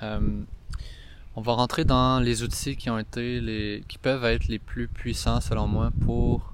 on 1.37 1.43
va 1.43 1.53
rentrer 1.53 1.85
dans 1.85 2.19
les 2.19 2.43
outils 2.43 2.77
qui 2.77 2.91
ont 2.91 2.99
été 2.99 3.41
les, 3.41 3.85
qui 3.89 3.99
peuvent 3.99 4.25
être 4.25 4.49
les 4.49 4.59
plus 4.59 4.89
puissants 4.89 5.41
selon 5.41 5.67
moi 5.67 5.91
pour 6.05 6.53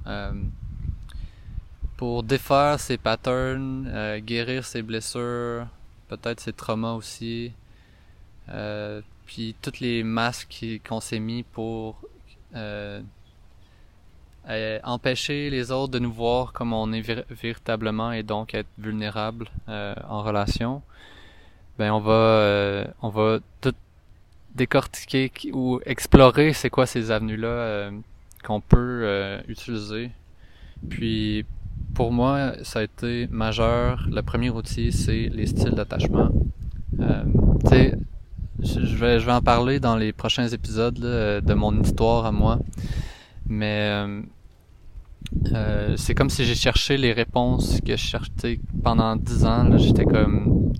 pour 1.96 2.24
défaire 2.24 2.80
ses 2.80 2.98
patterns, 2.98 4.20
guérir 4.26 4.64
ses 4.64 4.82
blessures, 4.82 5.66
peut-être 6.08 6.40
ses 6.40 6.52
traumas 6.52 6.94
aussi, 6.94 7.52
euh, 8.48 9.00
puis 9.26 9.54
toutes 9.62 9.80
les 9.80 10.02
masques 10.02 10.64
qu'on 10.86 11.00
s'est 11.00 11.20
mis 11.20 11.42
pour 11.42 12.00
euh, 12.54 13.00
euh, 14.48 14.78
empêcher 14.84 15.48
les 15.50 15.70
autres 15.70 15.92
de 15.92 15.98
nous 15.98 16.12
voir 16.12 16.52
comme 16.52 16.72
on 16.72 16.92
est 16.92 17.00
véritablement 17.30 18.12
et 18.12 18.22
donc 18.22 18.54
être 18.54 18.68
vulnérable 18.78 19.48
en 19.68 20.22
relation, 20.22 20.82
ben 21.78 21.92
on 21.92 22.00
va 22.00 22.84
on 23.00 23.08
va 23.08 23.38
tout 23.60 23.74
décortiquer 24.54 25.30
ou 25.52 25.80
explorer 25.86 26.52
c'est 26.52 26.70
quoi 26.70 26.86
ces 26.86 27.10
avenues 27.10 27.36
là 27.36 27.90
qu'on 28.44 28.60
peut 28.60 29.38
utiliser. 29.48 30.10
Puis 30.88 31.44
pour 31.94 32.12
moi, 32.12 32.52
ça 32.62 32.80
a 32.80 32.82
été 32.82 33.28
majeur. 33.30 34.06
Le 34.10 34.22
premier 34.22 34.50
outil, 34.50 34.92
c'est 34.92 35.30
les 35.32 35.46
styles 35.46 35.74
d'attachement. 35.74 36.30
Euh, 37.00 37.24
je, 38.60 38.96
vais, 38.96 39.20
je 39.20 39.26
vais 39.26 39.32
en 39.32 39.42
parler 39.42 39.80
dans 39.80 39.96
les 39.96 40.12
prochains 40.12 40.48
épisodes 40.48 40.98
de 40.98 41.54
mon 41.54 41.80
histoire 41.80 42.26
à 42.26 42.32
moi. 42.32 42.58
Mais 43.46 44.06
euh, 45.46 45.54
euh, 45.54 45.96
c'est 45.96 46.14
comme 46.14 46.30
si 46.30 46.44
j'ai 46.44 46.54
cherché 46.54 46.96
les 46.96 47.12
réponses 47.12 47.80
que 47.80 47.96
je 47.96 48.04
cherchais 48.04 48.60
pendant 48.82 49.16
dix 49.16 49.44
ans. 49.44 49.76
J'étais 49.78 50.04
comme 50.04 50.72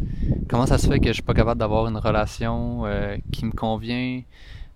comment 0.49 0.66
ça 0.66 0.78
se 0.78 0.86
fait 0.86 1.01
que 1.01 1.09
je 1.09 1.14
suis 1.14 1.22
pas 1.22 1.34
capable 1.34 1.61
d'avoir 1.61 1.86
une 1.88 1.97
relation 1.97 2.86
euh, 2.86 3.16
qui 3.32 3.45
me 3.45 3.53
convient 3.53 4.22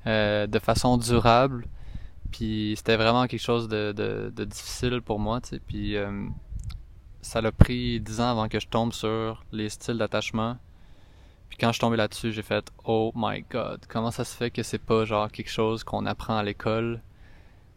de 0.06 0.58
façon 0.60 0.98
durable? 0.98 1.66
Puis 2.30 2.74
c'était 2.76 2.96
vraiment 2.96 3.26
quelque 3.26 3.40
chose 3.40 3.68
de, 3.68 4.32
difficile 4.44 5.00
pour 5.02 5.18
moi. 5.18 5.40
Puis 5.66 5.96
ça 7.22 7.40
l'a 7.40 7.52
pris 7.52 8.00
dix 8.00 8.20
ans 8.20 8.30
avant 8.30 8.48
que 8.48 8.60
je 8.60 8.68
tombe 8.68 8.92
sur 8.92 9.44
les 9.52 9.68
styles 9.68 9.98
d'attachement 9.98 10.56
puis 11.48 11.58
quand 11.58 11.68
je 11.68 11.72
suis 11.74 11.80
tombé 11.80 11.96
là-dessus, 11.96 12.32
j'ai 12.32 12.42
fait 12.42 12.70
Oh 12.84 13.12
my 13.14 13.44
god, 13.50 13.80
comment 13.88 14.10
ça 14.10 14.24
se 14.24 14.36
fait 14.36 14.50
que 14.50 14.62
c'est 14.62 14.78
pas 14.78 15.04
genre 15.04 15.30
quelque 15.30 15.50
chose 15.50 15.84
qu'on 15.84 16.06
apprend 16.06 16.36
à 16.36 16.42
l'école, 16.42 17.00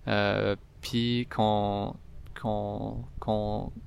euh, 0.07 0.55
puis 0.81 1.27
qu'on 1.29 1.95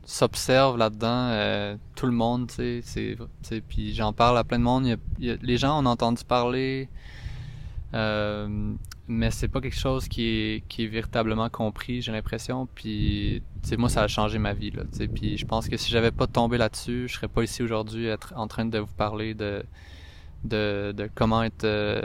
s'observe 0.04 0.76
là-dedans, 0.76 1.28
euh, 1.30 1.76
tout 1.94 2.06
le 2.06 2.12
monde, 2.12 2.48
tu 2.48 2.82
sais, 2.82 3.16
c'est, 3.42 3.60
puis 3.62 3.94
j'en 3.94 4.12
parle 4.12 4.38
à 4.38 4.44
plein 4.44 4.58
de 4.58 4.64
monde. 4.64 4.98
les 5.18 5.56
gens 5.56 5.82
ont 5.82 5.86
entendu 5.86 6.24
parler, 6.24 6.88
euh, 7.94 8.74
mais 9.08 9.30
c'est 9.30 9.48
pas 9.48 9.60
quelque 9.60 9.78
chose 9.78 10.08
qui 10.08 10.26
est, 10.26 10.64
qui 10.68 10.84
est 10.84 10.86
véritablement 10.86 11.48
compris, 11.50 12.02
j'ai 12.02 12.12
l'impression. 12.12 12.68
Puis, 12.74 13.42
tu 13.68 13.76
moi, 13.76 13.88
ça 13.88 14.02
a 14.02 14.08
changé 14.08 14.38
ma 14.38 14.52
vie, 14.52 14.70
là. 14.70 14.84
Puis 15.14 15.36
je 15.36 15.46
pense 15.46 15.68
que 15.68 15.76
si 15.76 15.90
j'avais 15.90 16.10
pas 16.10 16.26
tombé 16.26 16.58
là-dessus, 16.58 17.08
je 17.08 17.14
serais 17.14 17.28
pas 17.28 17.42
ici 17.42 17.62
aujourd'hui 17.62 18.06
être 18.06 18.32
en 18.36 18.46
train 18.46 18.64
de 18.64 18.78
vous 18.78 18.94
parler 18.94 19.34
de, 19.34 19.64
de, 20.44 20.92
de 20.96 21.10
comment 21.14 21.42
être 21.42 21.64
euh, 21.64 22.02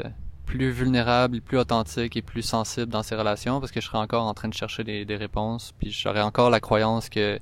plus 0.48 0.72
vulnérable, 0.72 1.42
plus 1.42 1.60
authentique 1.60 2.18
et 2.18 2.24
plus 2.24 2.42
sensible 2.42 2.88
dans 2.88 3.04
ces 3.04 3.16
relations, 3.16 3.60
parce 3.60 3.72
que 3.72 3.82
je 3.82 3.86
serais 3.86 4.00
encore 4.00 4.24
en 4.26 4.34
train 4.34 4.48
de 4.48 4.56
chercher 4.56 4.84
des, 4.84 5.06
des 5.06 5.16
réponses. 5.16 5.74
Puis 5.78 5.92
j'aurais 5.92 6.22
encore 6.22 6.50
la 6.50 6.60
croyance 6.60 7.10
que 7.10 7.40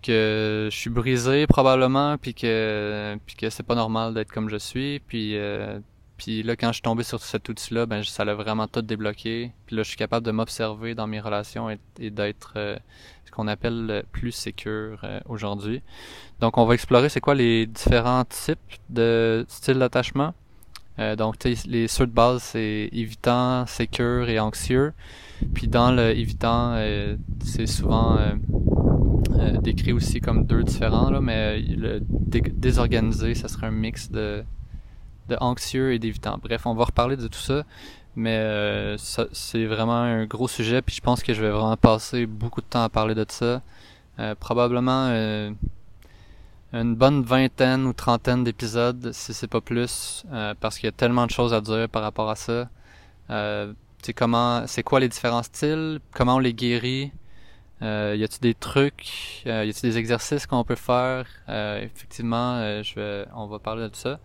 que 0.00 0.68
je 0.70 0.76
suis 0.76 0.90
brisé 0.90 1.48
probablement 1.48 2.18
puis 2.18 2.32
que 2.32 3.18
puis 3.26 3.34
que 3.34 3.50
c'est 3.50 3.64
pas 3.64 3.74
normal 3.74 4.14
d'être 4.14 4.30
comme 4.30 4.48
je 4.48 4.56
suis 4.56 5.00
puis 5.00 5.36
euh, 5.36 5.80
puis 6.18 6.42
là, 6.42 6.56
quand 6.56 6.68
je 6.68 6.74
suis 6.74 6.82
tombé 6.82 7.04
sur 7.04 7.22
cet 7.22 7.48
outil-là, 7.48 7.86
ben 7.86 8.02
ça 8.02 8.24
l'a 8.24 8.34
vraiment 8.34 8.66
tout 8.66 8.82
débloqué. 8.82 9.52
Puis 9.66 9.76
là, 9.76 9.84
je 9.84 9.88
suis 9.88 9.96
capable 9.96 10.26
de 10.26 10.32
m'observer 10.32 10.96
dans 10.96 11.06
mes 11.06 11.20
relations 11.20 11.70
et, 11.70 12.10
d'être 12.10 12.54
euh, 12.56 12.76
ce 13.24 13.30
qu'on 13.30 13.46
appelle 13.46 14.02
plus 14.10 14.32
sécure 14.32 15.00
euh, 15.04 15.20
aujourd'hui. 15.26 15.80
Donc, 16.40 16.58
on 16.58 16.66
va 16.66 16.74
explorer 16.74 17.08
c'est 17.08 17.20
quoi 17.20 17.36
les 17.36 17.66
différents 17.66 18.24
types 18.24 18.58
de 18.90 19.46
styles 19.48 19.78
d'attachement. 19.78 20.34
Euh, 20.98 21.16
donc, 21.16 21.36
les 21.44 21.88
ceux 21.88 22.06
de 22.06 22.12
base, 22.12 22.42
c'est 22.42 22.88
évitant, 22.92 23.66
sécure 23.66 24.28
et 24.28 24.38
anxieux. 24.38 24.92
Puis 25.54 25.68
dans 25.68 25.92
le 25.92 26.16
évitant, 26.16 26.76
c'est 27.44 27.66
souvent 27.66 28.18
décrit 29.62 29.92
aussi 29.92 30.20
comme 30.20 30.44
deux 30.44 30.64
différents, 30.64 31.10
là, 31.10 31.20
mais 31.20 31.60
le 31.60 32.00
désorganisé, 32.02 33.36
ça 33.36 33.46
serait 33.46 33.68
un 33.68 33.70
mix 33.70 34.10
de 34.10 34.42
de 35.28 35.36
anxieux 35.40 35.92
et 35.92 35.98
d'évitant. 35.98 36.38
Bref, 36.42 36.66
on 36.66 36.74
va 36.74 36.84
reparler 36.84 37.16
de 37.16 37.28
tout 37.28 37.38
ça, 37.38 37.64
mais 38.16 38.36
euh, 38.36 38.96
c'est 38.98 39.66
vraiment 39.66 40.00
un 40.00 40.24
gros 40.26 40.48
sujet, 40.48 40.82
puis 40.82 40.94
je 40.94 41.00
pense 41.00 41.22
que 41.22 41.34
je 41.34 41.42
vais 41.42 41.50
vraiment 41.50 41.76
passer 41.76 42.26
beaucoup 42.26 42.60
de 42.60 42.66
temps 42.66 42.82
à 42.82 42.88
parler 42.88 43.14
de 43.14 43.24
ça. 43.28 43.62
Euh, 44.18 44.34
probablement 44.34 45.06
euh, 45.10 45.52
une 46.72 46.94
bonne 46.94 47.22
vingtaine 47.22 47.86
ou 47.86 47.92
trentaine 47.92 48.44
d'épisodes, 48.44 49.12
si 49.12 49.32
c'est 49.34 49.46
pas 49.48 49.60
plus, 49.60 50.24
parce 50.60 50.78
qu'il 50.78 50.86
y 50.86 50.88
a 50.88 50.92
tellement 50.92 51.26
de 51.26 51.30
choses 51.30 51.54
à 51.54 51.60
dire 51.60 51.88
par 51.88 52.02
rapport 52.02 52.30
à 52.30 52.36
ça. 52.36 52.68
c'est 53.28 54.12
comment, 54.14 54.66
c'est 54.66 54.82
quoi 54.82 55.00
les 55.00 55.08
différents 55.08 55.42
styles, 55.42 56.00
comment 56.12 56.36
on 56.36 56.38
les 56.40 56.54
guérit? 56.54 57.12
Euh, 57.80 58.16
y 58.18 58.24
a-t-il 58.24 58.40
des 58.40 58.54
trucs, 58.54 59.42
y 59.46 59.50
a-t-il 59.50 59.90
des 59.90 59.98
exercices 59.98 60.46
qu'on 60.46 60.64
peut 60.64 60.74
faire? 60.74 61.26
Effectivement, 61.48 62.82
je 62.82 62.94
vais, 62.94 63.26
on 63.34 63.46
va 63.46 63.58
parler 63.58 63.88
de 63.88 63.96
ça. 63.96 64.18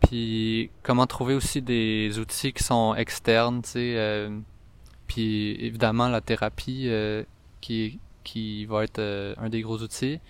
Puis 0.00 0.70
comment 0.82 1.06
trouver 1.06 1.34
aussi 1.34 1.62
des 1.62 2.18
outils 2.18 2.52
qui 2.52 2.62
sont 2.64 2.94
externes, 2.94 3.62
tu 3.62 3.70
sais. 3.70 3.94
Euh, 3.96 4.38
puis 5.06 5.56
évidemment 5.64 6.08
la 6.08 6.20
thérapie 6.20 6.84
euh, 6.88 7.24
qui 7.60 7.98
qui 8.24 8.64
va 8.66 8.84
être 8.84 8.98
euh, 8.98 9.34
un 9.38 9.48
des 9.48 9.60
gros 9.62 9.78
outils. 9.78 10.20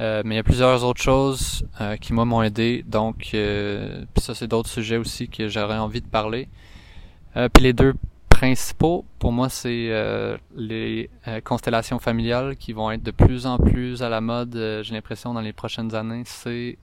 Mais 0.00 0.34
il 0.34 0.36
y 0.36 0.38
a 0.38 0.42
plusieurs 0.42 0.82
autres 0.82 1.02
choses 1.02 1.64
qui 2.00 2.12
moi 2.12 2.24
m'ont 2.24 2.42
aidé. 2.42 2.84
Donc 2.86 3.28
puis 3.30 4.22
ça 4.22 4.34
c'est 4.34 4.48
d'autres 4.48 4.70
sujets 4.70 4.96
aussi 4.96 5.28
que 5.28 5.48
j'aurais 5.48 5.78
envie 5.78 6.00
de 6.00 6.06
parler. 6.06 6.48
puis 7.34 7.62
les 7.62 7.72
deux 7.72 7.94
principaux 8.28 9.04
pour 9.18 9.32
moi 9.32 9.48
c'est 9.48 9.90
les 10.56 11.10
constellations 11.44 11.98
familiales 11.98 12.56
qui 12.56 12.72
vont 12.72 12.90
être 12.90 13.02
de 13.02 13.10
plus 13.10 13.46
en 13.46 13.58
plus 13.58 14.02
à 14.02 14.08
la 14.08 14.20
mode. 14.20 14.80
J'ai 14.82 14.94
l'impression 14.94 15.34
dans 15.34 15.42
les 15.42 15.52
prochaines 15.52 15.94
années 15.94 16.22
c'est 16.24 16.78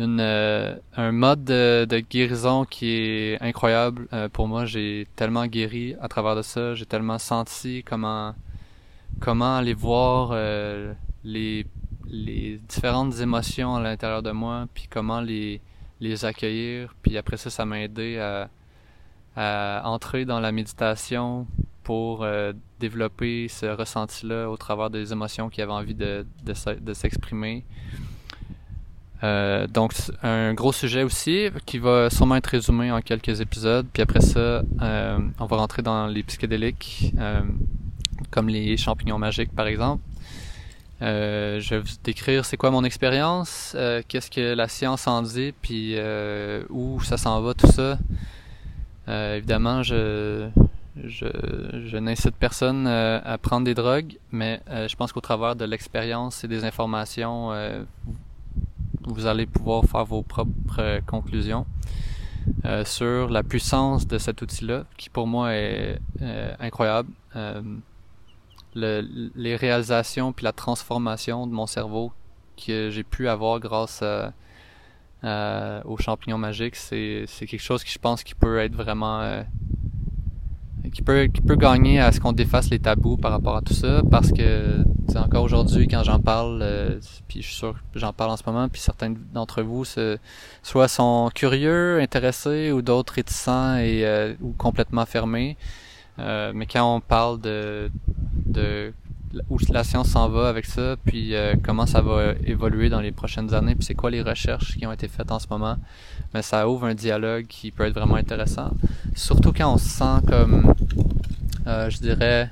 une, 0.00 0.20
euh, 0.20 0.76
un 0.96 1.12
mode 1.12 1.44
de, 1.44 2.00
guérison 2.10 2.64
qui 2.64 2.90
est 2.90 3.42
incroyable. 3.42 4.08
Euh, 4.12 4.28
pour 4.28 4.48
moi, 4.48 4.64
j'ai 4.64 5.06
tellement 5.16 5.46
guéri 5.46 5.94
à 6.00 6.08
travers 6.08 6.36
de 6.36 6.42
ça. 6.42 6.74
J'ai 6.74 6.86
tellement 6.86 7.18
senti 7.18 7.84
comment 7.84 8.34
comment 9.20 9.56
aller 9.56 9.74
voir 9.74 10.30
euh, 10.32 10.94
les 11.24 11.66
les 12.10 12.60
différentes 12.68 13.20
émotions 13.20 13.76
à 13.76 13.80
l'intérieur 13.80 14.22
de 14.22 14.30
moi, 14.30 14.66
puis 14.74 14.86
comment 14.90 15.20
les 15.20 15.60
accueillir. 16.24 16.94
Puis 17.02 17.16
après 17.16 17.36
ça, 17.36 17.50
ça 17.50 17.64
m'a 17.64 17.80
aidé 17.80 18.18
à, 18.18 18.48
entrer 19.84 20.24
dans 20.24 20.40
la 20.40 20.52
méditation 20.52 21.46
pour 21.82 22.26
développer 22.78 23.48
ce 23.48 23.66
ressenti-là 23.66 24.50
au 24.50 24.56
travers 24.56 24.90
des 24.90 25.12
émotions 25.12 25.48
qui 25.48 25.62
avaient 25.62 25.72
envie 25.72 25.94
de, 25.94 26.26
de, 26.44 26.92
s'exprimer. 26.92 27.64
Euh, 29.22 29.66
donc 29.66 29.92
un 30.22 30.54
gros 30.54 30.72
sujet 30.72 31.02
aussi 31.02 31.50
qui 31.66 31.78
va 31.78 32.08
sûrement 32.08 32.36
être 32.36 32.46
résumé 32.46 32.90
en 32.90 33.00
quelques 33.00 33.40
épisodes. 33.40 33.86
Puis 33.92 34.02
après 34.02 34.20
ça, 34.20 34.62
euh, 34.80 35.18
on 35.38 35.46
va 35.46 35.56
rentrer 35.56 35.82
dans 35.82 36.06
les 36.06 36.22
psychédéliques, 36.22 37.12
euh, 37.18 37.42
comme 38.30 38.48
les 38.48 38.76
champignons 38.76 39.18
magiques 39.18 39.54
par 39.54 39.66
exemple. 39.66 40.02
Je 41.00 41.70
vais 41.70 41.80
vous 41.80 41.96
décrire 42.04 42.44
c'est 42.44 42.56
quoi 42.56 42.70
mon 42.70 42.84
expérience, 42.84 43.76
qu'est-ce 44.08 44.30
que 44.30 44.54
la 44.54 44.68
science 44.68 45.06
en 45.06 45.22
dit, 45.22 45.52
puis 45.62 45.96
où 46.68 47.00
ça 47.02 47.16
s'en 47.16 47.40
va 47.40 47.54
tout 47.54 47.66
ça. 47.66 47.98
évidemment, 49.08 49.82
je 49.82 50.50
n'incite 51.98 52.36
personne 52.36 52.86
à 52.86 53.38
prendre 53.38 53.64
des 53.64 53.74
drogues, 53.74 54.18
mais 54.30 54.60
je 54.68 54.94
pense 54.96 55.12
qu'au 55.12 55.20
travers 55.20 55.56
de 55.56 55.64
l'expérience 55.64 56.44
et 56.44 56.48
des 56.48 56.64
informations, 56.64 57.50
vous 59.02 59.26
allez 59.26 59.46
pouvoir 59.46 59.84
faire 59.84 60.04
vos 60.04 60.22
propres 60.22 61.00
conclusions. 61.06 61.66
sur 62.84 63.28
la 63.28 63.42
puissance 63.42 64.06
de 64.06 64.18
cet 64.18 64.42
outil-là, 64.42 64.84
qui 64.96 65.10
pour 65.10 65.26
moi 65.26 65.54
est 65.54 65.98
incroyable. 66.58 67.08
Le, 68.74 69.30
les 69.34 69.56
réalisations 69.56 70.32
puis 70.32 70.44
la 70.44 70.52
transformation 70.52 71.46
de 71.46 71.52
mon 71.52 71.66
cerveau 71.66 72.12
que 72.56 72.90
j'ai 72.90 73.02
pu 73.02 73.28
avoir 73.28 73.58
grâce 73.58 74.02
à, 74.02 74.32
aux 75.84 75.96
champignons 75.98 76.38
magiques, 76.38 76.76
c'est 76.76 77.26
quelque 77.40 77.60
chose 77.60 77.82
qui 77.84 77.92
je 77.92 77.98
pense 77.98 78.22
qui 78.22 78.34
peut 78.34 78.58
être 78.58 78.74
vraiment 78.74 79.42
qui 80.92 81.02
peut 81.02 81.26
qui 81.26 81.40
peut 81.40 81.56
gagner 81.56 82.00
à 82.00 82.12
ce 82.12 82.20
qu'on 82.20 82.32
défasse 82.32 82.70
les 82.70 82.78
tabous 82.78 83.16
par 83.16 83.32
rapport 83.32 83.56
à 83.56 83.62
tout 83.62 83.74
ça. 83.74 84.02
Parce 84.10 84.32
que 84.32 84.84
encore 85.16 85.42
aujourd'hui 85.42 85.88
quand 85.88 86.04
j'en 86.04 86.20
parle 86.20 86.60
euh, 86.62 87.00
puis 87.28 87.42
je 87.42 87.48
suis 87.48 87.56
sûr 87.56 87.74
que 87.92 87.98
j'en 87.98 88.12
parle 88.12 88.30
en 88.30 88.36
ce 88.36 88.44
moment 88.46 88.68
puis 88.68 88.80
certains 88.80 89.12
d'entre 89.34 89.62
vous 89.62 89.84
soit 90.62 90.88
sont 90.88 91.30
curieux 91.34 92.00
intéressés 92.00 92.70
ou 92.70 92.80
d'autres 92.80 93.14
réticents 93.14 93.76
et 93.76 94.06
euh, 94.06 94.34
ou 94.40 94.52
complètement 94.52 95.04
fermés 95.06 95.56
euh, 96.20 96.52
mais 96.54 96.66
quand 96.66 96.96
on 96.96 97.00
parle 97.00 97.40
de 97.40 97.90
où 99.48 99.58
la 99.68 99.84
science 99.84 100.08
s'en 100.08 100.28
va 100.28 100.48
avec 100.48 100.66
ça, 100.66 100.96
puis 101.04 101.34
euh, 101.34 101.54
comment 101.62 101.86
ça 101.86 102.00
va 102.00 102.32
évoluer 102.44 102.88
dans 102.88 103.00
les 103.00 103.12
prochaines 103.12 103.54
années, 103.54 103.74
puis 103.76 103.84
c'est 103.84 103.94
quoi 103.94 104.10
les 104.10 104.22
recherches 104.22 104.76
qui 104.76 104.86
ont 104.86 104.92
été 104.92 105.06
faites 105.06 105.30
en 105.30 105.38
ce 105.38 105.46
moment. 105.48 105.76
Mais 106.34 106.42
ça 106.42 106.68
ouvre 106.68 106.86
un 106.86 106.94
dialogue 106.94 107.46
qui 107.46 107.70
peut 107.70 107.84
être 107.84 107.94
vraiment 107.94 108.16
intéressant. 108.16 108.72
Surtout 109.14 109.52
quand 109.52 109.72
on 109.72 109.78
se 109.78 109.88
sent 109.88 110.26
comme, 110.26 110.74
euh, 111.66 111.88
je 111.90 111.98
dirais, 111.98 112.50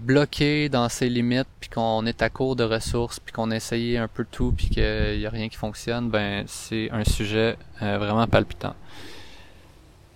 bloqué 0.00 0.68
dans 0.68 0.88
ses 0.88 1.08
limites, 1.08 1.46
puis 1.60 1.70
qu'on 1.70 2.04
est 2.04 2.22
à 2.22 2.28
court 2.28 2.56
de 2.56 2.64
ressources, 2.64 3.20
puis 3.20 3.32
qu'on 3.32 3.50
a 3.52 3.56
essayé 3.56 3.98
un 3.98 4.08
peu 4.08 4.24
tout, 4.28 4.52
puis 4.52 4.68
qu'il 4.68 5.18
n'y 5.18 5.26
a 5.26 5.30
rien 5.30 5.48
qui 5.48 5.56
fonctionne, 5.56 6.10
ben 6.10 6.44
c'est 6.48 6.90
un 6.90 7.04
sujet 7.04 7.56
vraiment 7.80 8.26
palpitant. 8.26 8.74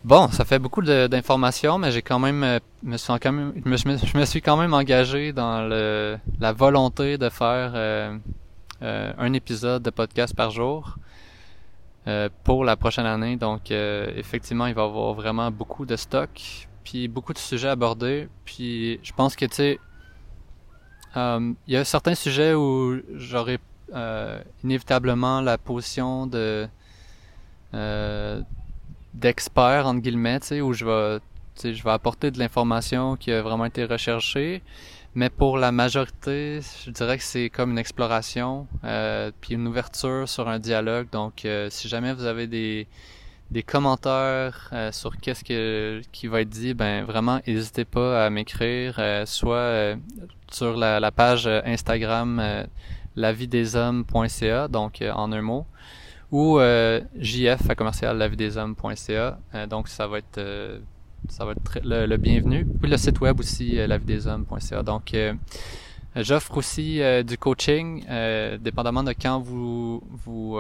Bon, 0.04 0.28
ça 0.28 0.44
fait 0.44 0.58
beaucoup 0.58 0.82
d'informations, 0.82 1.78
mais 1.78 1.90
j'ai 1.90 2.02
quand 2.02 2.18
même, 2.18 2.44
euh, 2.44 2.58
je 2.82 4.18
me, 4.18 4.24
suis 4.26 4.42
quand 4.42 4.58
même 4.58 4.74
engagé 4.74 5.32
dans 5.32 5.62
le, 5.62 6.18
la 6.40 6.52
volonté 6.52 7.16
de 7.16 7.30
faire 7.30 7.72
euh, 7.74 8.14
euh, 8.82 9.12
un 9.16 9.32
épisode 9.32 9.82
de 9.82 9.88
podcast 9.88 10.36
par 10.36 10.50
jour 10.50 10.96
pour 12.42 12.66
la 12.66 12.76
prochaine 12.76 13.06
année. 13.06 13.36
Donc, 13.36 13.70
effectivement, 13.70 14.66
il 14.66 14.74
va 14.74 14.82
y 14.82 14.84
avoir 14.84 15.14
vraiment 15.14 15.50
beaucoup 15.50 15.86
de 15.86 15.96
stock, 15.96 16.28
puis 16.84 17.08
beaucoup 17.08 17.32
de 17.32 17.38
sujets 17.38 17.70
abordés. 17.70 18.28
Puis, 18.44 19.00
je 19.02 19.12
pense 19.14 19.34
que 19.36 19.46
tu 19.46 19.54
sais, 19.54 19.80
il 21.16 21.54
y 21.66 21.76
a 21.76 21.84
certains 21.86 22.14
sujets 22.14 22.52
où 22.52 23.00
j'aurais 23.14 23.58
inévitablement 24.62 25.40
la 25.40 25.56
position 25.56 26.26
de 26.26 26.68
d'expert 29.14 29.86
entre 29.86 30.00
guillemets, 30.00 30.40
tu 30.40 30.46
sais, 30.48 30.60
où 30.60 30.72
je 30.72 30.84
vais, 30.84 31.20
je 31.72 31.82
vais 31.82 31.90
apporter 31.90 32.30
de 32.30 32.38
l'information 32.38 33.16
qui 33.16 33.32
a 33.32 33.42
vraiment 33.42 33.64
été 33.64 33.84
recherchée. 33.84 34.62
Mais 35.16 35.30
pour 35.30 35.58
la 35.58 35.70
majorité, 35.70 36.60
je 36.84 36.90
dirais 36.90 37.18
que 37.18 37.22
c'est 37.22 37.48
comme 37.48 37.70
une 37.70 37.78
exploration, 37.78 38.66
euh, 38.82 39.30
puis 39.40 39.54
une 39.54 39.66
ouverture 39.68 40.28
sur 40.28 40.48
un 40.48 40.58
dialogue. 40.58 41.08
Donc, 41.12 41.44
euh, 41.44 41.68
si 41.70 41.86
jamais 41.88 42.12
vous 42.12 42.24
avez 42.24 42.48
des, 42.48 42.88
des 43.52 43.62
commentaires 43.62 44.68
euh, 44.72 44.90
sur 44.90 45.16
qu'est-ce 45.16 45.44
que, 45.44 46.02
qui 46.10 46.26
va 46.26 46.40
être 46.40 46.48
dit, 46.48 46.74
ben 46.74 47.04
vraiment, 47.04 47.40
n'hésitez 47.46 47.84
pas 47.84 48.26
à 48.26 48.30
m'écrire, 48.30 49.00
soit 49.26 49.94
sur 50.50 50.76
la, 50.76 50.98
la, 50.98 51.12
page 51.12 51.46
Instagram 51.46 52.66
lavideshommes.ca, 53.14 54.66
donc 54.66 55.00
en 55.14 55.30
un 55.30 55.42
mot, 55.42 55.64
ou 56.30 56.58
euh, 56.58 57.00
jf 57.18 57.68
à 57.68 57.74
commercial 57.74 58.16
lavideshommes.ca. 58.16 59.38
Euh, 59.54 59.66
donc 59.66 59.88
ça 59.88 60.06
va 60.06 60.18
être 60.18 60.38
euh, 60.38 60.78
ça 61.28 61.44
va 61.44 61.52
être 61.52 61.80
le, 61.84 62.16
bienvenu. 62.16 62.66
Puis 62.66 62.90
le 62.90 62.96
site 62.96 63.20
web 63.20 63.40
aussi 63.40 63.78
euh, 63.78 63.86
lavideshommes.ca. 63.86 64.82
Donc 64.82 65.14
j'offre 66.16 66.56
aussi 66.56 67.00
du 67.24 67.38
coaching 67.38 68.04
dépendamment 68.60 69.02
de 69.02 69.12
quand 69.12 69.40
vous 69.40 70.02
vous 70.24 70.58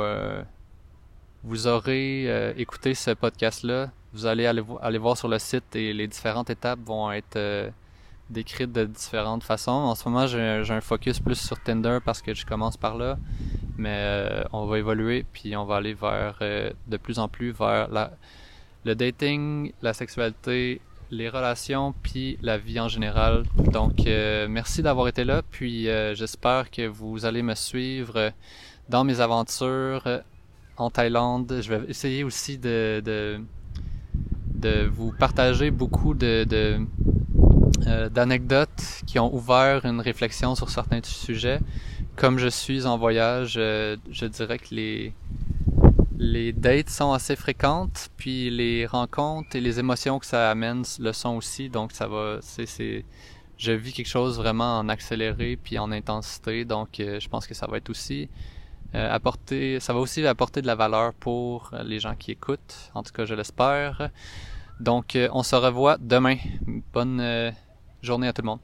vous 1.44 1.66
aurez 1.66 2.54
écouté 2.58 2.94
ce 2.94 3.10
podcast 3.12 3.62
là. 3.62 3.90
Vous 4.12 4.26
allez 4.26 4.46
aller, 4.46 4.62
aller 4.80 4.98
voir 4.98 5.16
sur 5.16 5.28
le 5.28 5.38
site 5.38 5.76
et 5.76 5.92
les 5.92 6.06
différentes 6.06 6.48
étapes 6.50 6.78
vont 6.84 7.12
être 7.12 7.70
décrites 8.30 8.72
de 8.72 8.84
différentes 8.84 9.44
façons. 9.44 9.70
En 9.70 9.94
ce 9.94 10.08
moment, 10.08 10.26
j'ai 10.26 10.40
un 10.40 10.80
focus 10.80 11.20
plus 11.20 11.38
sur 11.38 11.60
Tinder 11.62 11.98
parce 12.04 12.22
que 12.22 12.34
je 12.34 12.46
commence 12.46 12.76
par 12.76 12.96
là 12.96 13.18
mais 13.76 13.96
euh, 13.96 14.44
on 14.52 14.66
va 14.66 14.78
évoluer 14.78 15.24
puis 15.32 15.56
on 15.56 15.64
va 15.64 15.76
aller 15.76 15.94
vers 15.94 16.38
euh, 16.42 16.70
de 16.86 16.96
plus 16.96 17.18
en 17.18 17.28
plus 17.28 17.50
vers 17.50 17.88
la, 17.90 18.12
le 18.84 18.94
dating, 18.94 19.72
la 19.82 19.92
sexualité, 19.94 20.80
les 21.10 21.28
relations 21.28 21.94
puis 22.02 22.38
la 22.42 22.58
vie 22.58 22.80
en 22.80 22.88
général. 22.88 23.44
Donc 23.72 24.06
euh, 24.06 24.46
merci 24.48 24.82
d'avoir 24.82 25.08
été 25.08 25.24
là 25.24 25.42
puis 25.50 25.84
j'espère 26.14 26.70
que 26.70 26.86
vous 26.86 27.24
allez 27.24 27.42
me 27.42 27.54
suivre 27.54 28.32
dans 28.88 29.04
mes 29.04 29.20
aventures 29.20 30.22
en 30.76 30.90
Thaïlande. 30.90 31.60
Je 31.60 31.74
vais 31.74 31.88
essayer 31.88 32.24
aussi 32.24 32.58
de 32.58 33.02
de, 33.04 34.86
vous 34.86 35.12
partager 35.12 35.70
beaucoup 35.70 36.14
de 36.14 36.78
d'anecdotes 38.10 39.02
qui 39.06 39.18
ont 39.18 39.34
ouvert 39.34 39.84
une 39.84 40.00
réflexion 40.00 40.54
sur 40.54 40.70
certains 40.70 41.00
sujets 41.02 41.60
comme 42.16 42.38
je 42.38 42.48
suis 42.48 42.86
en 42.86 42.96
voyage, 42.96 43.54
euh, 43.56 43.96
je 44.10 44.26
dirais 44.26 44.58
que 44.58 44.74
les 44.74 45.12
les 46.16 46.52
dates 46.52 46.90
sont 46.90 47.12
assez 47.12 47.34
fréquentes, 47.34 48.08
puis 48.16 48.48
les 48.48 48.86
rencontres 48.86 49.56
et 49.56 49.60
les 49.60 49.80
émotions 49.80 50.20
que 50.20 50.26
ça 50.26 50.48
amène 50.48 50.84
le 51.00 51.12
sont 51.12 51.36
aussi. 51.36 51.68
Donc 51.68 51.90
ça 51.90 52.06
va, 52.06 52.38
c'est 52.40 53.04
je 53.58 53.72
vis 53.72 53.92
quelque 53.92 54.08
chose 54.08 54.38
vraiment 54.38 54.78
en 54.78 54.88
accéléré 54.88 55.58
puis 55.62 55.78
en 55.78 55.90
intensité. 55.90 56.64
Donc 56.64 57.00
euh, 57.00 57.18
je 57.18 57.28
pense 57.28 57.46
que 57.46 57.54
ça 57.54 57.66
va 57.66 57.78
être 57.78 57.90
aussi 57.90 58.28
euh, 58.94 59.12
apporter, 59.12 59.80
ça 59.80 59.92
va 59.92 59.98
aussi 59.98 60.24
apporter 60.24 60.62
de 60.62 60.68
la 60.68 60.76
valeur 60.76 61.14
pour 61.14 61.72
les 61.84 61.98
gens 61.98 62.14
qui 62.14 62.30
écoutent. 62.30 62.90
En 62.94 63.02
tout 63.02 63.12
cas, 63.12 63.24
je 63.24 63.34
l'espère. 63.34 64.10
Donc 64.80 65.18
on 65.32 65.42
se 65.42 65.56
revoit 65.56 65.96
demain. 65.98 66.36
Bonne 66.92 67.52
journée 68.02 68.28
à 68.28 68.32
tout 68.32 68.42
le 68.42 68.46
monde. 68.46 68.60